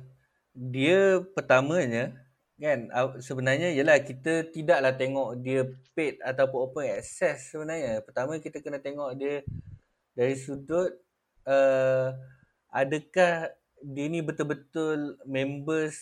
dia 0.50 1.22
pertamanya 1.38 2.25
kan 2.56 2.88
sebenarnya 3.20 3.76
ialah 3.76 4.00
kita 4.00 4.48
tidaklah 4.48 4.96
tengok 4.96 5.44
dia 5.44 5.68
paid 5.92 6.16
ataupun 6.24 6.58
open 6.72 6.88
access 6.88 7.52
sebenarnya. 7.52 8.00
Pertama 8.00 8.40
kita 8.40 8.64
kena 8.64 8.80
tengok 8.80 9.12
dia 9.16 9.44
dari 10.16 10.32
sudut 10.34 10.96
uh, 11.44 12.16
adakah 12.72 13.52
dia 13.84 14.06
ni 14.08 14.24
betul-betul 14.24 15.20
members 15.28 16.00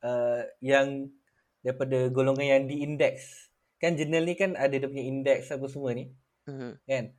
uh, 0.00 0.48
yang 0.64 1.12
daripada 1.60 2.08
golongan 2.08 2.46
yang 2.46 2.64
diindeks. 2.64 3.52
Kan 3.76 4.00
jurnal 4.00 4.24
ni 4.24 4.32
kan 4.32 4.56
ada 4.56 4.72
dia 4.72 4.88
punya 4.88 5.04
indeks 5.04 5.52
apa 5.52 5.68
semua 5.68 5.92
ni 5.92 6.08
Hmm. 6.46 6.78
kan 6.86 7.10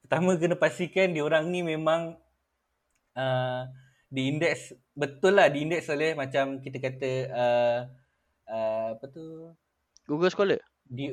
pertama 0.00 0.32
kena 0.40 0.56
pastikan 0.56 1.12
dia 1.12 1.20
orang 1.20 1.52
ni 1.52 1.60
memang 1.60 2.16
uh, 3.12 3.62
diindeks 4.08 4.72
betul 4.96 5.36
lah 5.36 5.52
diindeks 5.52 5.88
oleh 5.92 6.16
macam 6.16 6.58
kita 6.64 6.80
kata 6.80 7.10
uh, 7.28 7.78
uh, 8.48 8.86
apa 8.96 9.04
tu 9.12 9.52
Google 10.08 10.32
Scholar. 10.32 10.58
di 10.88 11.12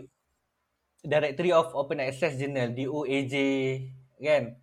Directory 1.06 1.52
of 1.52 1.76
Open 1.76 2.00
Access 2.00 2.40
Journal 2.40 2.72
DOAJ 2.72 3.36
kan 4.18 4.56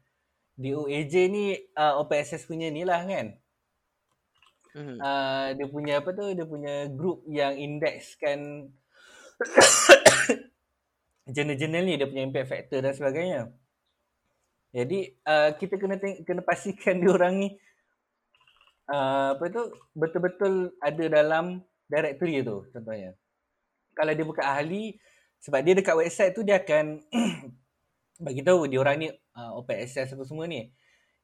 DOAJ 0.56 1.14
ni 1.28 1.44
uh, 1.76 2.00
open 2.00 2.18
access 2.20 2.44
punya 2.44 2.68
ni 2.68 2.84
lah 2.84 3.04
kan 3.04 3.36
Hmm. 4.72 4.96
uh, 4.96 5.52
dia 5.52 5.68
punya 5.68 6.00
apa 6.00 6.16
tu 6.16 6.32
dia 6.32 6.48
punya 6.48 6.88
group 6.88 7.28
yang 7.28 7.52
indekskan 7.60 8.72
jurnal-jurnal 11.28 11.82
ni 11.84 12.00
dia 12.00 12.08
punya 12.08 12.24
impact 12.24 12.48
factor 12.48 12.80
dan 12.80 12.96
sebagainya. 12.96 13.40
Jadi 14.72 15.12
uh, 15.28 15.52
kita 15.60 15.76
kena 15.76 16.00
teng- 16.00 16.24
kena 16.24 16.40
pastikan 16.40 16.96
dia 17.04 17.12
orang 17.12 17.36
ni 17.36 17.48
uh, 18.92 19.34
apa 19.34 19.44
tu 19.48 19.62
betul-betul 19.96 20.76
ada 20.78 21.04
dalam 21.08 21.64
directory 21.88 22.44
tu 22.44 22.68
contohnya. 22.70 23.16
Kalau 23.96 24.12
dia 24.12 24.24
bukan 24.24 24.44
ahli 24.44 24.96
sebab 25.42 25.60
dia 25.64 25.74
dekat 25.74 25.96
website 25.96 26.32
tu 26.36 26.44
dia 26.44 26.60
akan 26.60 27.00
bagi 28.24 28.44
tahu 28.44 28.68
dia 28.68 28.78
orang 28.78 28.96
ni 29.00 29.08
uh, 29.10 29.52
open 29.56 29.76
access 29.80 30.12
apa 30.12 30.22
semua 30.28 30.44
ni. 30.46 30.70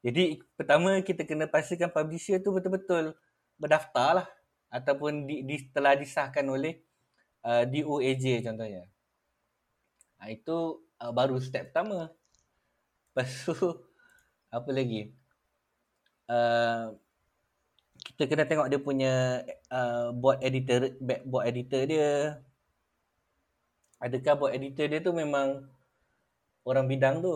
Jadi 0.02 0.40
pertama 0.54 0.98
kita 1.04 1.26
kena 1.26 1.50
pastikan 1.50 1.90
publisher 1.92 2.40
tu 2.40 2.54
betul-betul 2.54 3.14
berdaftar 3.58 4.22
lah 4.22 4.28
ataupun 4.70 5.26
di, 5.26 5.42
di, 5.42 5.56
telah 5.74 5.98
disahkan 5.98 6.44
oleh 6.46 6.80
uh, 7.42 7.66
DOAJ 7.66 8.46
contohnya. 8.46 8.86
Ha, 10.18 10.30
itu 10.34 10.82
uh, 11.02 11.12
baru 11.14 11.38
step 11.42 11.70
pertama. 11.70 12.10
Lepas 13.10 13.30
tu 13.42 13.54
apa 14.56 14.70
lagi? 14.70 15.10
Uh, 16.28 16.94
kita 18.18 18.26
kena 18.34 18.44
tengok 18.50 18.66
dia 18.66 18.80
punya 18.82 19.12
uh, 19.70 20.10
board 20.10 20.42
editor 20.42 20.90
board 21.30 21.44
editor 21.46 21.82
dia. 21.86 22.10
Adakah 24.04 24.34
board 24.38 24.54
editor 24.58 24.86
dia 24.90 24.98
tu 25.06 25.12
memang 25.14 25.48
orang 26.68 26.86
bidang 26.90 27.16
tu? 27.24 27.34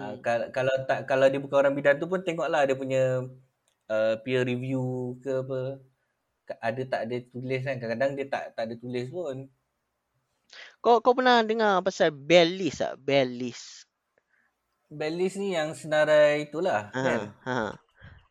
Uh, 0.00 0.14
Mhm. 0.14 0.22
kalau 0.24 0.46
kalau 0.56 0.74
tak 0.88 1.00
kalau 1.10 1.26
dia 1.32 1.40
bukan 1.42 1.58
orang 1.62 1.74
bidang 1.78 1.96
tu 2.00 2.06
pun 2.12 2.20
tengoklah 2.26 2.62
dia 2.68 2.76
punya 2.82 3.02
uh, 3.94 4.14
peer 4.22 4.42
review 4.50 4.84
ke 5.24 5.30
apa. 5.42 5.60
Ada 6.68 6.82
tak 6.92 7.00
ada 7.08 7.16
tulis 7.32 7.60
kan. 7.66 7.76
Kadang-kadang 7.80 8.12
dia 8.18 8.26
tak 8.34 8.44
tak 8.56 8.64
ada 8.68 8.74
tulis 8.82 9.06
pun. 9.16 9.36
Kau 10.84 10.96
kau 11.04 11.14
pernah 11.18 11.38
dengar 11.48 11.74
pasal 11.86 12.10
bell 12.28 12.48
list 12.60 12.78
tak? 12.84 12.94
Bell 13.06 13.28
list. 13.40 13.66
Baileys 14.98 15.34
ni 15.40 15.48
yang 15.58 15.70
senarai 15.80 16.46
itulah 16.46 16.82
Ha, 16.94 17.00
kan. 17.04 17.20
ha. 17.46 17.56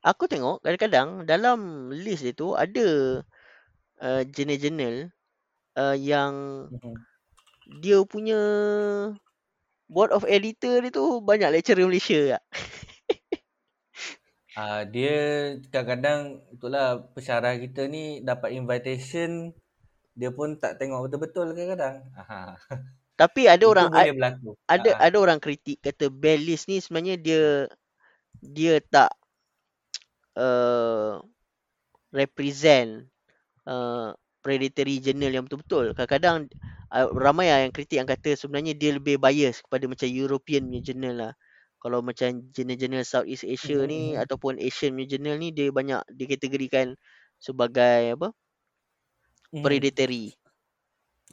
Aku 0.03 0.31
tengok 0.31 0.63
kadang-kadang 0.63 1.27
dalam 1.27 1.91
list 1.91 2.23
dia 2.23 2.31
tu 2.31 2.55
ada 2.55 3.19
uh, 3.99 4.21
jurnal-jurnal 4.31 5.11
uh, 5.79 5.97
yang 5.97 6.33
Mhm. 6.69 7.05
dia 7.81 8.01
punya 8.07 8.39
board 9.89 10.11
of 10.15 10.25
editor 10.29 10.81
dia 10.81 10.91
tu 10.93 11.21
banyak 11.21 11.49
lecturer 11.53 11.85
Malaysia 11.85 12.37
tak? 12.37 12.43
Ah 14.57 14.81
dia 14.93 15.09
kadang-kadang 15.71 16.19
itulah 16.53 16.85
pensyarah 17.13 17.53
kita 17.63 17.81
ni 17.93 17.99
dapat 18.29 18.49
invitation 18.59 19.29
dia 20.19 20.29
pun 20.37 20.49
tak 20.63 20.73
tengok 20.79 20.99
betul-betul 21.07 21.47
kadang-kadang. 21.57 21.97
Tapi 23.19 23.41
ada 23.51 23.65
Itu 23.65 23.67
orang 23.67 23.89
boleh 23.91 24.11
berlaku. 24.15 24.49
ada 24.69 24.91
ada 24.97 25.17
orang 25.19 25.39
kritik 25.43 25.81
kata 25.83 26.07
bell 26.13 26.39
list 26.41 26.67
ni 26.71 26.79
sebenarnya 26.79 27.15
dia 27.19 27.43
dia 28.41 28.79
tak 28.79 29.11
uh, 30.39 31.19
represent 32.15 33.05
uh, 33.67 34.13
predatory 34.45 34.99
journal 35.03 35.31
yang 35.33 35.45
betul-betul. 35.47 35.93
Kadang-kadang 35.97 36.37
uh, 36.93 37.09
ramai 37.13 37.51
lah 37.51 37.59
yang 37.67 37.73
kritik 37.75 37.97
yang 38.01 38.09
kata 38.09 38.35
sebenarnya 38.39 38.73
dia 38.77 38.91
lebih 38.97 39.19
bias 39.21 39.61
kepada 39.65 39.85
macam 39.91 40.07
European 40.09 40.69
punya 40.69 40.81
journal 40.83 41.15
lah. 41.17 41.33
Kalau 41.79 41.99
macam 42.03 42.29
jurnal-jurnal 42.55 43.03
Southeast 43.07 43.45
Asia 43.47 43.79
Mhm, 43.79 43.87
ni 43.87 44.15
mhm. 44.15 44.19
ataupun 44.19 44.59
Asian 44.59 44.95
punya 44.95 45.07
journal 45.17 45.35
ni 45.39 45.49
dia 45.55 45.69
banyak 45.71 46.01
dikategorikan 46.11 46.95
sebagai 47.39 48.15
apa? 48.19 48.29
Mhm. 49.53 49.63
predatory. 49.63 50.35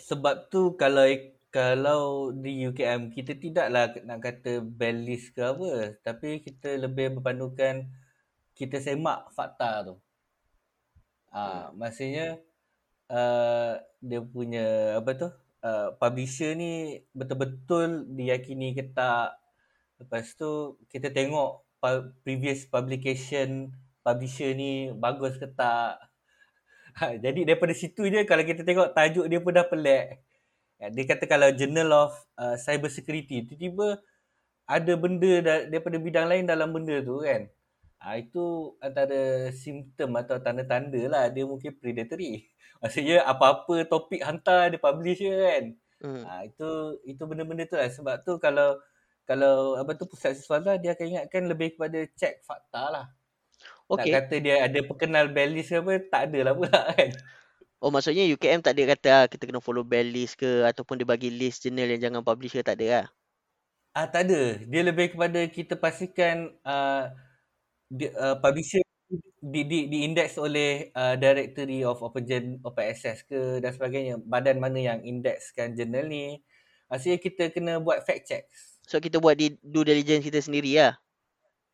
Sebab 0.08 0.36
tu 0.52 0.62
kalau 0.82 1.04
kalau 1.56 2.02
di 2.44 2.50
UKM 2.68 3.02
kita 3.16 3.32
tidaklah 3.44 3.84
nak 4.08 4.18
kata 4.26 4.52
bell 4.78 4.98
list 5.08 5.32
ke 5.36 5.40
apa 5.52 5.96
tapi 6.06 6.28
kita 6.46 6.68
lebih 6.84 7.06
berpandukan 7.16 7.74
kita 8.58 8.76
semak 8.82 9.28
fakta 9.36 9.70
tu. 9.88 9.94
Ah 11.30 11.70
maksudnya 11.80 12.40
uh, 13.10 13.74
dia 14.00 14.20
punya 14.22 14.96
apa 14.98 15.10
tu 15.20 15.28
uh, 15.66 15.88
publisher 16.00 16.54
ni 16.58 17.02
betul-betul 17.18 18.08
diyakini 18.16 18.72
ke 18.78 18.84
tak. 18.96 19.36
Lepas 20.00 20.34
tu 20.40 20.76
kita 20.92 21.08
tengok 21.12 21.64
previous 22.24 22.66
publication 22.68 23.72
publisher 24.06 24.50
ni 24.56 24.90
bagus 24.96 25.36
ke 25.38 25.48
tak. 25.50 26.00
Ha, 26.96 27.12
jadi 27.20 27.44
daripada 27.44 27.76
situ 27.76 28.08
je 28.08 28.24
kalau 28.24 28.40
kita 28.40 28.64
tengok 28.64 28.96
tajuk 28.96 29.28
dia 29.28 29.36
pun 29.44 29.52
dah 29.52 29.68
pelik. 29.68 30.16
Ya, 30.80 30.88
Dia 30.92 31.04
kata 31.04 31.24
kalau 31.28 31.48
Journal 31.52 31.90
of 31.92 32.12
uh, 32.40 32.56
Cyber 32.56 32.88
Security 32.88 33.44
tiba-tiba 33.44 34.00
ada 34.68 34.92
benda 34.96 35.32
da- 35.44 35.66
daripada 35.68 35.96
bidang 36.00 36.26
lain 36.30 36.44
dalam 36.48 36.72
benda 36.72 37.00
tu 37.04 37.20
kan. 37.24 37.48
Ha, 38.02 38.20
itu 38.20 38.76
antara 38.84 39.50
simptom 39.50 40.14
atau 40.20 40.36
tanda-tanda 40.38 41.00
lah 41.08 41.24
dia 41.32 41.48
mungkin 41.48 41.72
predatory. 41.80 42.44
Maksudnya 42.82 43.24
apa-apa 43.24 43.88
topik 43.88 44.20
hantar 44.20 44.68
dia 44.70 44.80
publish 44.80 45.20
je 45.20 45.32
kan. 45.32 45.64
Hmm. 46.04 46.22
Ha, 46.28 46.44
itu 46.44 46.68
itu 47.08 47.22
benda-benda 47.24 47.64
tu 47.64 47.76
lah. 47.80 47.88
Sebab 47.88 48.20
tu 48.22 48.36
kalau 48.36 48.76
kalau 49.26 49.74
apa 49.80 49.96
tu 49.98 50.06
pusat 50.06 50.38
siswala 50.38 50.78
dia 50.78 50.94
akan 50.94 51.06
ingatkan 51.18 51.42
lebih 51.50 51.74
kepada 51.74 52.04
cek 52.14 52.44
fakta 52.46 52.84
lah. 52.92 53.06
Nak 53.86 54.02
Okay. 54.02 54.10
kata 54.10 54.34
dia 54.42 54.66
ada 54.66 54.82
perkenal 54.82 55.30
balance 55.30 55.70
ke 55.70 55.78
apa, 55.78 55.92
tak 56.10 56.22
ada 56.30 56.38
lah 56.50 56.54
pula 56.58 56.74
kan. 56.98 57.10
Oh 57.78 57.92
maksudnya 57.94 58.26
UKM 58.34 58.64
tak 58.64 58.74
ada 58.74 58.82
kata 58.96 59.08
ah, 59.14 59.24
kita 59.30 59.46
kena 59.46 59.62
follow 59.62 59.86
bell 59.86 60.02
list 60.02 60.40
ke 60.40 60.66
ataupun 60.66 60.98
dia 60.98 61.06
bagi 61.06 61.30
list 61.30 61.62
journal 61.62 61.86
yang 61.86 62.02
jangan 62.10 62.22
publish 62.26 62.58
ke 62.58 62.66
tak 62.66 62.82
ada 62.82 62.86
lah. 62.88 63.06
Ah 63.94 64.10
tak 64.10 64.26
ada. 64.26 64.58
Dia 64.66 64.82
lebih 64.82 65.14
kepada 65.14 65.38
kita 65.46 65.78
pastikan 65.78 66.50
uh, 66.66 67.14
di, 67.86 68.06
uh, 68.10 68.36
publisher 68.42 68.82
di 69.46 69.62
di 69.62 69.86
di 69.86 69.98
index 70.02 70.34
oleh 70.42 70.90
uh, 70.90 71.14
Directory 71.14 71.86
of 71.86 72.02
Open 72.02 72.26
Gen, 72.26 72.58
Open 72.66 72.84
Access 72.90 73.22
ke 73.22 73.62
dan 73.62 73.70
sebagainya. 73.70 74.18
Badan 74.18 74.58
mana 74.58 74.78
yang 74.82 75.00
indexkan 75.06 75.78
jurnal 75.78 76.10
ni. 76.10 76.42
Maksudnya 76.90 77.18
kita 77.18 77.50
kena 77.54 77.78
buat 77.78 78.02
fact 78.02 78.26
checks. 78.26 78.82
So 78.86 78.98
kita 79.02 79.18
buat 79.18 79.38
di 79.38 79.58
due 79.62 79.86
diligence 79.86 80.26
kita 80.26 80.38
sendiri 80.42 80.78
lah. 80.78 80.94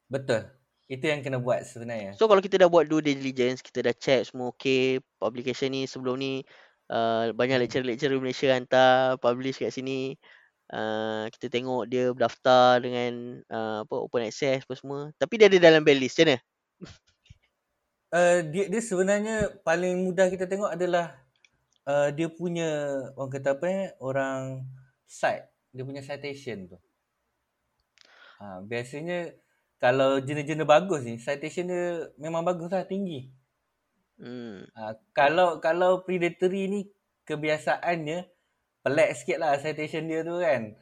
Betul. 0.08 0.48
Itu 0.88 1.08
yang 1.08 1.24
kena 1.24 1.40
buat 1.40 1.64
sebenarnya. 1.64 2.16
So 2.20 2.28
kalau 2.28 2.44
kita 2.44 2.60
dah 2.60 2.68
buat 2.68 2.84
due 2.88 3.00
diligence, 3.00 3.64
kita 3.64 3.80
dah 3.80 3.96
check 3.96 4.28
semua 4.28 4.52
okay, 4.52 5.00
publication 5.16 5.72
ni 5.72 5.88
sebelum 5.88 6.20
ni 6.20 6.44
uh, 6.92 7.32
banyak 7.32 7.64
lecturer-lecturer 7.64 8.20
Malaysia 8.20 8.52
hantar 8.52 9.16
publish 9.16 9.60
kat 9.60 9.72
sini. 9.72 10.20
Uh, 10.72 11.28
kita 11.36 11.52
tengok 11.52 11.84
dia 11.84 12.08
berdaftar 12.16 12.80
dengan 12.80 13.44
uh, 13.52 13.84
apa 13.84 13.94
open 14.00 14.24
access 14.24 14.64
apa 14.64 14.72
semua. 14.72 15.00
Tapi 15.20 15.36
dia 15.36 15.52
ada 15.52 15.60
dalam 15.60 15.84
bell 15.84 16.00
list 16.00 16.16
macam 16.16 16.32
mana? 16.32 16.40
Uh, 18.08 18.38
dia 18.52 18.64
dia 18.72 18.80
sebenarnya 18.80 19.36
paling 19.60 20.08
mudah 20.08 20.32
kita 20.32 20.48
tengok 20.48 20.72
adalah 20.72 21.20
uh, 21.84 22.08
dia 22.08 22.32
punya 22.32 22.68
orang 23.20 23.32
kata 23.36 23.52
apa 23.52 23.66
eh 23.68 23.88
orang 24.00 24.64
cite 25.04 25.52
dia 25.72 25.84
punya 25.84 26.00
citation 26.04 26.72
tu. 26.72 26.78
Ha, 28.40 28.60
biasanya 28.64 29.32
kalau 29.76 30.18
jenis-jenis 30.18 30.66
bagus 30.66 31.00
ni 31.04 31.20
citation 31.20 31.68
dia 31.68 32.08
memang 32.16 32.44
bagus 32.44 32.72
lah 32.72 32.88
tinggi. 32.88 33.28
Hmm. 34.20 34.68
Ha, 34.76 34.96
kalau 35.12 35.60
kalau 35.60 36.04
predatory 36.04 36.68
ni 36.68 36.80
kebiasaannya 37.24 38.31
pelik 38.82 39.10
sikit 39.14 39.38
lah 39.38 39.56
citation 39.58 40.04
dia 40.10 40.26
tu 40.26 40.36
kan. 40.42 40.74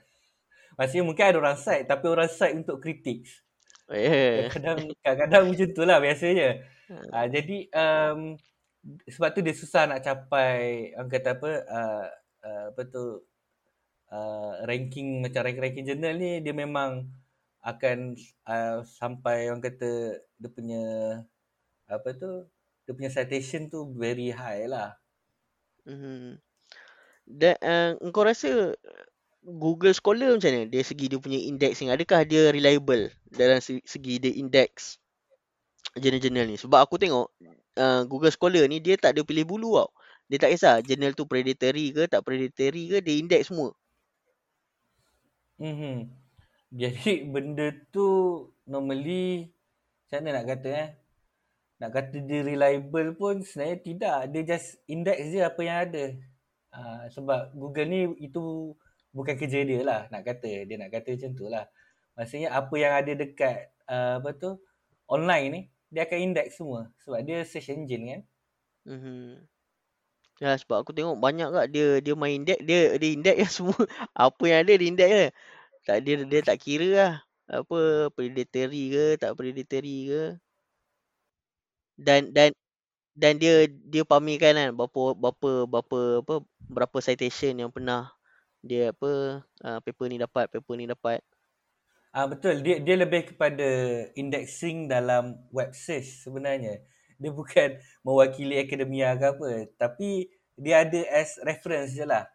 Maksudnya 0.81 1.05
mungkin 1.05 1.25
ada 1.29 1.39
orang 1.39 1.59
cite 1.61 1.85
tapi 1.85 2.05
orang 2.09 2.31
cite 2.33 2.57
untuk 2.57 2.81
kritik. 2.81 3.29
Eh. 3.93 4.49
Kadang-kadang 4.49 4.97
kadang-kadang 5.05 5.43
macam 5.53 5.69
tu 5.77 5.83
lah 5.85 5.99
biasanya. 6.01 6.49
Ha, 6.91 7.31
jadi 7.31 7.59
um, 7.71 8.35
sebab 9.07 9.29
tu 9.31 9.41
dia 9.45 9.55
susah 9.55 9.87
nak 9.87 10.03
capai 10.03 10.91
orang 10.97 11.11
kata 11.13 11.39
apa 11.39 11.51
uh, 11.69 12.07
uh, 12.43 12.65
apa 12.75 12.83
tu 12.89 13.23
uh, 14.11 14.53
ranking 14.67 15.23
macam 15.23 15.47
ranking-ranking 15.47 15.87
jurnal 15.87 16.17
ni 16.17 16.41
dia 16.43 16.55
memang 16.57 17.07
akan 17.61 18.17
uh, 18.49 18.81
sampai 18.89 19.53
orang 19.53 19.63
kata 19.63 20.19
dia 20.41 20.51
punya 20.51 20.85
apa 21.87 22.09
tu 22.17 22.49
dia 22.89 22.93
punya 22.97 23.13
citation 23.13 23.69
tu 23.69 23.93
very 23.95 24.33
high 24.33 24.67
lah. 24.67 24.97
Hmm. 25.85 26.41
Dan 27.31 27.55
uh, 27.63 27.91
engkau 28.03 28.27
rasa 28.27 28.75
Google 29.47 29.95
Scholar 29.95 30.35
macam 30.35 30.51
mana? 30.51 30.67
Dari 30.67 30.85
segi 30.85 31.07
dia 31.07 31.23
punya 31.23 31.39
indexing, 31.39 31.89
adakah 31.89 32.27
dia 32.27 32.51
reliable 32.51 33.15
dalam 33.31 33.63
se- 33.63 33.85
segi 33.87 34.19
dia 34.19 34.35
index 34.35 34.99
jurnal-jurnal 35.95 36.51
ni? 36.51 36.57
Sebab 36.59 36.83
aku 36.83 36.99
tengok 36.99 37.31
uh, 37.79 38.03
Google 38.11 38.35
Scholar 38.35 38.67
ni 38.67 38.83
dia 38.83 38.99
tak 38.99 39.15
ada 39.17 39.23
pilih 39.23 39.47
bulu 39.47 39.79
tau. 39.79 39.91
Dia 40.31 40.39
tak 40.39 40.55
kisah 40.55 40.79
jurnal 40.83 41.15
tu 41.15 41.27
predatory 41.27 41.91
ke 41.91 42.07
tak 42.07 42.23
predatory 42.23 42.87
ke 42.91 42.97
dia 43.03 43.15
index 43.19 43.51
semua. 43.51 43.75
Mhm. 45.59 46.11
Jadi 46.71 47.27
benda 47.27 47.75
tu 47.91 48.07
normally 48.63 49.51
macam 50.07 50.19
mana 50.23 50.31
nak 50.39 50.47
kata 50.55 50.69
eh? 50.71 50.89
Nak 51.83 51.91
kata 51.91 52.17
dia 52.23 52.47
reliable 52.47 53.17
pun 53.17 53.43
sebenarnya 53.43 53.79
tidak. 53.83 54.19
Dia 54.31 54.43
just 54.55 54.79
index 54.87 55.19
je 55.33 55.41
apa 55.43 55.61
yang 55.65 55.79
ada. 55.89 56.05
Uh, 56.71 57.11
sebab 57.11 57.51
Google 57.59 57.89
ni 57.91 58.01
itu 58.23 58.75
bukan 59.11 59.35
kerja 59.35 59.67
dia 59.67 59.81
lah 59.83 60.07
nak 60.09 60.23
kata. 60.23 60.67
Dia 60.67 60.77
nak 60.79 60.91
kata 60.95 61.19
macam 61.19 61.31
tu 61.35 61.47
lah. 61.51 61.67
Maksudnya 62.15 62.55
apa 62.55 62.75
yang 62.79 62.93
ada 62.95 63.13
dekat 63.15 63.75
uh, 63.91 64.23
apa 64.23 64.31
tu 64.39 64.51
online 65.11 65.47
ni 65.51 65.61
dia 65.91 66.07
akan 66.07 66.19
index 66.31 66.59
semua. 66.59 66.91
Sebab 67.03 67.21
dia 67.27 67.43
search 67.43 67.75
engine 67.75 68.05
kan. 68.07 68.21
Mhm. 68.87 69.45
Ya 70.41 70.57
sebab 70.57 70.81
aku 70.81 70.97
tengok 70.97 71.21
banyak 71.21 71.53
kat 71.53 71.67
dia 71.69 72.01
dia 72.01 72.15
main 72.17 72.41
index 72.41 72.59
dia 72.65 72.97
dia 72.97 73.11
index 73.13 73.37
je 73.37 73.49
semua. 73.61 73.81
Apa 74.15 74.43
yang 74.47 74.59
ada 74.65 74.73
dia 74.79 74.89
index 74.89 75.11
je. 75.11 75.27
Tak 75.85 75.97
dia 76.07 76.15
dia 76.25 76.41
tak 76.47 76.59
kira 76.63 76.89
lah 76.95 77.15
apa 77.51 78.09
predatory 78.15 78.95
ke 78.95 79.05
tak 79.19 79.35
predatory 79.35 79.97
ke. 80.07 80.23
Dan 82.01 82.31
dan 82.33 82.55
dan 83.15 83.37
dia 83.37 83.67
dia 83.67 84.07
pamerkan 84.07 84.55
kan 84.55 84.71
berapa 84.73 85.03
berapa 85.19 85.51
berapa 85.67 86.01
apa 86.23 86.35
berapa 86.71 86.97
citation 87.03 87.59
yang 87.59 87.71
pernah 87.71 88.15
dia 88.63 88.93
apa 88.95 89.43
uh, 89.65 89.79
paper 89.83 90.07
ni 90.07 90.17
dapat 90.21 90.47
paper 90.53 90.75
ni 90.79 90.87
dapat. 90.87 91.21
Ah 92.11 92.27
betul 92.27 92.63
dia 92.63 92.83
dia 92.83 92.97
lebih 92.99 93.35
kepada 93.35 93.69
indexing 94.19 94.91
dalam 94.91 95.39
web 95.51 95.75
search 95.75 96.27
sebenarnya. 96.27 96.83
Dia 97.19 97.31
bukan 97.35 97.79
mewakili 98.07 98.61
akademia 98.61 99.17
ke 99.19 99.27
apa 99.27 99.51
tapi 99.75 100.31
dia 100.61 100.85
ada 100.85 101.01
as 101.11 101.41
reference 101.43 101.97
je 101.97 102.05
lah. 102.05 102.29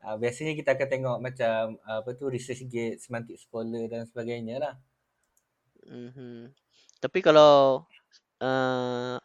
uh, 0.00 0.14
biasanya 0.14 0.54
kita 0.54 0.78
akan 0.78 0.88
tengok 0.88 1.18
macam 1.18 1.76
uh, 1.84 2.00
apa 2.00 2.10
tu 2.14 2.30
research 2.30 2.64
gate, 2.70 3.02
semantik 3.02 3.36
scholar 3.36 3.84
dan 3.90 4.06
sebagainya 4.06 4.56
lah. 4.62 4.74
Mm-hmm. 5.84 6.54
Tapi 7.02 7.18
kalau 7.20 7.84
uh, 8.42 9.16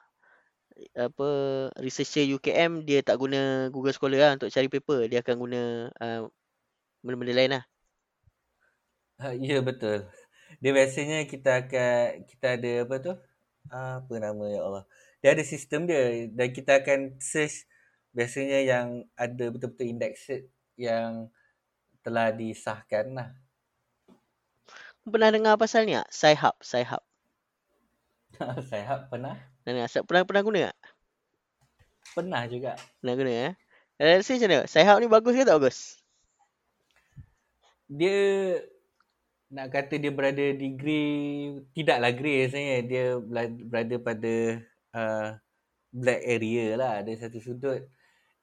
apa 0.97 1.29
researcher 1.79 2.25
UKM 2.25 2.85
dia 2.85 3.05
tak 3.05 3.17
guna 3.21 3.69
Google 3.69 3.93
Scholar 3.93 4.19
lah 4.19 4.31
untuk 4.37 4.49
cari 4.49 4.67
paper, 4.69 5.09
dia 5.09 5.21
akan 5.21 5.35
guna 5.37 5.61
uh, 6.01 6.27
benda-benda 7.01 7.33
lain 7.33 7.51
lah. 7.59 7.63
Uh, 9.21 9.33
ya 9.37 9.61
betul. 9.61 10.05
Dia 10.61 10.71
biasanya 10.73 11.25
kita 11.25 11.65
akan 11.65 12.25
kita 12.29 12.47
ada 12.57 12.71
apa 12.85 12.95
tu? 13.01 13.13
Apa 13.71 14.13
nama 14.19 14.43
ya 14.49 14.61
Allah. 14.65 14.85
Dia 15.23 15.37
ada 15.37 15.43
sistem 15.45 15.87
dia 15.87 16.27
dan 16.29 16.51
kita 16.51 16.83
akan 16.83 17.17
search 17.21 17.65
biasanya 18.13 18.59
yang 18.61 18.87
ada 19.17 19.49
betul-betul 19.49 19.87
indexed 19.89 20.45
yang 20.77 21.31
telah 22.03 22.35
disahkan 22.35 23.15
lah. 23.15 23.29
Pernah 25.03 25.35
dengar 25.35 25.59
pasal 25.59 25.83
ni 25.83 25.99
tak? 25.99 26.07
Sci-Hub, 26.15 26.55
Sci-Hub. 26.63 27.03
Sci-Hub 28.39 29.01
pernah? 29.11 29.35
Pernah, 29.63 29.87
pernah, 29.87 30.23
pernah 30.27 30.43
guna 30.43 30.59
tak? 30.67 30.77
Pernah 32.13 32.43
juga. 32.51 32.71
Pernah 32.99 33.15
guna 33.15 33.31
eh? 33.31 33.53
Rasa 33.95 34.35
macam 34.35 34.49
mana? 34.51 34.67
Sci-Hub 34.67 34.97
ni 34.99 35.07
bagus 35.07 35.33
ke 35.33 35.47
tak 35.47 35.57
bagus? 35.57 35.79
Dia 37.87 38.17
nak 39.53 39.69
kata 39.71 39.95
dia 40.01 40.11
berada 40.11 40.45
di 40.51 40.67
grey, 40.75 41.07
tidaklah 41.71 42.11
grey 42.11 42.51
sebenarnya. 42.51 42.79
Dia 42.83 43.05
berada 43.63 43.95
pada 44.03 44.33
uh, 44.91 45.27
black 45.95 46.21
area 46.27 46.65
lah. 46.75 46.91
Ada 46.99 47.27
satu 47.27 47.39
sudut. 47.39 47.87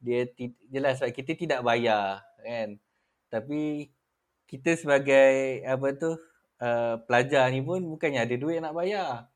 Dia 0.00 0.24
jelas 0.72 1.02
sebab 1.02 1.12
kita 1.12 1.36
tidak 1.36 1.60
bayar 1.60 2.24
kan. 2.40 2.80
Tapi 3.28 3.92
kita 4.48 4.74
sebagai 4.74 5.60
apa 5.68 5.86
tu 5.94 6.16
uh, 6.64 6.94
pelajar 7.04 7.52
ni 7.52 7.60
pun 7.60 7.84
bukannya 7.84 8.24
ada 8.24 8.34
duit 8.40 8.58
nak 8.64 8.72
bayar. 8.72 9.28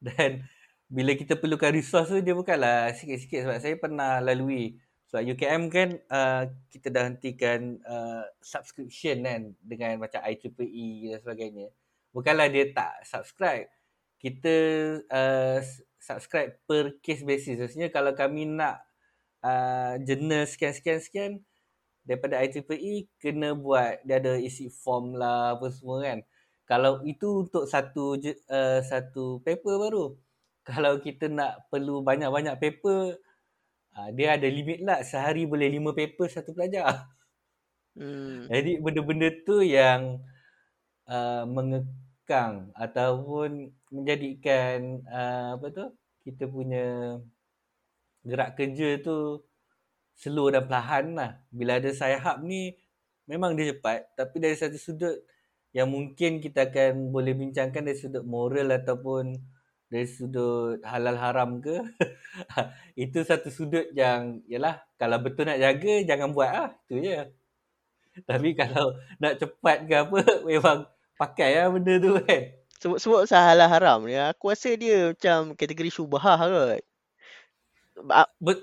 Dan 0.06 0.48
bila 0.90 1.14
kita 1.14 1.38
perlukan 1.38 1.70
resource 1.70 2.10
tu 2.10 2.18
dia 2.18 2.34
bukanlah 2.34 2.90
sikit-sikit 2.98 3.46
sebab 3.46 3.58
saya 3.62 3.74
pernah 3.78 4.18
lalui 4.18 4.74
sebab 5.10 5.26
UKM 5.26 5.62
kan 5.74 5.88
uh, 6.06 6.46
kita 6.70 6.86
dah 6.94 7.10
hentikan 7.10 7.82
uh, 7.82 8.22
subscription 8.38 9.26
kan 9.26 9.42
dengan 9.58 9.98
macam 9.98 10.22
IEEE 10.22 11.10
dan 11.10 11.18
sebagainya. 11.18 11.66
Bukanlah 12.14 12.46
dia 12.46 12.70
tak 12.70 13.02
subscribe. 13.02 13.66
Kita 14.22 14.54
uh, 15.10 15.58
subscribe 15.98 16.62
per 16.62 17.02
case 17.02 17.26
basis. 17.26 17.58
Maksudnya 17.58 17.90
kalau 17.90 18.14
kami 18.14 18.54
nak 18.54 18.86
uh, 19.42 19.98
journal 20.06 20.46
sekian-sekian-sekian 20.46 21.42
daripada 22.06 22.38
IEEE 22.46 23.10
kena 23.18 23.58
buat 23.58 24.06
dia 24.06 24.22
ada 24.22 24.38
isi 24.38 24.70
form 24.70 25.18
lah 25.18 25.58
apa 25.58 25.74
semua 25.74 26.06
kan. 26.06 26.22
Kalau 26.70 27.02
itu 27.02 27.50
untuk 27.50 27.66
satu 27.66 28.14
uh, 28.46 28.78
satu 28.86 29.42
paper 29.42 29.74
baru. 29.74 30.14
Kalau 30.68 31.00
kita 31.00 31.26
nak 31.32 31.66
perlu 31.72 32.04
banyak-banyak 32.04 32.56
paper 32.60 33.16
uh, 33.96 34.08
dia 34.14 34.36
ada 34.38 34.46
limit 34.46 34.84
lah 34.84 35.02
sehari 35.02 35.48
boleh 35.48 35.68
lima 35.70 35.90
paper 35.96 36.26
satu 36.30 36.54
pelajar. 36.54 37.10
Hmm. 37.98 38.46
Jadi 38.46 38.78
benda-benda 38.78 39.28
tu 39.42 39.60
yang 39.66 40.22
uh, 41.10 41.44
mengekang 41.44 42.70
ataupun 42.78 43.74
menjadikan 43.90 45.02
uh, 45.10 45.58
apa 45.58 45.66
tu 45.74 45.86
kita 46.22 46.46
punya 46.46 47.18
gerak 48.22 48.54
kerja 48.54 49.00
tu 49.00 49.42
slow 50.14 50.52
dan 50.52 50.68
perlahan 50.68 51.16
lah. 51.16 51.30
Bila 51.48 51.80
ada 51.80 51.90
sayap 51.90 52.44
ni, 52.44 52.76
memang 53.24 53.56
dia 53.56 53.72
cepat. 53.72 54.12
Tapi 54.14 54.36
dari 54.36 54.52
satu 54.52 54.76
sudut 54.76 55.16
yang 55.72 55.88
mungkin 55.88 56.42
kita 56.44 56.68
akan 56.68 57.08
boleh 57.08 57.32
bincangkan 57.32 57.88
dari 57.88 57.96
sudut 57.96 58.22
moral 58.26 58.68
ataupun 58.74 59.32
dari 59.90 60.06
sudut 60.06 60.78
halal 60.86 61.18
haram 61.18 61.58
ke. 61.58 61.82
itu 63.04 63.26
satu 63.26 63.50
sudut 63.50 63.90
yang, 63.92 64.40
yalah, 64.46 64.80
kalau 64.96 65.18
betul 65.18 65.50
nak 65.50 65.58
jaga, 65.58 66.06
jangan 66.06 66.30
buat 66.30 66.50
lah. 66.50 66.70
Itu 66.86 67.02
je. 67.02 67.26
Tapi 68.24 68.54
kalau 68.60 68.94
nak 69.18 69.42
cepat 69.42 69.90
ke 69.90 69.94
apa, 69.98 70.18
memang 70.48 70.86
pakai 71.18 71.58
lah 71.58 71.68
benda 71.74 71.98
tu 71.98 72.14
kan. 72.22 72.42
Sebut-sebut 72.80 73.28
halal 73.28 73.68
haram 73.68 74.00
ni, 74.08 74.16
aku 74.16 74.54
rasa 74.54 74.72
dia 74.72 75.12
macam 75.12 75.52
kategori 75.52 75.90
syubhah 75.92 76.40
kot 76.40 76.80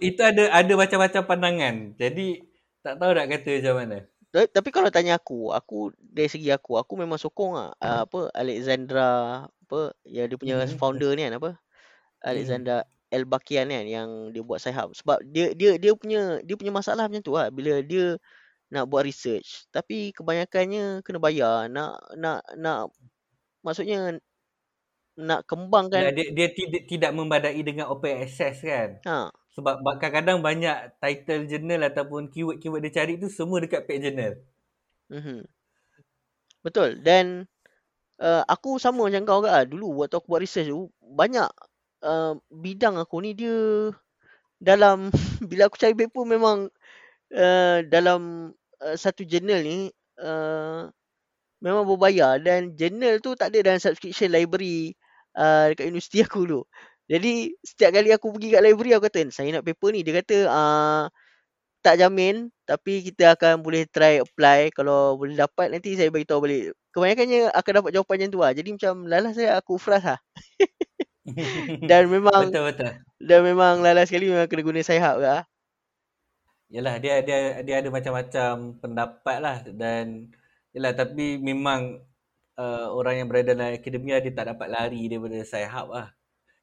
itu 0.02 0.22
ada 0.22 0.50
ada 0.50 0.74
macam-macam 0.74 1.22
pandangan. 1.26 1.76
Jadi 1.98 2.42
tak 2.82 2.98
tahu 2.98 3.12
nak 3.14 3.28
kata 3.30 3.52
macam 3.62 3.76
mana. 3.78 3.98
Tapi 4.34 4.70
kalau 4.70 4.90
tanya 4.94 5.18
aku, 5.18 5.50
aku 5.50 5.94
dari 5.98 6.30
segi 6.30 6.52
aku, 6.54 6.78
aku 6.78 6.94
memang 7.00 7.18
sokong 7.18 7.54
ah 7.58 7.72
hmm. 7.78 8.04
apa 8.06 8.20
Alexandra 8.36 9.10
apa 9.68 9.92
yang 10.08 10.32
dia 10.32 10.38
punya 10.40 10.56
hmm. 10.64 10.80
founder 10.80 11.12
ni 11.14 11.28
kan 11.28 11.36
apa? 11.36 11.52
Hmm. 12.24 12.88
El 13.08 13.24
Bakian 13.24 13.72
kan 13.72 13.86
yang 13.88 14.36
dia 14.36 14.44
buat 14.44 14.60
sahab 14.60 14.92
sebab 14.92 15.24
dia 15.24 15.56
dia 15.56 15.80
dia 15.80 15.96
punya 15.96 16.44
dia 16.44 16.56
punya 16.60 16.76
masalah 16.76 17.08
macam 17.08 17.24
tu 17.24 17.36
lah 17.36 17.48
bila 17.48 17.80
dia 17.80 18.20
nak 18.68 18.92
buat 18.92 19.08
research 19.08 19.64
tapi 19.72 20.12
kebanyakannya 20.12 21.00
kena 21.08 21.20
bayar 21.24 21.72
nak 21.72 22.04
nak 22.20 22.44
nak 22.60 22.92
maksudnya 23.64 24.20
nak 25.18 25.48
kembangkan 25.48 26.12
dia, 26.12 26.30
dia 26.36 26.48
tidak 26.52 26.84
tidak 26.86 27.12
membadai 27.16 27.58
dengan 27.64 27.88
open 27.88 28.28
access 28.28 28.60
kan 28.60 29.00
ha. 29.08 29.32
sebab 29.56 29.80
kadang-kadang 29.98 30.44
banyak 30.44 30.92
title 31.00 31.48
journal 31.48 31.88
ataupun 31.88 32.28
keyword-keyword 32.28 32.84
dia 32.86 33.02
cari 33.02 33.16
tu 33.16 33.32
semua 33.32 33.64
dekat 33.64 33.88
page 33.88 34.04
journal 34.04 34.36
mm-hmm. 35.10 35.48
betul 36.60 37.00
dan 37.00 37.48
uh, 38.22 38.44
aku 38.46 38.78
sama 38.82 39.08
macam 39.08 39.24
kau 39.26 39.42
kan 39.46 39.66
dulu 39.68 40.04
waktu 40.04 40.18
aku 40.18 40.28
buat 40.30 40.42
research 40.44 40.70
tu 40.70 40.90
banyak 41.02 41.48
uh, 42.04 42.34
bidang 42.50 42.98
aku 42.98 43.22
ni 43.22 43.34
dia 43.38 43.92
dalam 44.58 45.10
bila 45.50 45.70
aku 45.70 45.78
cari 45.78 45.94
paper 45.94 46.24
memang 46.26 46.70
uh, 47.34 47.78
dalam 47.86 48.52
uh, 48.82 48.96
satu 48.98 49.26
journal 49.26 49.62
ni 49.62 49.90
uh, 50.22 50.90
memang 51.62 51.86
berbayar 51.86 52.38
dan 52.42 52.74
journal 52.78 53.18
tu 53.22 53.34
tak 53.34 53.54
ada 53.54 53.74
dalam 53.74 53.82
subscription 53.82 54.30
library 54.30 54.94
uh, 55.38 55.74
dekat 55.74 55.90
universiti 55.90 56.22
aku 56.26 56.46
dulu. 56.46 56.64
Jadi 57.08 57.56
setiap 57.64 57.96
kali 57.96 58.12
aku 58.12 58.36
pergi 58.36 58.52
kat 58.52 58.62
library 58.68 58.92
aku 58.94 59.08
kata 59.08 59.32
saya 59.32 59.50
nak 59.56 59.64
paper 59.64 59.90
ni. 59.96 60.04
Dia 60.04 60.20
kata 60.20 60.38
uh, 60.52 61.04
tak 61.88 62.04
jamin 62.04 62.52
tapi 62.68 63.00
kita 63.00 63.40
akan 63.40 63.64
boleh 63.64 63.88
try 63.88 64.20
apply 64.20 64.68
kalau 64.76 65.16
boleh 65.16 65.40
dapat 65.40 65.72
nanti 65.72 65.96
saya 65.96 66.12
bagi 66.12 66.28
tahu 66.28 66.44
balik. 66.44 66.76
Kebanyakannya 66.92 67.56
akan 67.56 67.72
dapat 67.80 67.92
jawapan 67.96 68.16
macam 68.20 68.30
tu 68.36 68.40
lah. 68.44 68.52
Jadi 68.52 68.70
macam 68.76 68.94
lalas 69.08 69.34
saya 69.40 69.56
aku 69.56 69.80
frust 69.80 70.04
lah. 70.04 70.20
dan 71.90 72.12
memang 72.12 72.52
betul 72.52 72.68
betul. 72.68 72.92
Dan 73.24 73.40
memang 73.48 73.80
lalas 73.80 74.12
sekali 74.12 74.28
memang 74.28 74.52
kena 74.52 74.68
guna 74.68 74.84
sayap 74.84 75.16
lah. 75.16 75.42
Yalah 76.68 77.00
dia 77.00 77.24
dia 77.24 77.64
dia 77.64 77.76
ada 77.80 77.88
macam-macam 77.88 78.76
pendapat 78.84 79.38
lah 79.40 79.58
dan 79.72 80.28
yalah 80.76 80.92
tapi 80.92 81.40
memang 81.40 82.04
uh, 82.60 82.92
orang 82.92 83.24
yang 83.24 83.32
berada 83.32 83.56
dalam 83.56 83.80
akademia 83.80 84.20
dia 84.20 84.36
tak 84.36 84.52
dapat 84.52 84.68
lari 84.68 85.08
daripada 85.08 85.40
sayap 85.48 85.88
lah. 85.88 86.12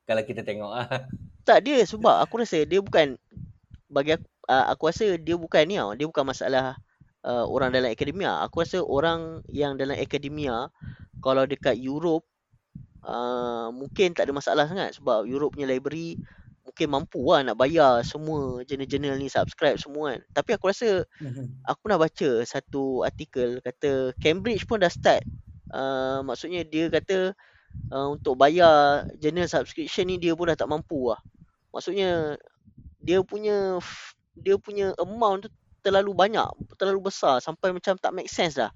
Kalau 0.04 0.20
kita 0.20 0.44
tengok 0.44 0.68
lah. 0.68 1.08
Tak 1.48 1.64
dia 1.64 1.80
sebab 1.88 2.20
aku 2.20 2.44
rasa 2.44 2.60
dia 2.68 2.84
bukan 2.84 3.16
bagi 3.88 4.20
aku, 4.20 4.33
uh, 4.48 4.64
aku 4.72 4.90
rasa 4.90 5.16
dia 5.20 5.36
bukan 5.36 5.62
ni 5.66 5.76
tau. 5.76 5.92
Dia 5.96 6.06
bukan 6.08 6.24
masalah 6.24 6.78
uh, 7.24 7.44
orang 7.48 7.72
dalam 7.72 7.90
akademia. 7.90 8.40
Aku 8.44 8.62
rasa 8.62 8.80
orang 8.84 9.44
yang 9.50 9.76
dalam 9.80 9.96
akademia 9.96 10.68
kalau 11.24 11.48
dekat 11.48 11.80
Europe 11.80 12.24
uh, 13.04 13.72
mungkin 13.72 14.12
tak 14.12 14.28
ada 14.28 14.32
masalah 14.36 14.64
sangat 14.68 14.96
sebab 15.00 15.24
Europe 15.24 15.56
punya 15.56 15.68
library 15.68 16.20
mungkin 16.64 16.88
mampu 16.88 17.20
lah 17.28 17.44
nak 17.44 17.60
bayar 17.60 18.00
semua 18.02 18.64
jurnal-jurnal 18.64 19.20
ni 19.20 19.28
subscribe 19.28 19.76
semua 19.76 20.16
kan. 20.16 20.20
Tapi 20.32 20.50
aku 20.56 20.64
rasa 20.72 21.04
mhm. 21.20 21.64
aku 21.64 21.82
nak 21.88 22.00
baca 22.00 22.30
satu 22.44 23.04
artikel 23.04 23.60
kata 23.60 24.16
Cambridge 24.20 24.64
pun 24.64 24.80
dah 24.80 24.90
start 24.90 25.24
uh, 25.74 26.20
maksudnya 26.22 26.62
dia 26.64 26.88
kata 26.88 27.32
uh, 27.90 28.08
untuk 28.14 28.38
bayar 28.38 29.06
journal 29.18 29.50
subscription 29.50 30.08
ni 30.08 30.16
dia 30.16 30.32
pun 30.32 30.48
dah 30.50 30.56
tak 30.58 30.70
mampu 30.70 31.12
lah. 31.12 31.20
Maksudnya 31.74 32.38
dia 33.02 33.20
punya 33.20 33.82
dia 34.34 34.58
punya 34.58 34.92
amount 34.98 35.46
tu 35.46 35.50
terlalu 35.84 36.16
banyak, 36.16 36.48
terlalu 36.80 37.12
besar 37.12 37.38
sampai 37.44 37.70
macam 37.70 37.94
tak 38.00 38.12
make 38.16 38.30
sense 38.32 38.56
dah. 38.56 38.72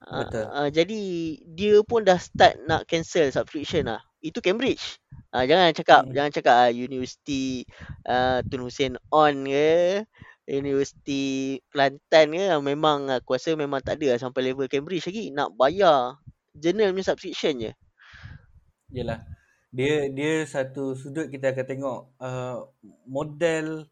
Betul. 0.00 0.48
Uh, 0.48 0.56
uh, 0.64 0.68
jadi 0.72 1.00
dia 1.44 1.76
pun 1.84 2.00
dah 2.00 2.16
start 2.16 2.56
nak 2.64 2.88
cancel 2.88 3.28
subscription 3.28 3.84
lah. 3.84 4.00
Itu 4.24 4.40
Cambridge. 4.40 4.96
Uh, 5.30 5.44
jangan 5.44 5.76
cakap 5.76 6.02
hmm. 6.08 6.12
jangan 6.16 6.30
cakap 6.32 6.54
uh, 6.56 6.72
University 6.72 7.68
uh, 8.08 8.40
Tun 8.48 8.66
Hussein 8.66 8.96
on 9.12 9.46
ke 9.46 10.02
Universiti 10.50 11.60
Kelantan 11.70 12.34
ke 12.34 12.50
memang 12.58 13.06
aku 13.12 13.38
rasa 13.38 13.54
memang 13.54 13.78
tak 13.78 14.02
ada 14.02 14.16
lah 14.16 14.18
sampai 14.18 14.50
level 14.50 14.66
Cambridge 14.66 15.06
lagi 15.06 15.30
nak 15.30 15.54
bayar 15.54 16.18
journal 16.56 16.96
punya 16.96 17.06
subscription 17.06 17.54
je. 17.60 17.72
Yalah. 18.90 19.22
Dia 19.70 20.10
dia 20.10 20.42
satu 20.48 20.98
sudut 20.98 21.30
kita 21.30 21.54
akan 21.54 21.66
tengok 21.68 21.98
uh, 22.18 22.66
model 23.06 23.86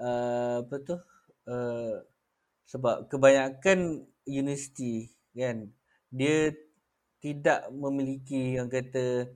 uh, 0.00 0.64
apa 0.64 0.76
tu 0.82 0.96
uh, 1.50 1.96
Sebab 2.64 3.12
kebanyakan 3.12 4.08
universiti 4.24 5.12
kan 5.34 5.68
dia 6.14 6.54
tidak 7.18 7.66
memiliki 7.74 8.56
yang 8.56 8.70
kata 8.70 9.32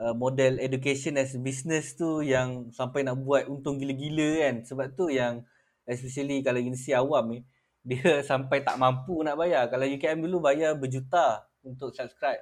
uh, 0.00 0.14
model 0.16 0.56
education 0.58 1.20
as 1.20 1.36
business 1.36 1.94
tu 1.94 2.24
yang 2.24 2.72
sampai 2.72 3.04
nak 3.04 3.20
buat 3.20 3.46
untung 3.46 3.76
gila-gila 3.76 4.48
kan. 4.48 4.54
Sebab 4.64 4.96
tu 4.96 5.12
yang 5.12 5.44
especially 5.84 6.40
kalau 6.40 6.58
universiti 6.58 6.96
awam 6.96 7.36
ni 7.36 7.40
dia 7.84 8.20
sampai 8.30 8.64
tak 8.64 8.80
mampu 8.80 9.20
nak 9.20 9.36
bayar. 9.36 9.68
Kalau 9.68 9.84
UKM 9.84 10.24
dulu 10.24 10.40
bayar 10.40 10.76
berjuta 10.76 11.44
untuk 11.60 11.92
subscribe. 11.92 12.40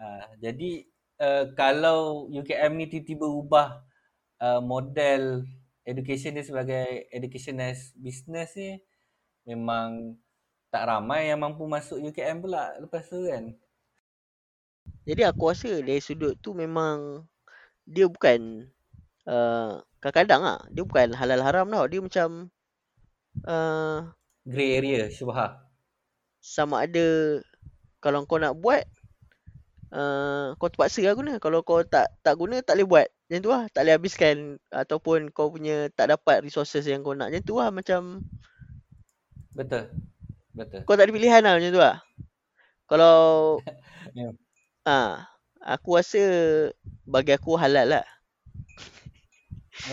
Uh, 0.00 0.24
jadi 0.40 0.88
uh, 1.20 1.44
kalau 1.52 2.24
UKM 2.32 2.72
ni 2.80 2.88
tiba-tiba 2.88 3.28
ubah 3.28 3.68
uh, 4.40 4.60
model 4.64 5.44
education 5.84 6.36
dia 6.36 6.44
sebagai 6.44 7.08
education 7.10 7.60
as 7.62 7.92
business 7.96 8.52
ni 8.56 8.80
memang 9.48 10.16
tak 10.70 10.86
ramai 10.86 11.32
yang 11.32 11.42
mampu 11.42 11.66
masuk 11.66 11.98
UKM 11.98 12.44
pula 12.44 12.76
lepas 12.78 13.02
tu 13.10 13.26
kan. 13.26 13.50
Jadi 15.04 15.22
aku 15.26 15.50
rasa 15.50 15.82
dari 15.82 15.98
sudut 15.98 16.38
tu 16.38 16.54
memang 16.54 17.26
dia 17.88 18.06
bukan 18.06 18.70
uh, 19.26 19.82
kadang-kadang 19.98 20.42
ah 20.46 20.60
dia 20.70 20.82
bukan 20.86 21.10
halal 21.16 21.42
haram 21.42 21.66
tau. 21.66 21.86
Dia 21.90 22.00
macam 22.00 22.28
uh, 23.48 24.06
grey 24.46 24.78
area 24.78 25.10
syubha. 25.10 25.66
Sama 26.38 26.86
ada 26.86 27.40
kalau 27.98 28.24
kau 28.24 28.38
nak 28.38 28.56
buat 28.56 28.86
uh, 29.90 30.54
kau 30.56 30.70
terpaksa 30.70 31.02
lah 31.02 31.18
guna. 31.18 31.42
Kalau 31.42 31.66
kau 31.66 31.82
tak 31.82 32.14
tak 32.22 32.38
guna 32.38 32.62
tak 32.62 32.78
boleh 32.78 32.88
buat. 32.88 33.08
Macam 33.30 33.42
tu 33.46 33.50
lah. 33.54 33.64
Tak 33.70 33.86
boleh 33.86 33.94
habiskan 33.94 34.58
ataupun 34.74 35.30
kau 35.30 35.54
punya 35.54 35.86
tak 35.94 36.10
dapat 36.10 36.42
resources 36.42 36.82
yang 36.82 37.06
kau 37.06 37.14
nak. 37.14 37.30
Macam 37.30 37.46
tu 37.46 37.54
lah 37.62 37.70
macam 37.70 38.26
Betul. 39.54 39.86
Betul. 40.50 40.82
Kau 40.82 40.98
tak 40.98 41.06
ada 41.06 41.14
pilihan 41.14 41.38
lah 41.38 41.54
macam 41.54 41.70
tu 41.70 41.78
lah. 41.78 42.02
Kalau 42.90 43.18
yeah. 44.18 44.34
ah, 44.82 45.30
aku 45.62 46.02
rasa 46.02 46.22
bagi 47.06 47.30
aku 47.30 47.54
halal 47.54 48.02
lah. 48.02 48.06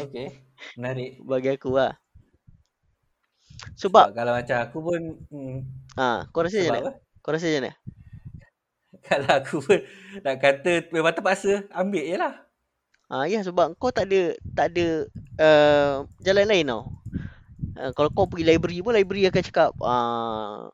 Okay. 0.01 0.33
Menarik. 0.73 1.21
bagi 1.21 1.53
aku 1.53 1.77
lah. 1.77 1.93
Sebab, 3.77 4.09
sebab 4.09 4.17
kalau 4.17 4.33
macam 4.33 4.57
aku 4.65 4.77
pun 4.81 5.01
hmm, 5.29 5.57
ah, 5.93 6.25
kau 6.33 6.41
rasa 6.41 6.57
macam 6.57 6.73
mana? 6.73 6.93
Kau 7.21 7.31
rasa 7.37 7.45
macam 7.53 7.61
mana? 7.69 7.73
kalau 9.07 9.29
aku 9.29 9.55
pun 9.61 9.79
nak 10.25 10.35
kata 10.41 10.89
memang 10.89 11.13
terpaksa 11.13 11.69
ambil 11.69 12.01
je 12.01 12.17
lah. 12.17 12.46
Ah, 13.07 13.23
ya 13.23 13.39
sebab 13.39 13.71
kau 13.79 13.87
tak 13.87 14.11
ada 14.11 14.35
tak 14.51 14.75
ada 14.75 15.07
uh, 15.39 16.03
jalan 16.19 16.43
lain 16.43 16.67
tau. 16.67 16.83
Uh, 17.79 17.91
kalau 17.95 18.11
kau 18.11 18.27
pergi 18.27 18.43
library 18.43 18.83
pun 18.83 18.91
library 18.91 19.31
akan 19.31 19.43
cakap 19.47 19.71
uh, 19.79 20.67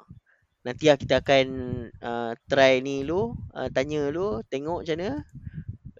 nanti 0.65 0.89
lah 0.89 0.97
kita 0.97 1.21
akan 1.21 1.45
uh, 2.01 2.33
try 2.49 2.81
ni 2.81 3.05
lu 3.05 3.37
uh, 3.53 3.69
tanya 3.69 4.09
lu 4.09 4.41
tengok 4.49 4.81
macam 4.81 4.97
mana. 4.97 5.21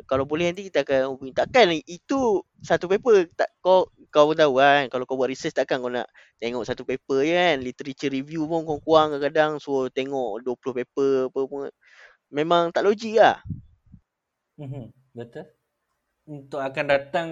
Kalau 0.10 0.26
boleh 0.26 0.50
nanti 0.50 0.66
kita 0.74 0.82
akan 0.82 1.14
hubungi. 1.14 1.38
Takkan 1.38 1.70
itu 1.86 2.42
satu 2.66 2.90
paper 2.90 3.30
tak 3.38 3.54
kau 3.62 3.86
kau 4.10 4.34
pun 4.34 4.38
tahu 4.38 4.58
kan 4.58 4.90
kalau 4.90 5.06
kau 5.06 5.18
buat 5.22 5.30
research 5.30 5.54
takkan 5.54 5.86
kau 5.86 5.94
nak 5.94 6.10
tengok 6.42 6.66
satu 6.66 6.82
paper 6.82 7.30
je 7.30 7.34
kan? 7.38 7.56
Literature 7.62 8.10
review 8.10 8.50
pun 8.50 8.66
kau 8.66 8.82
kurang 8.82 9.14
kadang-kadang 9.14 9.62
so 9.62 9.86
tengok 9.94 10.42
20 10.42 10.82
paper 10.82 11.30
apa 11.30 11.42
pun. 11.46 11.70
Memang 12.34 12.74
tak 12.74 12.90
logik 12.90 13.22
lah. 13.22 13.38
Mm-hmm. 14.58 14.86
betul 15.14 15.46
untuk 16.24 16.64
akan 16.64 16.86
datang 16.88 17.28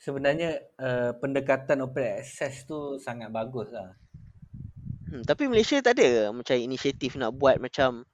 sebenarnya 0.00 0.60
uh, 0.80 1.12
pendekatan 1.16 1.84
open 1.84 2.20
access 2.20 2.64
tu 2.64 2.96
sangat 3.00 3.28
bagus 3.32 3.72
lah. 3.72 3.96
Hmm, 5.08 5.22
tapi 5.22 5.46
Malaysia 5.46 5.78
tak 5.84 6.00
ada 6.00 6.32
macam 6.32 6.56
inisiatif 6.56 7.14
nak 7.20 7.36
buat 7.36 7.60
macam 7.60 8.08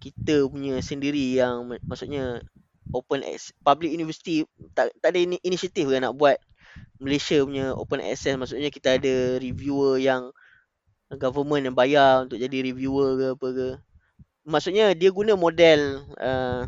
kita 0.00 0.48
punya 0.48 0.80
sendiri 0.80 1.36
yang 1.36 1.68
maksudnya 1.84 2.40
open 2.92 3.24
access 3.24 3.54
public 3.62 3.92
university 3.92 4.44
tak 4.76 4.92
tak 5.00 5.14
ada 5.14 5.20
inisiatif 5.44 5.88
ke 5.88 5.96
nak 6.00 6.16
buat 6.16 6.36
Malaysia 7.02 7.42
punya 7.44 7.76
open 7.76 8.00
access? 8.00 8.38
Maksudnya 8.38 8.70
kita 8.72 8.96
ada 8.96 9.36
reviewer 9.42 9.98
yang 10.00 10.32
government 11.20 11.68
yang 11.68 11.76
bayar 11.76 12.24
untuk 12.24 12.40
jadi 12.40 12.72
reviewer 12.72 13.18
ke 13.18 13.26
apa 13.36 13.48
ke? 13.52 13.68
Maksudnya 14.48 14.96
dia 14.96 15.10
guna 15.12 15.36
model 15.36 16.06
uh, 16.18 16.64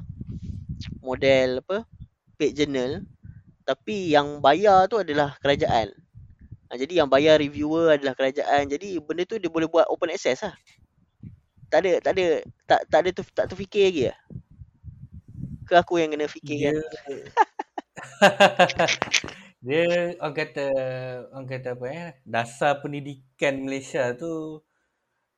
model 1.01 1.65
apa 1.65 1.89
paid 2.37 2.59
journal 2.59 3.07
tapi 3.65 4.13
yang 4.13 4.45
bayar 4.45 4.85
tu 4.93 5.01
adalah 5.01 5.41
kerajaan. 5.41 5.89
Ha, 6.69 6.77
jadi 6.77 7.05
yang 7.05 7.09
bayar 7.09 7.41
reviewer 7.41 7.97
adalah 7.97 8.13
kerajaan. 8.13 8.69
Jadi 8.69 9.01
benda 9.01 9.25
tu 9.25 9.41
dia 9.41 9.49
boleh 9.49 9.69
buat 9.69 9.89
open 9.89 10.13
access 10.13 10.45
lah. 10.45 10.55
Tak 11.73 11.81
ada, 11.81 11.93
tak 12.05 12.13
ada, 12.15 12.27
tak, 12.69 12.81
tak 12.93 12.99
ada 13.03 13.11
tu, 13.11 13.23
tak 13.33 13.47
terfikir 13.51 13.89
lagi 13.89 14.03
lah. 14.13 14.19
Ke 15.65 15.81
aku 15.81 15.97
yang 15.97 16.13
kena 16.13 16.29
fikir 16.29 16.57
dia, 16.61 16.71
kan? 16.77 16.85
dia, 19.65 19.85
orang 20.21 20.37
kata, 20.37 20.67
orang 21.33 21.49
kata 21.49 21.69
apa 21.73 21.87
ya, 21.89 22.07
dasar 22.23 22.85
pendidikan 22.85 23.65
Malaysia 23.65 24.13
tu, 24.13 24.61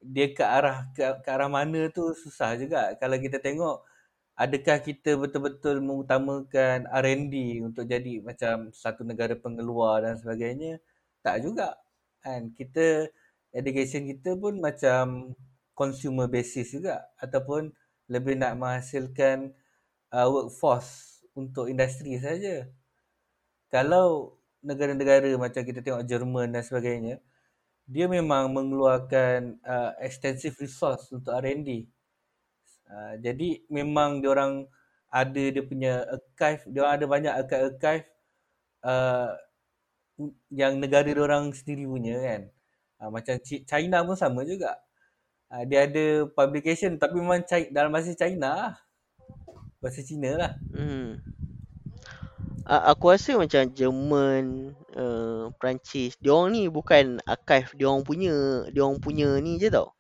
dia 0.02 0.34
ke 0.34 0.42
arah, 0.42 0.90
ke, 0.92 1.02
ke 1.22 1.28
arah 1.30 1.46
mana 1.46 1.88
tu 1.94 2.10
susah 2.10 2.58
juga. 2.58 2.90
Kalau 2.98 3.16
kita 3.22 3.38
tengok, 3.38 3.86
adakah 4.36 4.78
kita 4.84 5.16
betul-betul 5.16 5.80
mengutamakan 5.80 6.84
R&D 6.92 7.64
untuk 7.64 7.88
jadi 7.88 8.20
macam 8.20 8.70
satu 8.70 9.02
negara 9.02 9.32
pengeluar 9.34 10.04
dan 10.04 10.20
sebagainya? 10.20 10.78
Tak 11.24 11.42
juga 11.42 11.80
kan? 12.20 12.52
Kita 12.52 13.08
education 13.56 14.04
kita 14.12 14.36
pun 14.36 14.60
macam 14.60 15.32
consumer 15.72 16.28
basis 16.28 16.76
juga 16.76 17.08
ataupun 17.16 17.72
lebih 18.12 18.36
nak 18.36 18.60
menghasilkan 18.60 19.56
uh, 20.12 20.28
workforce 20.28 21.24
untuk 21.32 21.72
industri 21.72 22.20
saja. 22.20 22.68
Kalau 23.72 24.38
negara-negara 24.62 25.32
macam 25.40 25.62
kita 25.64 25.80
tengok 25.80 26.04
Jerman 26.06 26.54
dan 26.54 26.62
sebagainya 26.62 27.18
dia 27.86 28.10
memang 28.10 28.50
mengeluarkan 28.50 29.62
uh, 29.62 29.94
extensive 30.02 30.58
resource 30.58 31.06
untuk 31.14 31.30
R&D 31.38 31.86
Uh, 32.86 33.18
jadi 33.18 33.66
memang 33.66 34.22
dia 34.22 34.30
orang 34.30 34.70
ada 35.10 35.44
dia 35.50 35.62
punya 35.62 36.06
archive, 36.06 36.62
dia 36.70 36.80
orang 36.86 36.94
ada 36.98 37.06
banyak 37.06 37.32
archive-archive 37.34 38.06
uh, 38.86 39.30
yang 40.54 40.78
negara 40.78 41.06
dia 41.06 41.22
orang 41.22 41.50
sendiri 41.50 41.84
punya 41.86 42.16
kan. 42.22 42.40
Uh, 43.02 43.10
macam 43.10 43.34
China 43.42 44.06
pun 44.06 44.16
sama 44.16 44.46
juga. 44.46 44.78
Uh, 45.50 45.62
dia 45.66 45.86
ada 45.86 46.30
publication 46.30 46.98
tapi 46.98 47.18
memang 47.18 47.42
China, 47.42 47.68
dalam 47.74 47.90
bahasa 47.90 48.14
China 48.14 48.48
lah. 48.54 48.74
Bahasa 49.82 50.00
Cina 50.02 50.30
lah. 50.34 50.52
Hmm. 50.74 51.20
aku 52.66 53.14
rasa 53.14 53.38
macam 53.38 53.70
Jerman, 53.70 54.74
uh, 54.98 55.54
Perancis, 55.54 56.18
dia 56.18 56.34
orang 56.34 56.50
ni 56.50 56.66
bukan 56.66 57.22
archive 57.22 57.70
dia 57.78 57.86
orang 57.86 58.02
punya, 58.02 58.66
dia 58.74 58.82
orang 58.82 58.98
punya 58.98 59.38
ni 59.38 59.54
je 59.62 59.70
tau 59.70 59.94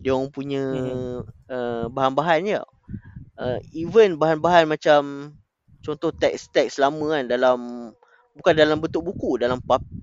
dia 0.00 0.16
orang 0.16 0.32
punya 0.32 0.62
hmm. 0.64 1.20
uh, 1.52 1.84
bahan-bahan 1.92 2.40
je. 2.48 2.60
Uh, 3.40 3.56
even 3.72 4.20
bahan-bahan 4.20 4.68
macam 4.68 5.32
contoh 5.80 6.12
teks-teks 6.12 6.76
lama 6.76 7.16
kan 7.16 7.24
dalam 7.24 7.58
bukan 8.36 8.54
dalam 8.54 8.78
bentuk 8.78 9.00
buku 9.00 9.40
dalam 9.40 9.58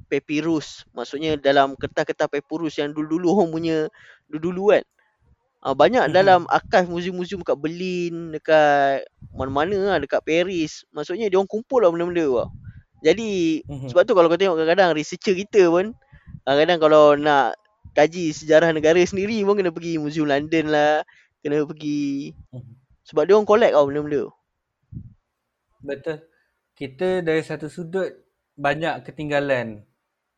papyrus 0.10 0.84
maksudnya 0.92 1.38
dalam 1.38 1.78
kertas-kertas 1.78 2.28
papyrus 2.28 2.82
yang 2.82 2.92
dulu-dulu 2.92 3.38
orang 3.38 3.50
punya 3.54 3.78
dulu-dulu 4.26 4.74
kan 4.74 4.84
uh, 5.64 5.76
banyak 5.78 6.06
hmm. 6.10 6.14
dalam 6.14 6.42
archive 6.50 6.90
muzium-muzium 6.90 7.42
dekat 7.46 7.58
Berlin 7.58 8.34
dekat 8.34 9.08
mana-mana 9.34 9.96
lah 9.96 9.98
dekat 10.02 10.22
Paris 10.26 10.84
maksudnya 10.92 11.30
dia 11.30 11.38
orang 11.40 11.50
kumpul 11.50 11.82
lah 11.82 11.90
benda-benda 11.94 12.26
tu 12.26 12.46
jadi 13.06 13.30
hmm. 13.64 13.90
sebab 13.94 14.04
tu 14.06 14.14
kalau 14.18 14.28
kau 14.28 14.38
tengok 14.38 14.58
kadang-kadang 14.58 14.98
researcher 14.98 15.38
kita 15.38 15.70
pun 15.70 15.94
kadang-kadang 16.44 16.80
kalau 16.82 17.06
nak 17.16 17.58
kaji 17.98 18.30
sejarah 18.30 18.70
negara 18.70 19.02
sendiri 19.02 19.42
pun 19.42 19.58
kena 19.58 19.74
pergi 19.74 19.98
Museum 19.98 20.30
London 20.30 20.70
lah. 20.70 21.02
Kena 21.42 21.66
pergi. 21.66 22.30
Sebab 23.10 23.26
dia 23.26 23.34
orang 23.34 23.50
collect 23.50 23.74
tau 23.74 23.90
benda-benda. 23.90 24.24
Betul. 25.82 26.18
Kita 26.78 27.26
dari 27.26 27.42
satu 27.42 27.66
sudut 27.66 28.14
banyak 28.54 29.02
ketinggalan. 29.02 29.82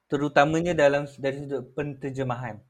Terutamanya 0.08 0.72
dalam 0.72 1.04
dari 1.20 1.44
sudut 1.44 1.76
penterjemahan. 1.76 2.64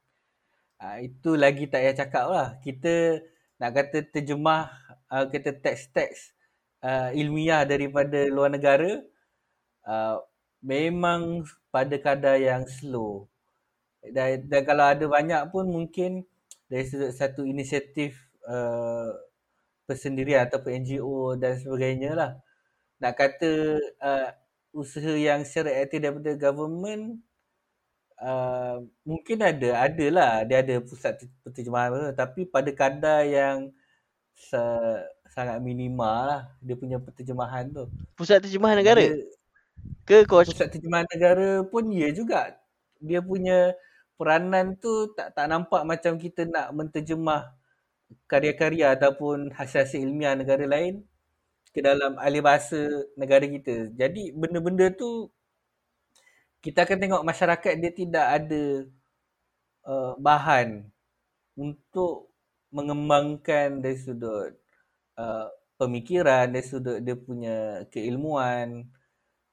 Ha, 0.81 1.05
itu 1.05 1.37
lagi 1.37 1.69
tak 1.69 1.85
payah 1.85 1.93
cakap 1.93 2.25
lah. 2.25 2.47
Kita 2.65 3.21
nak 3.61 3.71
kata 3.77 4.09
terjemah 4.09 4.73
uh, 5.13 5.27
kata 5.29 5.53
teks-teks 5.59 6.33
uh, 6.81 7.13
ilmiah 7.13 7.61
daripada 7.61 8.25
luar 8.31 8.49
negara. 8.49 8.97
Uh, 9.85 10.17
memang 10.65 11.45
pada 11.69 11.95
kadar 12.01 12.41
yang 12.41 12.65
slow 12.65 13.28
dan, 14.15 14.47
dan 14.47 14.61
kalau 14.67 14.85
ada 14.87 15.05
banyak 15.07 15.41
pun 15.53 15.65
mungkin 15.67 16.23
dari 16.71 16.85
satu 17.13 17.43
inisiatif 17.43 18.15
uh, 18.47 19.11
persendirian 19.87 20.47
ataupun 20.47 20.71
NGO 20.85 21.35
dan 21.39 21.57
sebagainya 21.59 22.11
lah 22.15 22.31
nak 23.01 23.13
kata 23.19 23.79
uh, 24.01 24.29
usaha 24.75 25.13
yang 25.15 25.41
secara 25.47 25.83
aktif 25.85 25.99
daripada 26.03 26.31
government 26.37 27.21
uh, 28.21 28.83
mungkin 29.07 29.37
ada, 29.43 29.69
ada 29.89 30.05
lah. 30.11 30.31
Dia 30.47 30.61
ada 30.63 30.75
pusat 30.83 31.19
penterjemahan 31.43 31.89
tu, 31.93 32.01
tapi 32.15 32.41
pada 32.49 32.69
kadar 32.73 33.19
yang 33.27 33.57
se- 34.35 35.05
sangat 35.29 35.59
minima 35.61 36.09
lah 36.29 36.41
dia 36.63 36.75
punya 36.79 36.97
penterjemahan 37.01 37.69
tu. 37.71 37.85
Pusat 38.17 38.47
terjemahan 38.49 38.77
negara? 38.81 39.03
Dia, 39.03 39.25
Ke 40.07 40.25
kau 40.27 40.41
pusat 40.43 40.69
terjemahan 40.73 41.07
negara 41.13 41.63
pun 41.67 41.85
ya 41.93 42.09
juga. 42.13 42.57
Dia 42.99 43.21
punya 43.23 43.73
peranan 44.19 44.75
tu 44.83 45.15
tak 45.15 45.31
tak 45.31 45.47
nampak 45.47 45.81
macam 45.87 46.19
kita 46.19 46.43
nak 46.43 46.75
menterjemah 46.75 47.55
karya-karya 48.27 48.97
ataupun 48.97 49.53
hasil-hasil 49.55 50.01
ilmiah 50.03 50.35
negara 50.35 50.65
lain 50.65 51.05
ke 51.73 51.79
dalam 51.79 52.17
ahli 52.17 52.39
bahasa 52.43 53.05
negara 53.15 53.45
kita. 53.45 53.93
Jadi 53.93 54.33
benda-benda 54.33 54.89
tu 54.91 55.29
kita 56.59 56.83
akan 56.83 56.97
tengok 56.99 57.23
masyarakat 57.23 57.73
dia 57.79 57.91
tidak 57.95 58.25
ada 58.27 58.63
uh, 59.87 60.13
bahan 60.19 60.83
untuk 61.55 62.27
mengembangkan 62.75 63.79
dari 63.79 63.97
sudut 63.97 64.51
uh, 65.15 65.47
pemikiran, 65.79 66.51
dari 66.51 66.65
sudut 66.65 66.99
dia 66.99 67.15
punya 67.15 67.87
keilmuan. 67.93 68.83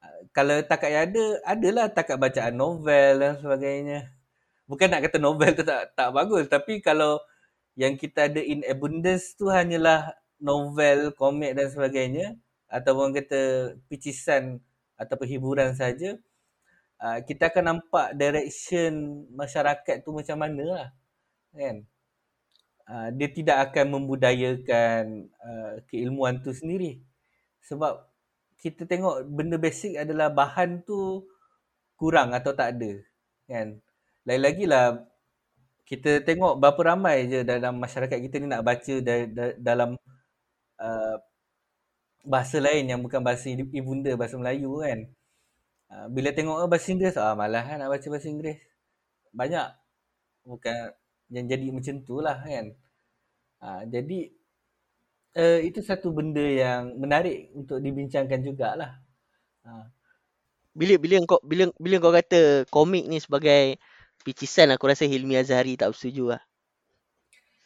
Uh, 0.03 0.21
kalau 0.35 0.59
takat 0.67 0.91
yang 0.91 1.05
ada, 1.13 1.25
adalah 1.47 1.87
takat 1.93 2.17
bacaan 2.19 2.55
novel 2.59 3.13
dan 3.23 3.35
sebagainya. 3.39 4.16
Bukan 4.67 4.91
nak 4.91 5.07
kata 5.07 5.23
novel 5.23 5.55
tu 5.55 5.63
tak 5.63 5.95
tak 5.95 6.11
bagus, 6.11 6.51
tapi 6.51 6.83
kalau 6.83 7.23
yang 7.79 7.95
kita 7.95 8.27
ada 8.27 8.43
in 8.43 8.67
abundance 8.67 9.39
tu 9.39 9.47
hanyalah 9.47 10.11
novel, 10.43 11.15
komik 11.15 11.55
dan 11.55 11.71
sebagainya 11.71 12.35
ataupun 12.67 13.15
kata 13.15 13.73
picisan 13.87 14.59
atau 14.99 15.17
hiburan 15.23 15.77
saja, 15.77 16.19
uh, 16.99 17.19
kita 17.23 17.53
akan 17.53 17.79
nampak 17.79 18.17
direction 18.17 19.25
masyarakat 19.33 20.03
tu 20.03 20.11
macam 20.11 20.37
mana 20.41 20.65
lah. 20.65 20.89
Kan? 21.55 21.87
Uh, 22.87 23.09
dia 23.15 23.29
tidak 23.31 23.71
akan 23.71 23.99
membudayakan 23.99 25.31
uh, 25.43 25.75
keilmuan 25.91 26.43
tu 26.43 26.51
sendiri. 26.51 27.03
Sebab 27.67 28.03
kita 28.57 28.89
tengok 28.89 29.27
benda 29.27 29.61
basic 29.61 30.01
adalah 30.01 30.33
bahan 30.33 30.83
tu 30.83 31.23
kurang 31.95 32.33
atau 32.33 32.57
tak 32.57 32.79
ada. 32.79 32.93
Kan? 33.47 33.79
Lain-lagi 34.27 34.65
lah 34.67 35.07
kita 35.87 36.19
tengok 36.27 36.59
berapa 36.59 36.81
ramai 36.83 37.31
je 37.31 37.47
dalam 37.47 37.79
masyarakat 37.79 38.19
kita 38.19 38.43
ni 38.43 38.51
nak 38.51 38.67
baca 38.67 38.95
da- 39.07 39.31
da- 39.31 39.57
dalam 39.57 39.95
uh, 40.83 41.17
bahasa 42.27 42.59
lain 42.59 42.91
yang 42.91 43.01
bukan 43.07 43.23
bahasa 43.23 43.47
ibunda, 43.55 44.19
bahasa 44.19 44.35
Melayu 44.35 44.83
kan. 44.83 44.99
Uh, 45.87 46.07
bila 46.11 46.35
tengok 46.35 46.59
oh, 46.59 46.67
bahasa 46.67 46.91
Inggeris, 46.91 47.15
ah 47.15 47.39
malah 47.39 47.63
kan 47.63 47.79
nak 47.79 47.91
baca 47.95 48.07
bahasa 48.11 48.27
Inggeris. 48.27 48.59
Banyak. 49.31 49.69
Bukan 50.43 50.91
yang 51.31 51.47
jadi 51.47 51.67
macam 51.71 51.95
tu 52.03 52.19
lah 52.19 52.43
kan. 52.43 52.67
Uh, 53.63 53.83
jadi 53.87 54.19
uh, 55.39 55.59
itu 55.63 55.81
satu 55.87 56.11
benda 56.11 56.43
yang 56.43 56.99
menarik 56.99 57.55
untuk 57.55 57.79
dibincangkan 57.79 58.43
jugalah. 58.43 58.99
Uh. 59.63 59.87
Bila 60.75 60.99
bila 60.99 61.15
kau 61.25 61.41
bila 61.47 61.71
bila 61.79 61.97
kau 62.03 62.13
kata 62.13 62.67
komik 62.69 63.07
ni 63.07 63.23
sebagai 63.23 63.79
picisan 64.27 64.75
aku 64.75 64.91
rasa 64.91 65.07
Hilmi 65.07 65.39
Azhari 65.39 65.79
tak 65.79 65.95
bersetuju 65.95 66.35
lah. 66.35 66.43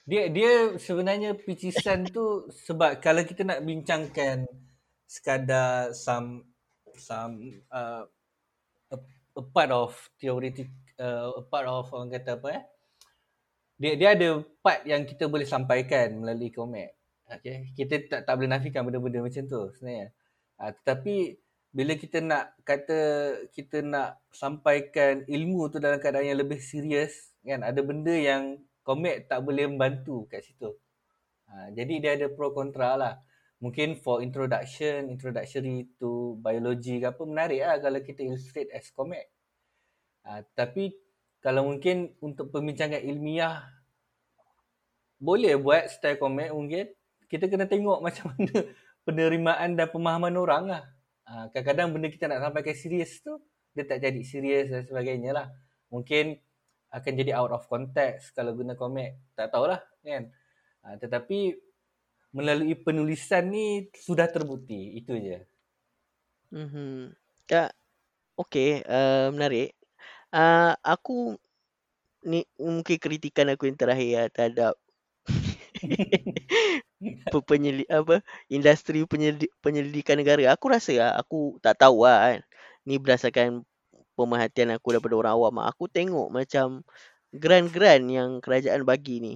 Dia 0.04 0.28
dia 0.28 0.76
sebenarnya 0.76 1.32
picisan 1.32 2.04
tu 2.04 2.44
sebab 2.68 3.00
kalau 3.00 3.24
kita 3.24 3.48
nak 3.48 3.64
bincangkan 3.64 4.44
sekadar 5.08 5.96
some 5.96 6.44
some 7.00 7.64
uh, 7.72 8.04
a, 8.92 8.96
a 9.40 9.42
part 9.56 9.72
of 9.72 9.96
theoretic 10.20 10.68
uh, 11.00 11.32
a 11.32 11.42
part 11.48 11.64
of 11.64 11.88
orang 11.96 12.12
kata 12.12 12.36
apa 12.36 12.48
eh 12.52 12.64
dia 13.80 13.96
dia 13.96 14.08
ada 14.12 14.44
part 14.60 14.84
yang 14.84 15.08
kita 15.08 15.24
boleh 15.24 15.48
sampaikan 15.48 16.20
melalui 16.20 16.52
komik. 16.52 16.92
Okay. 17.24 17.72
Kita 17.72 17.96
tak 18.12 18.20
tak 18.28 18.34
boleh 18.36 18.50
nafikan 18.52 18.84
benda-benda 18.84 19.24
macam 19.24 19.42
tu 19.48 19.72
sebenarnya. 19.72 20.12
Uh, 20.60 20.70
tetapi 20.76 21.40
bila 21.70 21.94
kita 21.94 22.18
nak 22.18 22.58
kata 22.66 22.98
kita 23.54 23.86
nak 23.86 24.18
sampaikan 24.34 25.22
ilmu 25.30 25.70
tu 25.70 25.78
dalam 25.78 26.02
keadaan 26.02 26.34
yang 26.34 26.40
lebih 26.42 26.58
serius 26.58 27.30
kan 27.46 27.62
ada 27.62 27.78
benda 27.80 28.10
yang 28.10 28.58
komik 28.82 29.30
tak 29.30 29.46
boleh 29.46 29.70
membantu 29.70 30.26
kat 30.26 30.42
situ. 30.42 30.74
Ha, 31.50 31.70
jadi 31.74 31.94
dia 32.02 32.10
ada 32.18 32.26
pro 32.30 32.50
kontra 32.50 32.98
lah. 32.98 33.14
Mungkin 33.60 34.00
for 34.00 34.24
introduction, 34.24 35.12
introductory 35.12 35.86
to 36.00 36.40
biology 36.40 36.98
ke 36.98 37.06
apa 37.12 37.22
menarik 37.28 37.60
lah 37.60 37.76
kalau 37.78 38.00
kita 38.00 38.24
illustrate 38.24 38.72
as 38.74 38.90
komik. 38.90 39.30
Ha, 40.26 40.42
tapi 40.58 40.90
kalau 41.38 41.70
mungkin 41.70 42.12
untuk 42.20 42.50
pembincangan 42.52 43.00
ilmiah 43.00 43.62
boleh 45.20 45.54
buat 45.60 45.86
style 45.92 46.16
komik 46.16 46.50
mungkin. 46.50 46.88
Kita 47.30 47.46
kena 47.46 47.70
tengok 47.70 48.00
macam 48.06 48.34
mana 48.34 48.66
penerimaan 49.06 49.78
dan 49.78 49.86
pemahaman 49.92 50.34
orang 50.34 50.64
lah. 50.66 50.82
Ha, 51.28 51.52
kadang-kadang 51.52 51.88
benda 51.94 52.08
kita 52.08 52.26
nak 52.26 52.42
sampaikan 52.42 52.76
serius 52.76 53.20
tu 53.20 53.36
dia 53.70 53.86
tak 53.86 54.02
jadi 54.02 54.20
serius 54.26 54.66
dan 54.70 54.82
sebagainya 54.86 55.30
lah. 55.30 55.46
Mungkin 55.90 56.38
akan 56.90 57.12
jadi 57.14 57.38
out 57.38 57.54
of 57.54 57.66
context 57.70 58.34
kalau 58.34 58.54
guna 58.54 58.74
komik. 58.74 59.14
Tak 59.38 59.54
tahulah 59.54 59.78
kan. 60.02 60.30
Ha, 60.82 60.98
tetapi 60.98 61.54
melalui 62.34 62.74
penulisan 62.78 63.50
ni 63.50 63.86
sudah 63.94 64.26
terbukti. 64.30 64.98
Itu 64.98 65.14
je. 65.18 65.38
Mm-hmm. 66.50 67.14
Ya, 67.50 67.70
okay. 68.34 68.82
Uh, 68.86 69.30
menarik. 69.34 69.74
Uh, 70.30 70.74
aku 70.82 71.34
ni 72.22 72.46
mungkin 72.58 72.98
kritikan 73.02 73.50
aku 73.50 73.66
yang 73.66 73.78
terakhir 73.78 74.06
ya, 74.06 74.22
terhadap 74.30 74.74
penyelidik 77.48 77.88
apa 77.88 78.20
industri 78.52 79.04
penyelidik, 79.08 79.50
penyelidikan 79.64 80.20
negara. 80.20 80.52
Aku 80.52 80.68
rasa 80.68 80.92
lah, 80.96 81.10
aku 81.16 81.56
tak 81.64 81.80
tahu 81.80 82.04
lah 82.04 82.36
kan. 82.36 82.40
Ni 82.84 83.00
berdasarkan 83.00 83.64
pemerhatian 84.16 84.76
aku 84.76 84.92
daripada 84.92 85.14
orang 85.16 85.34
awam 85.36 85.56
aku 85.64 85.88
tengok 85.88 86.28
macam 86.28 86.84
grant-grant 87.32 88.04
yang 88.10 88.30
kerajaan 88.44 88.84
bagi 88.84 89.16
ni. 89.22 89.34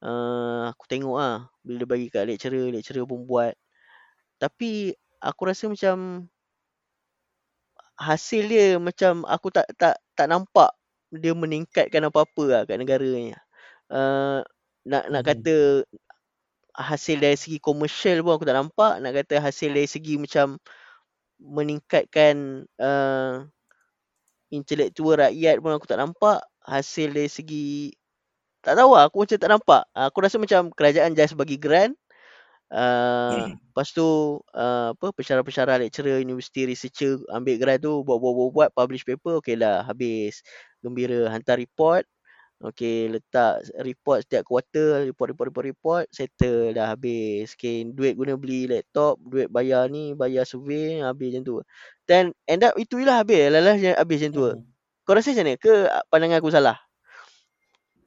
Uh, 0.00 0.68
aku 0.72 0.84
tengok 0.88 1.16
ah 1.16 1.48
bila 1.64 1.82
dia 1.82 1.88
bagi 1.88 2.06
kat 2.12 2.24
lecturer 2.28 2.72
lecturer 2.72 3.04
pun 3.04 3.24
buat. 3.28 3.52
Tapi 4.40 4.92
aku 5.20 5.42
rasa 5.48 5.68
macam 5.68 6.28
hasil 7.96 8.44
dia 8.48 8.76
macam 8.76 9.24
aku 9.24 9.48
tak 9.48 9.66
tak 9.80 9.96
tak 10.12 10.28
nampak 10.28 10.68
dia 11.08 11.32
meningkatkan 11.32 12.08
apa-apa 12.08 12.44
lah 12.44 12.62
kat 12.68 12.76
negara 12.80 13.08
ni. 13.08 13.32
Uh, 13.88 14.44
nak 14.86 15.04
nak 15.10 15.22
hmm. 15.24 15.30
kata 15.32 15.56
hasil 16.76 17.16
dari 17.18 17.36
segi 17.40 17.58
komersial 17.58 18.20
pun 18.20 18.36
aku 18.36 18.44
tak 18.44 18.56
nampak. 18.56 19.00
Nak 19.00 19.12
kata 19.24 19.40
hasil 19.40 19.72
dari 19.72 19.88
segi 19.88 20.20
macam 20.20 20.60
meningkatkan 21.40 22.64
uh, 22.80 23.44
intelektual 24.52 25.20
rakyat 25.20 25.60
pun 25.60 25.72
aku 25.72 25.88
tak 25.88 26.00
nampak. 26.00 26.44
Hasil 26.62 27.16
dari 27.16 27.32
segi 27.32 27.96
tak 28.60 28.76
tahu 28.82 28.98
lah, 28.98 29.06
aku 29.06 29.22
macam 29.22 29.38
tak 29.38 29.50
nampak. 29.52 29.82
Aku 29.94 30.18
rasa 30.20 30.36
macam 30.42 30.74
kerajaan 30.74 31.14
just 31.14 31.38
bagi 31.38 31.56
grant. 31.56 31.94
Uh, 32.66 33.54
lepas 33.54 33.94
tu 33.94 34.42
uh, 34.50 34.90
apa 34.90 35.14
pensyarah-pensyarah 35.14 35.78
lecturer 35.86 36.18
universiti 36.18 36.66
researcher 36.66 37.22
ambil 37.30 37.62
grant 37.62 37.78
tu 37.78 38.02
buat-buat-buat 38.02 38.74
publish 38.74 39.06
paper 39.06 39.38
okey 39.38 39.54
lah 39.54 39.86
habis. 39.86 40.42
Gembira 40.82 41.30
hantar 41.30 41.62
report 41.62 42.02
Okay, 42.56 43.12
letak 43.12 43.68
report 43.84 44.24
setiap 44.24 44.48
quarter, 44.48 45.04
report, 45.04 45.36
report, 45.36 45.48
report, 45.52 45.66
report, 45.68 46.04
settle 46.08 46.72
dah 46.72 46.96
habis. 46.96 47.52
Okay, 47.52 47.84
duit 47.84 48.16
guna 48.16 48.32
beli 48.40 48.64
laptop, 48.64 49.20
duit 49.20 49.52
bayar 49.52 49.92
ni, 49.92 50.16
bayar 50.16 50.48
survey, 50.48 51.04
habis 51.04 51.36
macam 51.36 51.42
tu. 51.44 51.56
Then, 52.08 52.32
end 52.48 52.64
up 52.64 52.72
itu 52.80 52.96
lah 53.04 53.20
habis, 53.20 53.52
lalas 53.52 53.76
habis 53.76 54.24
macam 54.24 54.32
tu. 54.32 54.44
Hmm. 54.48 54.64
Kau 55.04 55.12
rasa 55.12 55.36
macam 55.36 55.44
mana? 55.44 55.60
Ke 55.60 55.72
pandangan 56.08 56.38
aku 56.40 56.50
salah? 56.50 56.76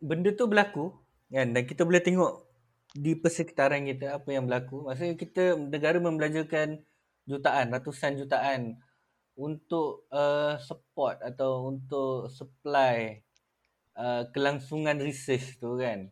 Benda 0.01 0.33
tu 0.33 0.49
berlaku, 0.49 0.97
kan? 1.29 1.53
Dan 1.53 1.63
kita 1.69 1.85
boleh 1.85 2.01
tengok 2.01 2.49
di 2.97 3.13
persekitaran 3.13 3.85
kita 3.85 4.17
apa 4.17 4.29
yang 4.33 4.49
berlaku. 4.49 4.89
Maksudnya 4.89 5.13
kita, 5.13 5.43
negara 5.61 6.01
membelajarkan 6.01 6.81
jutaan, 7.29 7.69
ratusan 7.69 8.17
jutaan 8.17 8.81
untuk 9.37 10.09
uh, 10.09 10.57
support 10.57 11.21
atau 11.21 11.69
untuk 11.69 12.33
supply 12.33 13.21
Uh, 13.99 14.23
kelangsungan 14.31 14.95
research 15.03 15.59
tu 15.59 15.75
kan. 15.75 16.07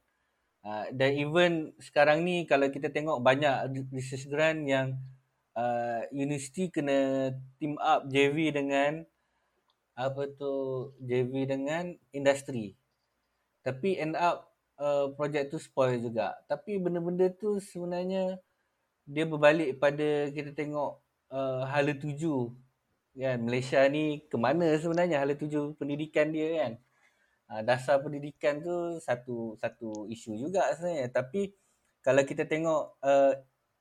Uh, 0.60 0.92
dan 0.92 1.16
even 1.16 1.72
sekarang 1.80 2.28
ni 2.28 2.44
kalau 2.44 2.68
kita 2.68 2.92
tengok 2.92 3.24
banyak 3.24 3.72
research 3.96 4.28
grant 4.28 4.68
yang 4.68 5.00
uh, 5.56 6.04
universiti 6.12 6.68
kena 6.68 7.32
team 7.56 7.80
up 7.80 8.04
JV 8.12 8.52
dengan 8.52 9.08
apa 9.96 10.28
tu 10.36 10.92
JV 11.00 11.48
dengan 11.48 11.96
industri. 12.12 12.76
Tapi 13.64 13.96
end 13.96 14.20
up 14.20 14.52
uh, 14.78 15.10
projek 15.16 15.50
tu 15.50 15.58
spoil 15.58 15.98
juga. 15.98 16.38
Tapi 16.46 16.78
benda-benda 16.78 17.32
tu 17.34 17.58
sebenarnya 17.58 18.38
dia 19.08 19.24
berbalik 19.24 19.80
pada 19.80 20.28
kita 20.36 20.52
tengok 20.54 21.00
uh, 21.32 21.64
hala 21.66 21.96
tuju 21.96 22.52
kan 23.18 23.42
Malaysia 23.42 23.82
ni 23.90 24.22
ke 24.30 24.38
mana 24.38 24.78
sebenarnya 24.78 25.18
hala 25.18 25.34
tuju 25.34 25.74
pendidikan 25.82 26.30
dia 26.30 26.48
kan. 26.62 26.72
Uh, 27.48 27.64
dasar 27.64 28.04
pendidikan 28.04 28.60
tu 28.60 29.00
satu 29.00 29.56
satu 29.56 30.04
isu 30.12 30.36
juga 30.36 30.68
sebenarnya. 30.76 31.08
Tapi 31.08 31.56
kalau 32.04 32.28
kita 32.28 32.44
tengok 32.44 33.00
uh, 33.00 33.34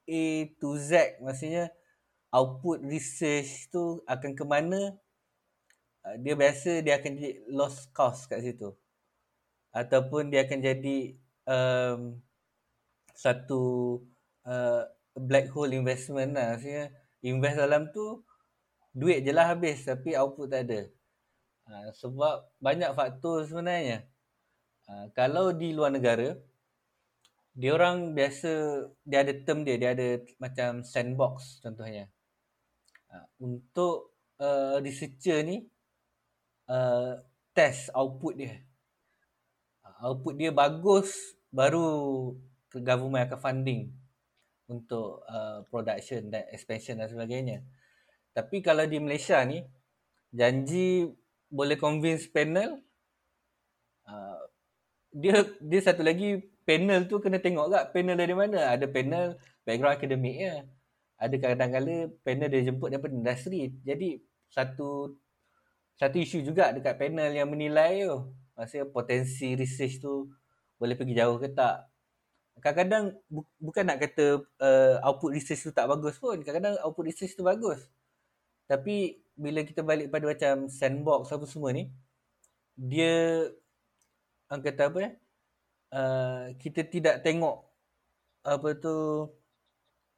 A 0.07 0.25
to 0.63 0.79
Z 0.79 1.19
maksudnya 1.19 1.75
output 2.31 2.87
research 2.87 3.67
tu 3.75 4.07
akan 4.07 4.39
ke 4.39 4.45
mana 4.47 4.95
uh, 6.07 6.17
dia 6.23 6.39
biasa 6.39 6.79
dia 6.87 6.95
akan 7.03 7.11
jadi 7.19 7.43
lost 7.51 7.91
cost 7.91 8.31
kat 8.31 8.39
situ. 8.47 8.71
Ataupun 9.75 10.31
dia 10.31 10.47
akan 10.47 10.59
jadi 10.63 10.99
um, 11.51 12.23
satu 13.19 13.99
uh, 14.47 14.87
black 15.19 15.51
hole 15.51 15.75
investment 15.75 16.39
lah. 16.39 16.55
Maksudnya 16.55 16.95
invest 17.27 17.59
dalam 17.59 17.91
tu 17.91 18.23
duit 18.95 19.27
je 19.27 19.35
lah 19.35 19.51
habis 19.53 19.83
tapi 19.83 20.15
output 20.15 20.55
tak 20.55 20.71
ada 20.71 20.87
uh, 21.67 21.91
sebab 21.95 22.47
banyak 22.63 22.91
faktor 22.95 23.47
sebenarnya. 23.47 24.07
Uh, 24.87 25.11
kalau 25.15 25.51
di 25.51 25.75
luar 25.75 25.91
negara 25.91 26.39
dia 27.57 27.73
orang 27.73 28.13
biasa 28.13 28.85
dia 29.03 29.25
ada 29.25 29.33
term 29.43 29.65
dia 29.65 29.81
dia 29.81 29.97
ada 29.97 30.21
macam 30.39 30.85
sandbox 30.85 31.61
contohnya. 31.65 32.13
Uh, 33.11 33.27
untuk 33.41 34.15
uh, 34.39 34.79
researcher 34.83 35.43
ni 35.43 35.65
uh, 36.69 37.19
test 37.57 37.89
output 37.97 38.35
dia. 38.37 38.61
Uh, 39.83 40.13
output 40.13 40.37
dia 40.37 40.53
bagus 40.53 41.35
baru 41.49 42.35
government 42.77 43.33
akan 43.33 43.41
funding 43.41 43.83
untuk 44.69 45.23
uh, 45.31 45.63
production 45.71 46.29
dan 46.29 46.45
expansion 46.53 46.99
dan 46.99 47.09
sebagainya. 47.09 47.63
Tapi 48.37 48.61
kalau 48.61 48.85
di 48.85 49.01
Malaysia 49.01 49.41
ni 49.49 49.65
janji 50.35 51.09
boleh 51.57 51.81
convince 51.81 52.29
panel 52.29 52.85
uh, 54.05 54.41
dia 55.17 55.49
dia 55.65 55.81
satu 55.81 56.05
lagi 56.05 56.45
panel 56.69 57.07
tu 57.09 57.23
kena 57.23 57.39
tengok 57.41 57.73
tak 57.73 57.95
panel 57.95 58.19
dari 58.19 58.35
mana. 58.35 58.75
Ada 58.75 58.91
panel 58.91 59.39
background 59.63 59.97
akademik 59.97 60.37
ya. 60.37 60.55
Ada 61.17 61.35
kadang-kadang 61.41 62.13
panel 62.21 62.49
dia 62.53 62.61
jemput 62.67 62.93
daripada 62.93 63.15
industri. 63.17 63.73
Jadi 63.81 64.21
satu 64.53 65.17
satu 65.97 66.17
isu 66.21 66.45
juga 66.45 66.75
dekat 66.77 67.01
panel 67.01 67.33
yang 67.33 67.49
menilai 67.49 68.05
tu. 68.05 68.37
Maksudnya 68.59 68.85
potensi 68.93 69.57
research 69.57 70.03
tu 70.03 70.29
boleh 70.77 70.93
pergi 70.93 71.17
jauh 71.17 71.41
ke 71.41 71.49
tak. 71.57 71.89
Kadang-kadang 72.61 73.17
bu- 73.33 73.49
bukan 73.57 73.85
nak 73.89 74.01
kata 74.05 74.45
uh, 74.61 74.97
output 75.01 75.33
research 75.33 75.65
tu 75.65 75.73
tak 75.73 75.89
bagus 75.89 76.21
pun. 76.21 76.37
Kadang-kadang 76.45 76.77
output 76.85 77.09
research 77.09 77.33
tu 77.33 77.45
bagus. 77.45 77.81
Tapi 78.69 79.17
bila 79.37 79.61
kita 79.63 79.85
balik 79.85 80.09
pada 80.09 80.25
macam 80.27 80.67
sandbox 80.73 81.29
apa 81.29 81.45
semua 81.45 81.71
ni, 81.77 81.93
dia 82.75 83.47
orang 84.49 84.63
kata 84.65 84.83
apa 84.89 84.99
ya? 84.99 85.11
Uh, 85.87 86.45
kita 86.59 86.83
tidak 86.89 87.23
tengok 87.23 87.63
apa 88.43 88.69
tu 88.81 89.29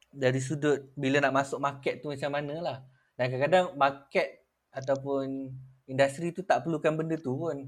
dari 0.09 0.41
sudut 0.41 0.89
bila 0.97 1.21
nak 1.21 1.45
masuk 1.45 1.61
market 1.61 2.01
tu 2.01 2.09
macam 2.09 2.31
mana 2.33 2.55
lah. 2.63 2.79
Dan 3.19 3.35
kadang-kadang 3.35 3.67
market 3.75 4.47
ataupun 4.73 5.53
industri 5.91 6.31
tu 6.31 6.47
tak 6.47 6.63
perlukan 6.65 6.95
benda 6.95 7.19
tu 7.19 7.35
pun. 7.35 7.67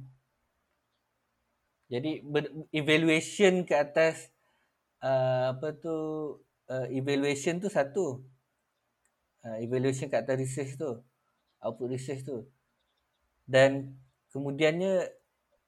Jadi 1.90 2.22
evaluation 2.70 3.66
ke 3.66 3.74
atas 3.74 4.30
uh, 5.02 5.58
apa 5.58 5.74
tu 5.74 5.96
uh, 6.70 6.86
evaluation 6.94 7.58
tu 7.58 7.66
satu. 7.66 8.22
Uh, 9.42 9.58
evaluation 9.58 10.06
ke 10.06 10.16
atas 10.20 10.36
research 10.38 10.78
tu. 10.78 11.02
Output 11.60 11.92
research 11.92 12.24
tu. 12.24 12.48
Dan 13.44 13.96
kemudiannya 14.32 15.12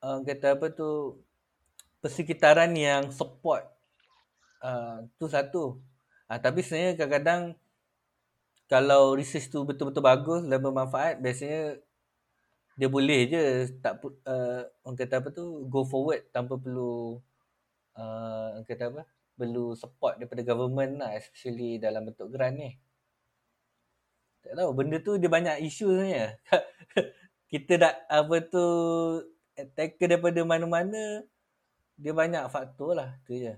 uh, 0.00 0.20
kata 0.24 0.58
apa 0.58 0.72
tu 0.72 1.20
persekitaran 2.02 2.74
yang 2.74 3.14
support 3.14 3.68
uh, 4.64 5.06
tu 5.16 5.30
satu. 5.30 5.78
Uh, 6.26 6.38
tapi 6.40 6.64
sebenarnya 6.64 6.98
kadang-kadang 6.98 7.42
kalau 8.66 9.12
research 9.12 9.52
tu 9.52 9.62
betul-betul 9.68 10.00
bagus 10.00 10.42
dan 10.48 10.58
bermanfaat, 10.58 11.20
biasanya 11.20 11.76
dia 12.72 12.88
boleh 12.88 13.28
je 13.28 13.68
tak 13.84 14.00
uh, 14.00 14.64
orang 14.80 14.96
kata 14.96 15.20
apa 15.20 15.28
tu 15.28 15.68
go 15.68 15.84
forward 15.84 16.24
tanpa 16.32 16.56
perlu 16.56 17.20
uh, 18.00 18.64
kata 18.64 18.88
apa 18.88 19.02
perlu 19.36 19.76
support 19.76 20.16
daripada 20.16 20.40
government 20.40 21.04
lah 21.04 21.12
especially 21.12 21.76
dalam 21.76 22.08
bentuk 22.08 22.32
grant 22.32 22.56
ni. 22.56 22.72
Tak 24.42 24.52
tahu 24.58 24.70
benda 24.74 24.98
tu 24.98 25.16
dia 25.16 25.30
banyak 25.30 25.62
isu 25.64 25.86
sebenarnya. 25.94 26.36
kita 27.52 27.72
dah 27.76 27.92
apa 28.08 28.36
tu 28.48 28.66
tackle 29.76 30.08
daripada 30.08 30.40
mana-mana 30.40 31.20
dia 32.00 32.12
banyak 32.16 32.48
faktor 32.48 32.96
lah 32.96 33.14
tu 33.28 33.36
je 33.36 33.52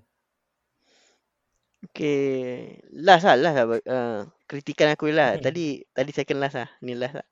Okay 1.85 2.81
Last 2.97 3.29
lah 3.29 3.37
Last 3.39 3.57
lah 3.57 3.67
uh, 3.71 4.19
Kritikan 4.49 4.93
aku 4.93 5.13
lah 5.13 5.37
hmm. 5.37 5.45
Tadi 5.45 5.85
Tadi 5.93 6.11
second 6.17 6.41
last 6.41 6.57
lah 6.57 6.69
Ni 6.81 6.97
last 6.97 7.21
lah 7.21 7.27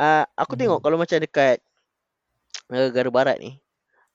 uh, 0.00 0.24
Aku 0.40 0.56
hmm. 0.56 0.60
tengok 0.64 0.80
Kalau 0.80 0.96
macam 0.96 1.20
dekat 1.20 1.60
Negara 2.72 3.08
barat 3.12 3.36
ni 3.40 3.60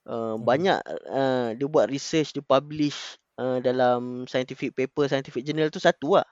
uh, 0.10 0.36
hmm. 0.36 0.42
Banyak 0.42 0.80
uh, 1.10 1.48
Dia 1.54 1.68
buat 1.70 1.86
research 1.86 2.34
Dia 2.34 2.42
publish 2.42 3.22
uh, 3.38 3.62
Dalam 3.62 4.26
Scientific 4.26 4.74
paper 4.74 5.06
Scientific 5.06 5.46
journal 5.46 5.70
tu 5.70 5.78
Satu 5.78 6.18
lah 6.18 6.26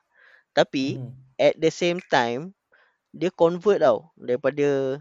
Tapi 0.58 0.98
hmm. 0.98 1.14
At 1.38 1.54
the 1.62 1.70
same 1.70 2.02
time 2.10 2.58
Dia 3.14 3.30
convert 3.34 3.82
tau 3.86 4.10
Daripada 4.18 5.00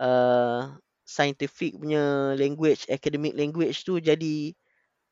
uh, 0.00 0.62
scientific 1.08 1.76
punya 1.80 2.34
language, 2.36 2.84
academic 2.92 3.32
language 3.34 3.82
tu 3.84 3.96
jadi 3.98 4.52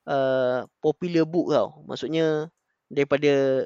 uh, 0.09 0.69
popular 0.85 1.25
book 1.25 1.53
tau. 1.53 1.83
Maksudnya 1.89 2.51
daripada 2.93 3.65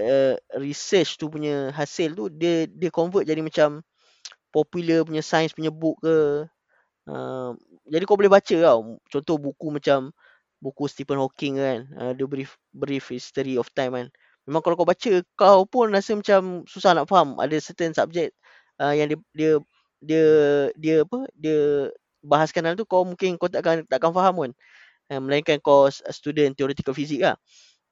uh, 0.00 0.34
research 0.58 1.16
tu 1.20 1.28
punya 1.30 1.70
hasil 1.74 2.14
tu 2.16 2.30
dia 2.32 2.66
dia 2.70 2.90
convert 2.90 3.26
jadi 3.28 3.40
macam 3.44 3.82
popular 4.54 5.04
punya 5.06 5.22
science 5.24 5.54
punya 5.56 5.70
book 5.74 5.98
ke. 6.04 6.46
Uh, 7.08 7.52
jadi 7.90 8.04
kau 8.08 8.16
boleh 8.18 8.32
baca 8.32 8.56
tau. 8.56 8.98
Contoh 9.12 9.36
buku 9.40 9.66
macam 9.74 10.12
buku 10.62 10.84
Stephen 10.90 11.20
Hawking 11.20 11.60
kan. 11.60 11.80
Uh, 11.98 12.12
the 12.16 12.26
brief 12.28 12.56
brief 12.74 13.12
history 13.12 13.56
of 13.60 13.68
time 13.76 13.94
kan. 13.96 14.08
Memang 14.44 14.60
kalau 14.60 14.76
kau 14.76 14.88
baca 14.88 15.12
kau 15.36 15.60
pun 15.64 15.88
rasa 15.88 16.12
macam 16.16 16.68
susah 16.68 16.92
nak 16.92 17.08
faham. 17.08 17.40
Ada 17.40 17.56
certain 17.64 17.96
subject 17.96 18.36
uh, 18.76 18.92
yang 18.92 19.08
dia, 19.08 19.18
dia 19.32 19.52
dia 20.04 20.24
dia 20.76 20.96
apa 21.00 21.24
dia 21.32 21.88
bahaskan 22.20 22.68
hal 22.68 22.74
tu 22.76 22.84
kau 22.84 23.08
mungkin 23.08 23.40
kau 23.40 23.48
takkan 23.48 23.88
takkan 23.88 24.12
faham 24.12 24.34
pun. 24.36 24.50
Uh, 25.08 25.20
melainkan 25.20 25.56
kau 25.64 25.88
student 25.88 26.52
theoretical 26.52 26.92
physics 26.92 27.24
lah. 27.24 27.36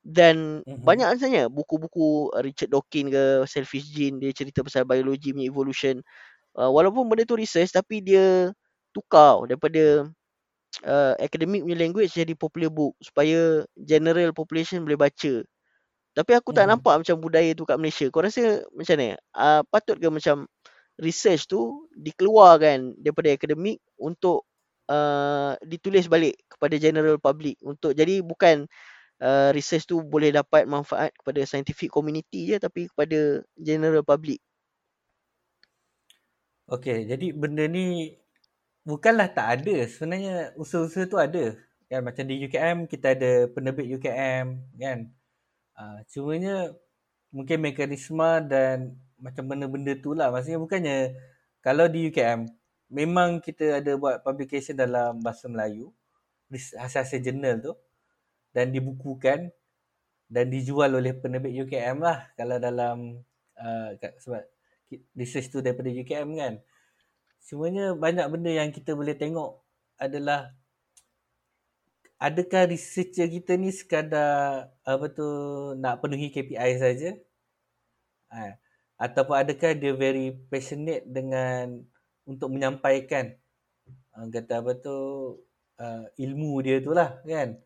Dan 0.03 0.67
mm-hmm. 0.67 0.83
banyak 0.83 1.09
sebenarnya 1.17 1.45
buku-buku 1.47 2.35
Richard 2.43 2.75
Dawkins 2.75 3.15
ke 3.15 3.25
Selfish 3.47 3.89
Gene 3.95 4.19
dia 4.19 4.35
cerita 4.35 4.61
pasal 4.61 4.85
biologi 4.85 5.33
punya 5.33 5.49
evolution. 5.49 6.03
Uh, 6.53 6.69
walaupun 6.69 7.09
benda 7.09 7.25
tu 7.25 7.39
research 7.39 7.73
tapi 7.73 8.05
dia 8.05 8.53
tukar 8.93 9.41
daripada 9.49 10.05
uh, 10.85 11.15
academic 11.17 11.65
punya 11.65 11.79
language 11.81 12.13
jadi 12.13 12.35
popular 12.37 12.69
book. 12.69 12.93
Supaya 13.01 13.65
general 13.79 14.35
population 14.37 14.85
boleh 14.85 15.01
baca 15.01 15.47
tapi 16.13 16.37
aku 16.37 16.53
tak 16.53 16.69
mm-hmm. 16.69 16.81
nampak 16.81 16.95
macam 17.01 17.17
budaya 17.21 17.51
tu 17.57 17.65
kat 17.65 17.77
Malaysia 17.81 18.07
kau 18.13 18.21
rasa 18.21 18.65
macam 18.77 18.95
ni 19.01 19.17
uh, 19.17 19.63
patut 19.69 19.97
ke 19.97 20.09
macam 20.13 20.45
research 21.01 21.49
tu 21.49 21.89
dikeluarkan 21.97 23.01
daripada 23.01 23.33
akademik 23.33 23.81
untuk 23.97 24.45
uh, 24.93 25.57
ditulis 25.65 26.05
balik 26.07 26.37
kepada 26.53 26.77
general 26.77 27.17
public 27.17 27.57
untuk 27.65 27.97
jadi 27.97 28.21
bukan 28.21 28.69
uh, 29.23 29.51
research 29.57 29.89
tu 29.89 30.03
boleh 30.03 30.35
dapat 30.35 30.69
manfaat 30.69 31.15
kepada 31.17 31.47
scientific 31.47 31.89
community 31.89 32.51
je 32.53 32.57
tapi 32.59 32.91
kepada 32.91 33.41
general 33.57 34.03
public. 34.03 34.43
Okay, 36.71 37.05
jadi 37.05 37.37
benda 37.37 37.69
ni 37.69 38.17
bukanlah 38.87 39.29
tak 39.29 39.61
ada. 39.61 39.85
Sebenarnya 39.87 40.57
usaha-usaha 40.57 41.05
tu 41.05 41.19
ada. 41.21 41.59
Kan 41.91 42.01
macam 42.07 42.25
di 42.25 42.41
UKM 42.49 42.89
kita 42.89 43.13
ada 43.13 43.47
penerbit 43.53 43.93
UKM 44.01 44.47
kan. 44.81 44.99
Uh, 45.83 45.99
cumanya 46.15 46.71
mungkin 47.35 47.59
mekanisme 47.59 48.31
dan 48.47 48.95
macam 49.19 49.51
benda-benda 49.51 49.99
tu 49.99 50.15
lah. 50.15 50.31
Maksudnya 50.31 50.63
bukannya 50.63 50.97
kalau 51.59 51.91
di 51.91 52.07
UKM 52.07 52.47
memang 52.87 53.43
kita 53.43 53.83
ada 53.83 53.99
buat 53.99 54.23
publication 54.23 54.79
dalam 54.79 55.19
bahasa 55.19 55.51
Melayu 55.51 55.91
hasil-hasil 56.53 57.19
jurnal 57.25 57.57
tu 57.59 57.73
dan 58.55 58.71
dibukukan 58.71 59.51
dan 60.31 60.45
dijual 60.53 60.93
oleh 60.93 61.17
penerbit 61.17 61.51
UKM 61.67 61.99
lah 61.99 62.31
kalau 62.39 62.63
dalam 62.63 63.19
uh, 63.59 63.91
sebab 63.99 64.45
research 65.19 65.51
tu 65.51 65.59
daripada 65.65 65.91
UKM 65.91 66.29
kan. 66.39 66.55
Semuanya 67.43 67.97
banyak 67.99 68.27
benda 68.31 68.55
yang 68.55 68.71
kita 68.71 68.95
boleh 68.95 69.19
tengok 69.19 69.59
adalah 69.99 70.55
adakah 72.23 72.71
researcher 72.71 73.27
kita 73.27 73.59
ni 73.59 73.75
sekadar 73.75 74.71
apa 74.87 75.07
tu 75.11 75.27
nak 75.83 75.99
penuhi 75.99 76.31
KPI 76.31 76.71
saja? 76.79 77.19
Ha 78.31 78.63
ataupun 79.03 79.35
adakah 79.35 79.75
dia 79.75 79.93
very 79.99 80.31
passionate 80.47 81.03
dengan 81.03 81.83
untuk 82.23 82.55
menyampaikan 82.55 83.35
uh, 84.15 84.31
kata 84.31 84.63
apa 84.63 84.79
tu 84.79 84.97
uh, 85.83 86.07
ilmu 86.23 86.63
dia 86.63 86.79
tu 86.79 86.95
lah 86.95 87.19
kan. 87.27 87.59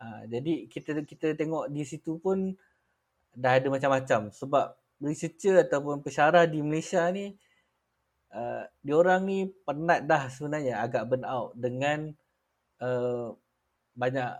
Uh, 0.00 0.24
jadi 0.32 0.64
kita 0.72 1.04
kita 1.04 1.36
tengok 1.36 1.68
di 1.68 1.84
situ 1.84 2.16
pun 2.16 2.56
dah 3.36 3.60
ada 3.60 3.68
macam-macam 3.68 4.32
sebab 4.32 4.72
researcher 5.04 5.60
ataupun 5.60 6.00
pensyarah 6.00 6.48
di 6.48 6.64
Malaysia 6.64 7.04
ni 7.12 7.36
uh, 8.32 8.64
diorang 8.80 9.28
ni 9.28 9.52
penat 9.68 10.08
dah 10.08 10.32
sebenarnya 10.32 10.80
agak 10.80 11.04
burn 11.12 11.28
out 11.28 11.52
dengan 11.52 12.16
uh, 12.80 13.36
banyak 13.94 14.30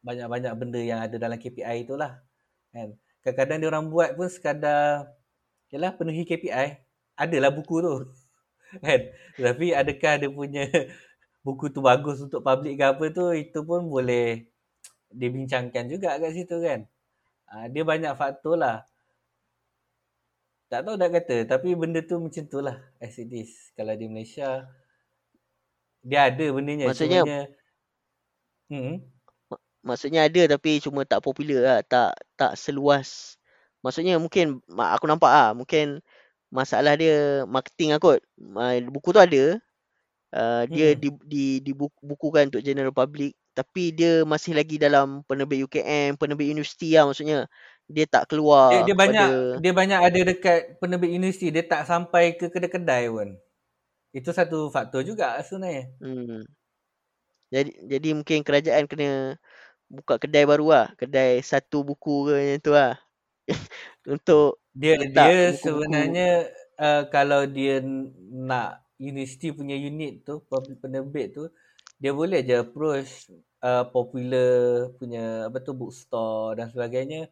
banyak-banyak 0.00 0.52
benda 0.56 0.80
yang 0.80 1.00
ada 1.04 1.16
dalam 1.20 1.36
KPI 1.36 1.84
tu 1.88 1.94
lah 1.96 2.20
kan. 2.72 2.96
Kadang-kadang 3.20 3.58
diorang 3.60 3.84
buat 3.92 4.16
pun 4.16 4.28
sekadar 4.32 5.12
yalah 5.70 5.92
penuhi 5.94 6.24
KPI 6.24 6.80
adalah 7.14 7.52
buku 7.52 7.76
tu 7.84 7.94
kan. 8.84 9.00
Tapi 9.36 9.76
adakah 9.76 10.14
dia 10.16 10.30
punya 10.32 10.64
buku 11.46 11.68
tu 11.72 11.84
bagus 11.84 12.20
untuk 12.24 12.40
public 12.40 12.80
ke 12.80 12.84
apa 12.84 13.04
tu 13.12 13.32
itu 13.36 13.60
pun 13.64 13.86
boleh 13.88 14.48
dibincangkan 15.12 15.90
juga 15.90 16.16
kat 16.16 16.32
situ 16.32 16.56
kan. 16.62 16.86
Uh, 17.50 17.66
dia 17.68 17.82
banyak 17.82 18.14
faktor 18.14 18.56
lah. 18.56 18.86
Tak 20.70 20.86
tahu 20.86 20.94
nak 20.94 21.10
kata 21.10 21.50
tapi 21.50 21.74
benda 21.74 21.98
tu 21.98 22.22
macam 22.22 22.44
tu 22.46 22.62
lah 22.62 22.78
as 23.02 23.18
it 23.18 23.28
is. 23.34 23.74
Kalau 23.74 23.92
di 23.98 24.06
Malaysia 24.06 24.70
dia 26.00 26.32
ada 26.32 26.46
bendanya 26.48 26.88
maksudnya 26.88 27.20
cumanya, 27.20 27.40
hmm? 28.70 29.02
maksudnya 29.80 30.28
ada 30.28 30.56
tapi 30.56 30.80
cuma 30.80 31.08
tak 31.08 31.24
popular 31.24 31.60
lah 31.60 31.78
tak 31.84 32.16
tak 32.36 32.52
seluas. 32.56 33.36
Maksudnya 33.80 34.20
mungkin 34.20 34.60
aku 34.68 35.04
nampak 35.08 35.30
ah 35.32 35.50
mungkin 35.56 36.04
masalah 36.52 36.98
dia 37.00 37.48
marketing 37.48 37.96
lah 37.96 38.00
kot. 38.02 38.20
Buku 38.92 39.16
tu 39.16 39.20
ada. 39.20 39.44
Uh, 40.30 40.62
dia 40.70 40.94
hmm. 40.94 41.00
di, 41.02 41.08
di, 41.26 41.44
dibukukan 41.72 42.52
untuk 42.52 42.62
general 42.62 42.94
public. 42.94 43.34
Tapi 43.50 43.90
dia 43.90 44.22
masih 44.22 44.54
lagi 44.54 44.78
dalam 44.78 45.26
penerbit 45.26 45.66
UKM 45.66 46.14
penerbit 46.20 46.52
universiti 46.52 46.94
lah 46.94 47.08
maksudnya. 47.08 47.48
Dia 47.90 48.06
tak 48.06 48.30
keluar 48.30 48.70
dia, 48.70 48.94
dia 48.94 48.96
banyak 48.96 49.28
dia 49.58 49.72
banyak 49.74 49.98
ada 49.98 50.20
dekat 50.22 50.78
penerbit 50.78 51.10
universiti. 51.10 51.50
Dia 51.50 51.64
tak 51.66 51.88
sampai 51.88 52.38
ke 52.38 52.46
kedai-kedai 52.52 53.10
pun. 53.10 53.34
Itu 54.14 54.30
satu 54.30 54.70
faktor 54.70 55.02
juga 55.02 55.40
sebenarnya. 55.42 55.90
Hmm. 55.98 56.46
Jadi 57.50 57.70
jadi 57.86 58.08
mungkin 58.14 58.46
kerajaan 58.46 58.86
kena 58.86 59.36
buka 59.90 60.22
kedai 60.22 60.46
baru 60.46 60.66
lah. 60.70 60.86
Kedai 60.94 61.42
satu 61.42 61.82
buku 61.82 62.30
ke 62.30 62.34
macam 62.38 62.58
tu 62.62 62.72
lah. 62.72 62.94
Untuk 64.14 64.62
dia 64.70 64.94
dia 65.02 65.50
buku-buku. 65.50 65.58
sebenarnya 65.58 66.28
uh, 66.78 67.02
kalau 67.10 67.42
dia 67.50 67.82
nak 68.30 68.86
universiti 69.02 69.50
punya 69.50 69.74
unit 69.74 70.22
tu 70.22 70.38
penerbit 70.78 71.34
tu 71.34 71.50
dia 72.00 72.14
boleh 72.14 72.40
je 72.46 72.54
approach 72.62 73.28
uh, 73.60 73.84
popular 73.90 74.88
punya 74.96 75.50
apa 75.50 75.58
tu 75.60 75.74
bookstore 75.76 76.56
dan 76.56 76.70
sebagainya 76.70 77.28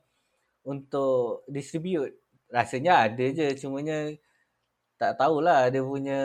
untuk 0.66 1.46
distribute. 1.48 2.12
Rasanya 2.50 3.08
ada 3.08 3.24
je 3.32 3.54
cumanya 3.56 4.12
tak 4.98 5.16
tahulah 5.16 5.70
dia 5.70 5.80
punya 5.80 6.20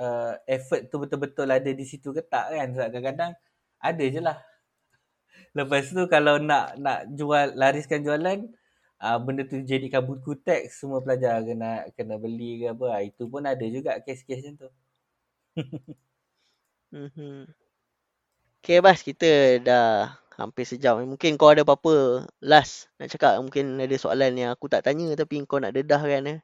uh, 0.00 0.34
effort 0.48 0.88
tu 0.88 0.96
betul-betul 1.00 1.48
ada 1.48 1.70
di 1.70 1.84
situ 1.84 2.12
ke 2.12 2.22
tak 2.24 2.52
kan 2.52 2.68
sebab 2.72 2.88
kadang-kadang 2.92 3.32
ada 3.80 4.04
je 4.04 4.20
lah 4.20 4.38
lepas 5.58 5.84
tu 5.88 6.02
kalau 6.08 6.40
nak 6.40 6.76
nak 6.80 7.08
jual 7.12 7.52
lariskan 7.56 8.04
jualan 8.04 8.48
uh, 9.00 9.18
benda 9.20 9.44
tu 9.44 9.60
jadikan 9.64 10.04
buku 10.04 10.36
teks 10.40 10.84
semua 10.84 11.00
pelajar 11.04 11.40
kena 11.44 11.88
kena 11.96 12.16
beli 12.20 12.64
ke 12.64 12.72
apa 12.72 13.04
itu 13.04 13.24
pun 13.28 13.44
ada 13.44 13.64
juga 13.68 14.00
kes-kes 14.04 14.40
macam 14.44 14.54
tu 14.56 14.70
mhm 16.96 17.66
Okay 18.66 18.82
Bas, 18.82 18.98
kita 18.98 19.62
dah 19.62 20.18
hampir 20.34 20.66
sejam. 20.66 20.98
Mungkin 21.06 21.38
kau 21.38 21.54
ada 21.54 21.62
apa-apa 21.62 22.26
last 22.42 22.90
nak 22.98 23.14
cakap. 23.14 23.38
Mungkin 23.38 23.78
ada 23.78 23.94
soalan 23.94 24.34
yang 24.34 24.50
aku 24.50 24.66
tak 24.66 24.82
tanya 24.82 25.14
tapi 25.14 25.38
kau 25.46 25.62
nak 25.62 25.70
dedah 25.70 26.02
kan 26.02 26.22
eh. 26.26 26.38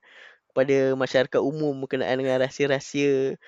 Kepada 0.53 0.93
masyarakat 0.93 1.41
umum 1.41 1.73
berkenaan 1.81 2.21
dengan 2.21 2.45
rahsia-rahsia 2.45 3.41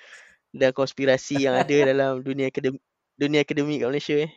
dan 0.49 0.73
konspirasi 0.73 1.45
yang 1.45 1.53
ada 1.53 1.77
dalam 1.93 2.25
dunia 2.25 2.49
akademik, 2.49 2.81
dunia 3.13 3.45
akademik 3.45 3.85
kat 3.85 3.89
Malaysia 3.93 4.17
eh. 4.25 4.33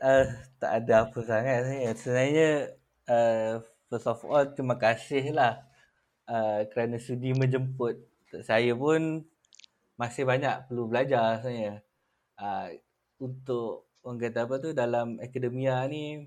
Uh, 0.00 0.26
tak 0.58 0.82
ada 0.82 1.06
apa 1.06 1.18
sangat 1.22 1.70
ni. 1.70 1.86
Sebenarnya 1.94 2.50
uh, 3.06 3.62
first 3.86 4.10
of 4.10 4.18
all 4.26 4.50
terima 4.50 4.74
kasih 4.74 5.30
lah 5.30 5.62
uh, 6.26 6.66
kerana 6.74 6.98
sudi 6.98 7.30
menjemput. 7.38 8.02
Saya 8.42 8.74
pun 8.74 9.22
masih 9.94 10.26
banyak 10.26 10.66
perlu 10.66 10.90
belajar 10.90 11.38
sebenarnya. 11.38 11.86
Uh, 12.34 12.74
untuk 13.22 13.86
orang 14.02 14.18
kata 14.18 14.48
apa 14.48 14.54
tu 14.58 14.70
dalam 14.72 15.20
akademia 15.20 15.84
ni 15.86 16.24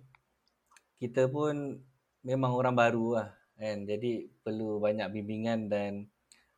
kita 1.02 1.26
pun 1.26 1.82
memang 2.22 2.54
orang 2.54 2.78
baru 2.78 3.08
lah 3.18 3.30
kan? 3.64 3.78
Jadi 3.88 4.28
perlu 4.44 4.84
banyak 4.84 5.08
bimbingan 5.08 5.72
dan 5.72 6.12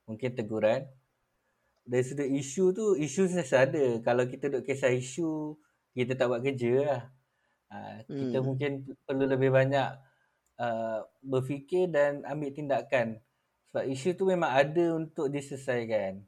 mungkin 0.09 0.33
teguran. 0.33 0.89
Dari 1.85 2.01
sudut 2.01 2.25
isu 2.25 2.63
tu 2.73 2.85
isu 2.97 3.29
saya 3.29 3.69
ada. 3.69 4.01
Kalau 4.01 4.25
kita 4.25 4.49
duk 4.49 4.65
kisah 4.65 4.89
isu 4.89 5.53
kita 5.93 6.17
tak 6.17 6.33
buat 6.33 6.41
kerja 6.41 6.73
lah. 6.81 7.03
Ha, 7.69 7.77
kita 8.09 8.37
hmm. 8.41 8.45
mungkin 8.45 8.71
perlu 9.05 9.25
lebih 9.29 9.53
banyak 9.53 9.89
uh, 10.57 11.05
berfikir 11.21 11.93
dan 11.93 12.25
ambil 12.25 12.49
tindakan. 12.49 13.21
Sebab 13.69 13.85
isu 13.85 14.17
tu 14.17 14.25
memang 14.25 14.49
ada 14.49 14.85
untuk 14.97 15.29
diselesaikan. 15.29 16.25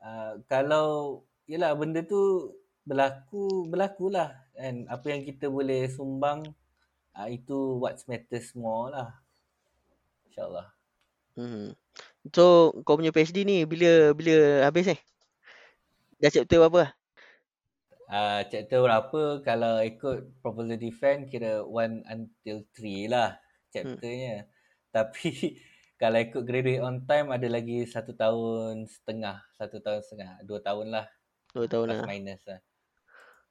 Uh, 0.00 0.40
kalau 0.48 1.20
yelah 1.44 1.76
benda 1.76 2.00
tu 2.00 2.54
berlaku 2.88 3.68
berlakulah 3.68 4.32
kan 4.56 4.88
apa 4.88 5.06
yang 5.12 5.22
kita 5.28 5.52
boleh 5.52 5.86
sumbang 5.92 6.40
uh, 7.12 7.28
itu 7.28 7.76
what 7.76 8.00
matters 8.08 8.56
more 8.56 8.88
lah 8.88 9.12
insyaallah. 10.30 10.70
Hmm. 11.34 11.74
So 12.30 12.70
kau 12.86 12.94
punya 12.94 13.10
PhD 13.10 13.42
ni 13.42 13.66
bila 13.66 14.14
bila 14.14 14.64
habis 14.66 14.94
eh 14.94 15.00
dah 16.22 16.30
chapter 16.30 16.62
berapa? 16.62 16.94
Uh, 18.10 18.40
chapter 18.50 18.78
berapa? 18.82 19.42
Kalau 19.42 19.82
ikut 19.82 20.42
proposal 20.42 20.76
defend 20.78 21.30
kira 21.30 21.62
1 21.66 22.06
until 22.06 22.62
3 22.76 23.10
lah 23.10 23.38
chapternya. 23.70 24.44
Hmm. 24.44 24.48
tapi 24.90 25.30
kalau 26.02 26.18
ikut 26.18 26.42
graduate 26.42 26.82
on 26.82 27.06
time 27.06 27.30
ada 27.30 27.46
lagi 27.46 27.86
satu 27.86 28.12
tahun 28.12 28.84
setengah. 28.84 29.40
Satu 29.56 29.78
tahun 29.80 30.00
setengah. 30.04 30.42
Dua 30.44 30.60
tahun 30.60 30.92
lah. 30.92 31.06
Dua 31.54 31.66
tahun 31.70 31.86
lah. 31.94 32.06
minus 32.10 32.42
lah. 32.46 32.60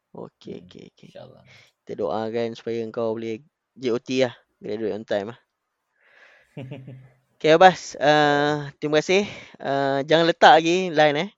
Okey, 0.10 0.60
hmm, 0.60 0.66
okey, 0.66 0.84
okey. 0.94 1.08
InsyaAllah. 1.14 1.44
Kita 1.86 1.94
doakan 2.02 2.50
supaya 2.58 2.82
kau 2.90 3.14
boleh 3.14 3.42
JOT 3.78 4.10
lah. 4.26 4.34
Graduate 4.60 4.94
on 4.98 5.06
time 5.06 5.28
lah. 5.34 5.40
Okay, 7.36 7.56
Abbas. 7.56 7.96
Uh, 7.96 8.70
terima 8.78 9.00
kasih. 9.00 9.26
Uh, 9.60 10.04
jangan 10.06 10.26
letak 10.28 10.54
lagi 10.60 10.92
line 10.92 11.18
eh. 11.28 11.30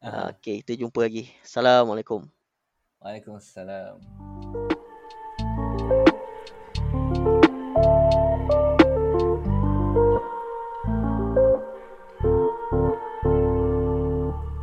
Uh, 0.00 0.32
okay, 0.32 0.64
kita 0.64 0.80
jumpa 0.80 1.04
lagi. 1.04 1.28
Assalamualaikum. 1.44 2.24
Waalaikumsalam. 3.00 4.00